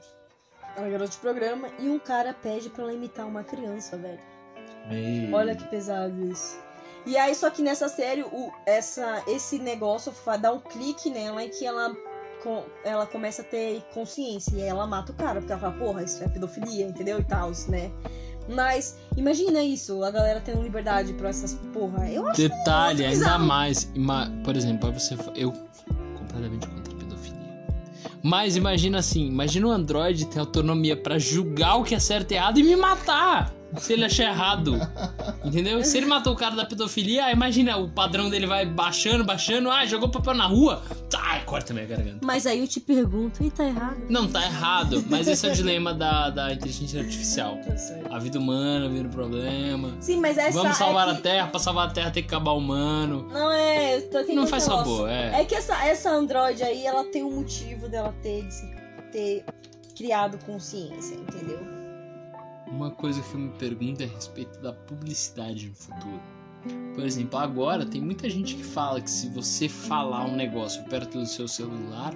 uma 0.78 0.90
garota 0.90 1.12
de 1.12 1.18
programa 1.18 1.70
e 1.80 1.90
um 1.90 2.00
cara 2.00 2.34
pede 2.34 2.70
pra 2.70 2.84
ela 2.84 2.94
imitar 2.94 3.28
uma 3.28 3.44
criança, 3.44 3.98
velho. 3.98 4.20
Olha 5.34 5.56
que 5.56 5.66
pesado 5.68 6.26
isso. 6.32 6.58
E 7.06 7.18
aí, 7.18 7.36
só 7.36 7.50
que 7.50 7.62
nessa 7.62 7.90
série, 7.90 8.24
o, 8.24 8.52
essa, 8.66 9.24
esse 9.28 9.60
negócio 9.60 10.12
dar 10.38 10.54
um 10.54 10.60
clique 10.60 11.10
nela 11.10 11.44
em 11.44 11.50
que 11.50 11.66
ela, 11.66 11.94
com- 12.42 12.64
ela 12.84 13.06
começa 13.06 13.42
a 13.42 13.46
ter 13.46 13.82
consciência. 13.94 14.56
E 14.56 14.62
aí 14.64 14.70
ela 14.70 14.88
mata 14.88 15.12
o 15.12 15.16
cara, 15.16 15.40
porque 15.40 15.52
ela 15.52 15.60
fala, 15.62 15.74
porra, 15.74 16.04
isso 16.04 16.24
é 16.24 16.28
pedofilia, 16.30 16.86
entendeu? 16.86 17.20
E 17.20 17.24
tal, 17.26 17.52
né? 17.68 17.92
Mas 18.50 18.98
imagina 19.16 19.62
isso, 19.64 20.04
a 20.04 20.12
galera 20.12 20.42
tendo 20.42 20.62
liberdade 20.62 21.14
pra 21.14 21.30
essas 21.30 21.54
porra. 21.74 22.10
Eu 22.10 22.28
acho 22.28 22.42
Detalhe, 22.42 23.06
ainda 23.06 23.38
mais. 23.38 23.90
Por 24.44 24.56
exemplo, 24.56 24.92
você. 24.92 25.16
Eu 25.36 25.52
completamente. 26.18 26.68
Mas 28.24 28.56
imagina 28.56 29.00
assim: 29.00 29.28
imagina 29.28 29.68
o 29.68 29.72
Android 29.72 30.26
ter 30.26 30.40
autonomia 30.40 30.96
pra 30.96 31.20
julgar 31.20 31.76
o 31.76 31.84
que 31.84 31.94
é 31.94 32.00
certo 32.00 32.32
e 32.32 32.36
errado 32.36 32.58
e 32.58 32.64
me 32.64 32.76
matar 32.76 33.54
se 33.78 33.94
ele 33.94 34.06
achar 34.06 34.26
errado. 34.26 34.76
Entendeu? 35.44 35.84
Se 35.84 35.98
ele 35.98 36.06
matou 36.06 36.34
o 36.34 36.36
cara 36.36 36.56
da 36.56 36.66
pedofilia, 36.66 37.32
imagina, 37.32 37.78
o 37.78 37.90
padrão 37.90 38.30
dele 38.30 38.46
vai 38.48 38.66
baixando, 38.66 39.24
baixando. 39.24 39.70
Ah, 39.70 39.86
jogou 39.86 40.10
papel 40.10 40.34
na 40.34 40.46
rua. 40.46 40.82
Tá, 41.10 41.40
corta 41.46 41.74
minha 41.74 41.86
garganta. 41.86 42.20
Mas 42.24 42.46
aí 42.48 42.60
eu 42.60 42.68
te 42.68 42.80
pergunto, 42.80 43.44
e 43.44 43.52
tá 43.52 43.66
errado? 43.66 44.04
Não, 44.10 44.28
tá 44.28 44.44
errado. 44.44 45.04
Mas 45.10 45.28
esse 45.28 45.46
é 45.48 45.52
o 45.52 45.54
dilema 45.54 45.94
da, 45.94 46.30
da 46.30 46.54
inteligência 46.54 47.02
artificial. 47.02 47.58
A 48.10 48.20
vida 48.20 48.40
humana 48.40 48.90
vira 48.90 49.08
um 49.08 49.12
problema. 49.12 49.96
Sim, 50.00 50.18
mas 50.20 50.38
essa 50.38 50.58
Vamos 50.58 50.78
salvar 50.78 51.08
é 51.08 51.12
a 51.12 51.16
que... 51.16 51.22
Terra, 51.22 51.48
pra 51.48 51.60
salvar 51.60 51.88
a 51.88 51.92
Terra 51.92 52.12
tem 52.12 52.24
que 52.24 52.30
acabar 52.30 52.52
o 52.52 52.58
humano. 52.58 53.28
Não 53.32 53.52
é, 53.52 53.98
eu 53.98 54.10
tô- 54.10 54.24
tem 54.24 54.36
Não 54.36 54.48
faz 54.48 54.64
sabor, 54.64 55.10
é. 55.10 55.42
É 55.42 55.46
que 55.46 55.56
essa, 55.56 55.76
essa 55.86 56.10
Android 56.12 56.62
aí, 56.64 56.86
ela 56.86 57.04
tem 57.06 57.24
um 57.24 57.32
motivo 57.32 57.88
dela 57.90 58.14
ter, 58.22 58.48
ter 59.12 59.44
criado 59.96 60.38
consciência, 60.46 61.16
entendeu? 61.16 61.60
Uma 62.68 62.92
coisa 62.92 63.22
que 63.22 63.34
eu 63.34 63.40
me 63.40 63.50
pergunto 63.52 64.02
é 64.02 64.06
a 64.06 64.10
respeito 64.10 64.60
da 64.60 64.74
publicidade 64.74 65.70
no 65.70 65.76
futuro. 65.76 66.22
Por 66.96 67.04
exemplo, 67.04 67.38
agora 67.40 67.86
tem 67.86 68.02
muita 68.02 68.30
gente 68.30 68.56
que 68.56 68.64
fala 68.64 69.02
que 69.02 69.10
se 69.10 69.28
você 69.30 69.68
falar 69.68 70.26
um 70.26 70.36
negócio 70.36 70.84
perto 70.86 71.20
do 71.20 71.26
seu 71.26 71.48
celular, 71.48 72.14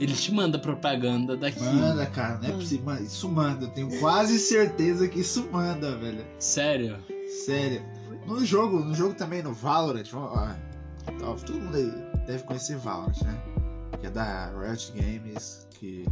ele 0.00 0.12
te 0.12 0.32
manda 0.32 0.58
propaganda 0.58 1.36
daquilo. 1.36 1.74
Manda, 1.74 2.06
cara, 2.06 2.38
não 2.38 2.48
é 2.48 2.52
possível. 2.52 2.84
Mano, 2.86 3.04
Isso 3.04 3.28
manda, 3.28 3.66
eu 3.66 3.70
tenho 3.70 4.00
quase 4.00 4.38
certeza 4.38 5.06
que 5.06 5.20
isso 5.20 5.48
manda, 5.52 5.96
velho. 5.96 6.24
Sério? 6.38 6.98
Sério. 7.44 7.82
No 8.26 8.44
jogo, 8.44 8.80
no 8.80 8.94
jogo 8.94 9.14
também, 9.14 9.42
no 9.42 9.52
Valorant, 9.52 10.08
ó, 10.14 10.18
ó, 10.18 10.54
ó, 11.22 11.34
todo 11.34 11.60
mundo 11.60 11.76
aí 11.76 11.92
deve 12.26 12.42
conhecer 12.44 12.76
Valorant, 12.76 13.22
né? 13.22 13.38
Que 14.00 14.06
é 14.06 14.10
da 14.10 14.50
Riot 14.58 14.92
Games, 14.92 15.68
que 15.70 16.06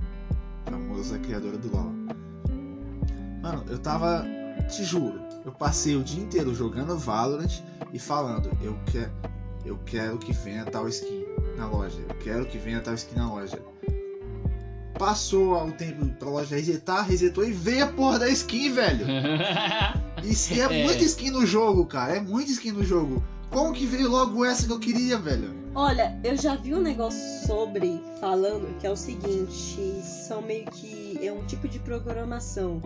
é 0.66 0.71
famosa 0.71 1.18
criadora 1.18 1.59
do 1.59 1.75
LoL. 1.75 2.01
Mano, 3.42 3.64
eu 3.68 3.78
tava, 3.78 4.24
te 4.68 4.85
juro, 4.85 5.20
eu 5.44 5.52
passei 5.52 5.96
o 5.96 6.02
dia 6.02 6.22
inteiro 6.22 6.55
jogando 6.55 6.96
Valorant 6.96 7.61
e 7.92 7.98
falando, 7.98 8.50
eu 8.62 8.78
quero, 8.87 9.11
eu 9.64 9.78
quero 9.85 10.18
que 10.18 10.33
venha 10.33 10.64
tal 10.64 10.88
skin 10.88 11.24
na 11.57 11.66
loja, 11.66 11.98
eu 12.09 12.14
quero 12.16 12.46
que 12.46 12.57
venha 12.59 12.81
tal 12.81 12.94
skin 12.94 13.16
na 13.16 13.28
loja. 13.28 13.61
Passou 14.98 15.55
o 15.66 15.72
tempo 15.72 16.07
pra 16.18 16.28
loja 16.28 16.55
resetar, 16.55 17.05
resetou 17.09 17.44
e 17.44 17.50
veio 17.50 17.85
a 17.85 17.88
porra 17.88 18.20
da 18.20 18.28
skin, 18.28 18.72
velho. 18.72 19.07
E 20.24 20.61
é, 20.61 20.83
É. 20.83 20.85
muita 20.85 21.02
skin 21.02 21.31
no 21.31 21.44
jogo, 21.44 21.85
cara. 21.85 22.16
É 22.18 22.20
muita 22.20 22.52
skin 22.52 22.70
no 22.70 22.85
jogo. 22.85 23.20
Como 23.50 23.72
que 23.72 23.85
veio 23.85 24.09
logo 24.09 24.44
essa 24.44 24.64
que 24.64 24.72
eu 24.72 24.78
queria, 24.78 25.18
velho? 25.18 25.52
Olha, 25.74 26.16
eu 26.22 26.37
já 26.37 26.55
vi 26.55 26.72
um 26.74 26.81
negócio 26.81 27.18
sobre, 27.44 28.00
falando, 28.20 28.72
que 28.78 28.87
é 28.87 28.90
o 28.90 28.96
seguinte, 28.96 30.00
são 30.02 30.40
meio 30.40 30.64
que, 30.66 31.18
é 31.20 31.33
um 31.33 31.44
tipo 31.44 31.66
de 31.66 31.81
programação, 31.81 32.80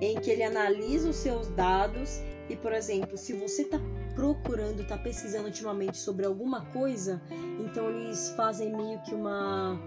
em 0.00 0.20
que 0.20 0.30
ele 0.30 0.42
analisa 0.42 1.08
os 1.08 1.16
seus 1.16 1.48
dados 1.48 2.20
e, 2.48 2.56
por 2.56 2.72
exemplo, 2.72 3.16
se 3.16 3.32
você 3.32 3.64
tá 3.64 3.80
procurando, 4.14 4.86
tá 4.86 4.96
pesquisando 4.96 5.46
ultimamente 5.46 5.98
sobre 5.98 6.24
alguma 6.24 6.64
coisa, 6.66 7.20
então 7.60 7.90
eles 7.90 8.30
fazem 8.36 8.74
meio 8.74 9.00
que 9.02 9.14
uma... 9.14 9.78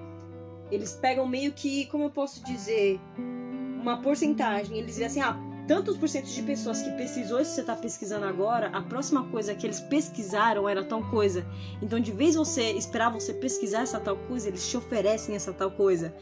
Eles 0.71 0.93
pegam 0.93 1.27
meio 1.27 1.51
que, 1.51 1.87
como 1.87 2.03
eu 2.03 2.11
posso 2.11 2.43
dizer, 2.43 2.99
uma 3.81 4.01
porcentagem. 4.01 4.77
Eles 4.77 4.91
dizem 4.91 5.07
assim, 5.07 5.19
ah, 5.21 5.35
tantos 5.67 5.97
por 5.97 6.07
cento 6.07 6.25
de 6.25 6.43
pessoas 6.43 6.81
que 6.81 6.91
pesquisou 6.91 7.39
isso 7.39 7.51
que 7.51 7.55
você 7.55 7.63
tá 7.63 7.75
pesquisando 7.75 8.25
agora, 8.25 8.67
a 8.67 8.81
próxima 8.81 9.23
coisa 9.29 9.55
que 9.55 9.65
eles 9.65 9.79
pesquisaram 9.79 10.69
era 10.69 10.83
tal 10.83 11.03
coisa. 11.09 11.45
Então, 11.81 11.99
de 11.99 12.11
vez 12.11 12.35
você 12.35 12.71
esperar 12.71 13.11
você 13.11 13.33
pesquisar 13.33 13.81
essa 13.81 13.99
tal 13.99 14.17
coisa, 14.17 14.47
eles 14.47 14.67
te 14.67 14.77
oferecem 14.77 15.35
essa 15.35 15.53
tal 15.53 15.71
coisa. 15.71 16.13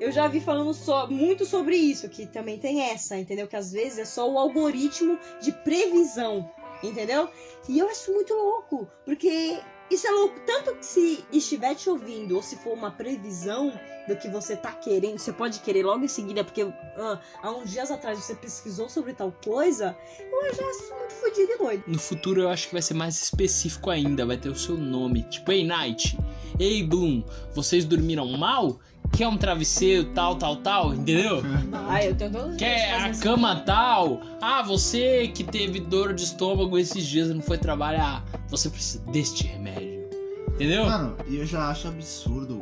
Eu 0.00 0.12
já 0.12 0.28
vi 0.28 0.40
falando 0.40 0.72
só, 0.74 1.06
muito 1.06 1.44
sobre 1.44 1.76
isso, 1.76 2.08
que 2.08 2.26
também 2.26 2.58
tem 2.58 2.82
essa, 2.82 3.16
entendeu? 3.16 3.46
Que 3.46 3.56
às 3.56 3.72
vezes 3.72 3.98
é 3.98 4.04
só 4.04 4.30
o 4.30 4.38
algoritmo 4.38 5.18
de 5.40 5.52
previsão, 5.52 6.50
entendeu? 6.82 7.28
E 7.68 7.78
eu 7.78 7.88
acho 7.88 8.12
muito 8.12 8.32
louco, 8.34 8.88
porque 9.04 9.58
isso 9.90 10.06
é 10.06 10.10
louco. 10.10 10.34
Tanto 10.46 10.74
que 10.76 10.86
se 10.86 11.24
estiver 11.32 11.74
te 11.74 11.88
ouvindo, 11.88 12.36
ou 12.36 12.42
se 12.42 12.56
for 12.56 12.72
uma 12.72 12.90
previsão 12.90 13.72
do 14.06 14.16
que 14.16 14.28
você 14.28 14.56
tá 14.56 14.72
querendo, 14.72 15.18
você 15.18 15.32
pode 15.32 15.60
querer 15.60 15.84
logo 15.84 16.04
em 16.04 16.08
seguida, 16.08 16.44
porque 16.44 16.62
ah, 16.62 17.20
há 17.42 17.50
uns 17.50 17.70
dias 17.70 17.90
atrás 17.90 18.18
você 18.18 18.34
pesquisou 18.34 18.88
sobre 18.88 19.12
tal 19.14 19.32
coisa, 19.44 19.96
eu 20.20 20.54
já 20.54 20.64
acho 20.64 20.94
muito 20.94 21.14
fodido 21.14 21.52
e 21.52 21.58
doido. 21.58 21.84
No 21.86 21.98
futuro 21.98 22.42
eu 22.42 22.48
acho 22.48 22.68
que 22.68 22.72
vai 22.72 22.82
ser 22.82 22.94
mais 22.94 23.20
específico 23.20 23.90
ainda, 23.90 24.24
vai 24.24 24.36
ter 24.36 24.48
o 24.48 24.56
seu 24.56 24.76
nome. 24.76 25.22
Tipo, 25.24 25.52
Ei 25.52 25.64
Night, 25.64 26.16
Ei 26.58 26.82
Bloom, 26.82 27.24
vocês 27.52 27.84
dormiram 27.84 28.26
mal? 28.36 28.78
Quer 29.12 29.28
um 29.28 29.36
travesseiro 29.36 30.04
tal, 30.12 30.36
tal, 30.36 30.56
tal, 30.56 30.94
entendeu? 30.94 31.42
Ah, 31.88 32.04
eu 32.04 32.14
tenho 32.14 32.30
todos 32.32 32.52
os 32.52 32.56
Quer 32.56 32.94
a 32.94 33.14
cama 33.14 33.56
tal? 33.60 34.20
Ah, 34.40 34.62
você 34.62 35.28
que 35.28 35.42
teve 35.44 35.80
dor 35.80 36.12
de 36.12 36.24
estômago 36.24 36.78
esses 36.78 37.06
dias 37.06 37.28
e 37.28 37.34
não 37.34 37.42
foi 37.42 37.58
trabalhar, 37.58 38.24
você 38.48 38.68
precisa 38.68 39.02
deste 39.10 39.46
remédio. 39.46 40.08
Entendeu? 40.54 40.86
Mano, 40.86 41.16
e 41.26 41.36
eu 41.36 41.46
já 41.46 41.68
acho 41.68 41.88
absurdo 41.88 42.60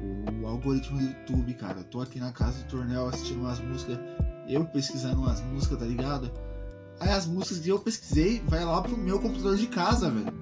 o, 0.00 0.42
o 0.42 0.46
algoritmo 0.46 0.98
do 0.98 1.04
YouTube, 1.04 1.54
cara. 1.54 1.78
Eu 1.78 1.84
tô 1.84 2.00
aqui 2.00 2.20
na 2.20 2.32
casa 2.32 2.62
do 2.62 2.70
Tornel 2.70 3.08
assistindo 3.08 3.40
umas 3.40 3.58
músicas, 3.60 3.98
eu 4.48 4.64
pesquisando 4.64 5.20
umas 5.20 5.40
músicas, 5.40 5.78
tá 5.78 5.84
ligado? 5.84 6.30
Aí 7.00 7.10
as 7.10 7.26
músicas 7.26 7.58
que 7.58 7.68
eu 7.68 7.78
pesquisei 7.78 8.42
vai 8.46 8.64
lá 8.64 8.80
pro 8.80 8.96
meu 8.96 9.20
computador 9.20 9.56
de 9.56 9.66
casa, 9.66 10.10
velho. 10.10 10.32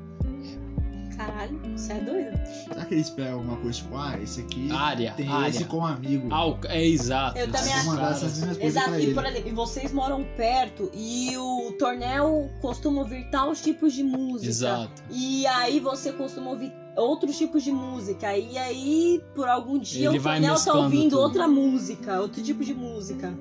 Você 1.76 1.92
é 1.92 2.00
doido? 2.00 2.38
Será 2.46 2.84
que 2.84 2.94
eles 2.94 3.10
pegam 3.10 3.34
alguma 3.34 3.56
coisa 3.58 3.78
tipo, 3.78 3.96
ah, 3.96 4.18
esse 4.22 4.40
aqui 4.40 4.70
Área, 4.72 5.12
tem 5.14 5.28
área. 5.28 5.48
esse 5.48 5.64
como 5.64 5.86
amigo? 5.86 6.28
Ah, 6.30 6.46
o- 6.48 6.58
é 6.66 6.84
exato. 6.86 7.38
Eu 7.38 7.46
também 7.50 7.66
Vou 7.68 7.74
acho. 7.76 7.86
mandar 7.86 8.00
Cara, 8.02 8.14
essas 8.16 8.38
mesmas 8.38 8.56
coisas 8.58 8.76
Exato, 8.76 8.88
pra 8.90 9.00
e 9.00 9.02
ele. 9.04 9.14
por 9.14 9.24
exemplo, 9.26 9.48
e 9.48 9.52
vocês 9.52 9.92
moram 9.92 10.24
perto 10.36 10.90
e 10.94 11.36
o 11.36 11.72
Tornel 11.78 12.50
costuma 12.60 13.00
ouvir 13.02 13.28
tais 13.30 13.62
tipos 13.62 13.92
de 13.92 14.02
música. 14.02 14.48
Exato. 14.48 15.02
E 15.10 15.46
aí 15.46 15.80
você 15.80 16.12
costuma 16.12 16.50
ouvir 16.50 16.72
outros 16.96 17.36
tipos 17.36 17.62
de 17.62 17.70
música. 17.72 18.36
E 18.36 18.56
aí, 18.56 19.22
por 19.34 19.48
algum 19.48 19.78
dia, 19.78 20.08
Ele 20.08 20.18
o 20.18 20.20
vai 20.20 20.34
Tornel 20.40 20.50
tá 20.54 20.58
mesclando 20.60 20.82
ouvindo 20.84 21.10
tudo. 21.10 21.20
outra 21.20 21.46
música, 21.48 22.20
outro 22.20 22.42
tipo 22.42 22.64
de 22.64 22.72
música. 22.74 23.34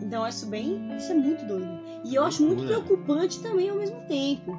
Então, 0.00 0.26
isso 0.28 0.46
bem. 0.46 0.94
Isso 0.96 1.10
é 1.12 1.14
muito 1.14 1.44
doido. 1.46 1.80
E 2.04 2.14
eu 2.14 2.24
acho 2.24 2.42
muito 2.42 2.62
Loucura. 2.64 2.80
preocupante 2.82 3.40
também 3.40 3.70
ao 3.70 3.76
mesmo 3.76 4.00
tempo. 4.08 4.56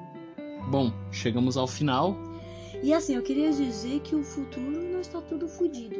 Bom, 0.69 0.91
chegamos 1.11 1.57
ao 1.57 1.67
final. 1.67 2.17
E 2.83 2.93
assim, 2.93 3.15
eu 3.15 3.23
queria 3.23 3.49
dizer 3.53 4.01
que 4.01 4.13
o 4.13 4.21
futuro 4.21 4.69
não 4.69 4.99
está 4.99 5.21
tudo 5.21 5.47
fodido. 5.47 5.95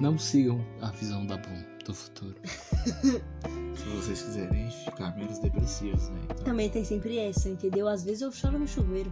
Não 0.00 0.16
sigam 0.16 0.64
a 0.80 0.88
visão 0.92 1.26
da 1.26 1.36
Bloom 1.36 1.64
do 1.84 1.92
futuro. 1.92 2.36
Se 3.74 3.84
vocês 3.96 4.22
quiserem 4.22 4.70
ficar 4.70 5.16
menos 5.16 5.40
depressivos, 5.40 6.08
né? 6.10 6.20
Então, 6.30 6.44
Também 6.44 6.70
tem 6.70 6.84
sempre 6.84 7.18
essa, 7.18 7.48
entendeu? 7.48 7.88
Às 7.88 8.04
vezes 8.04 8.20
eu 8.20 8.30
choro 8.30 8.56
no 8.56 8.68
chuveiro. 8.68 9.10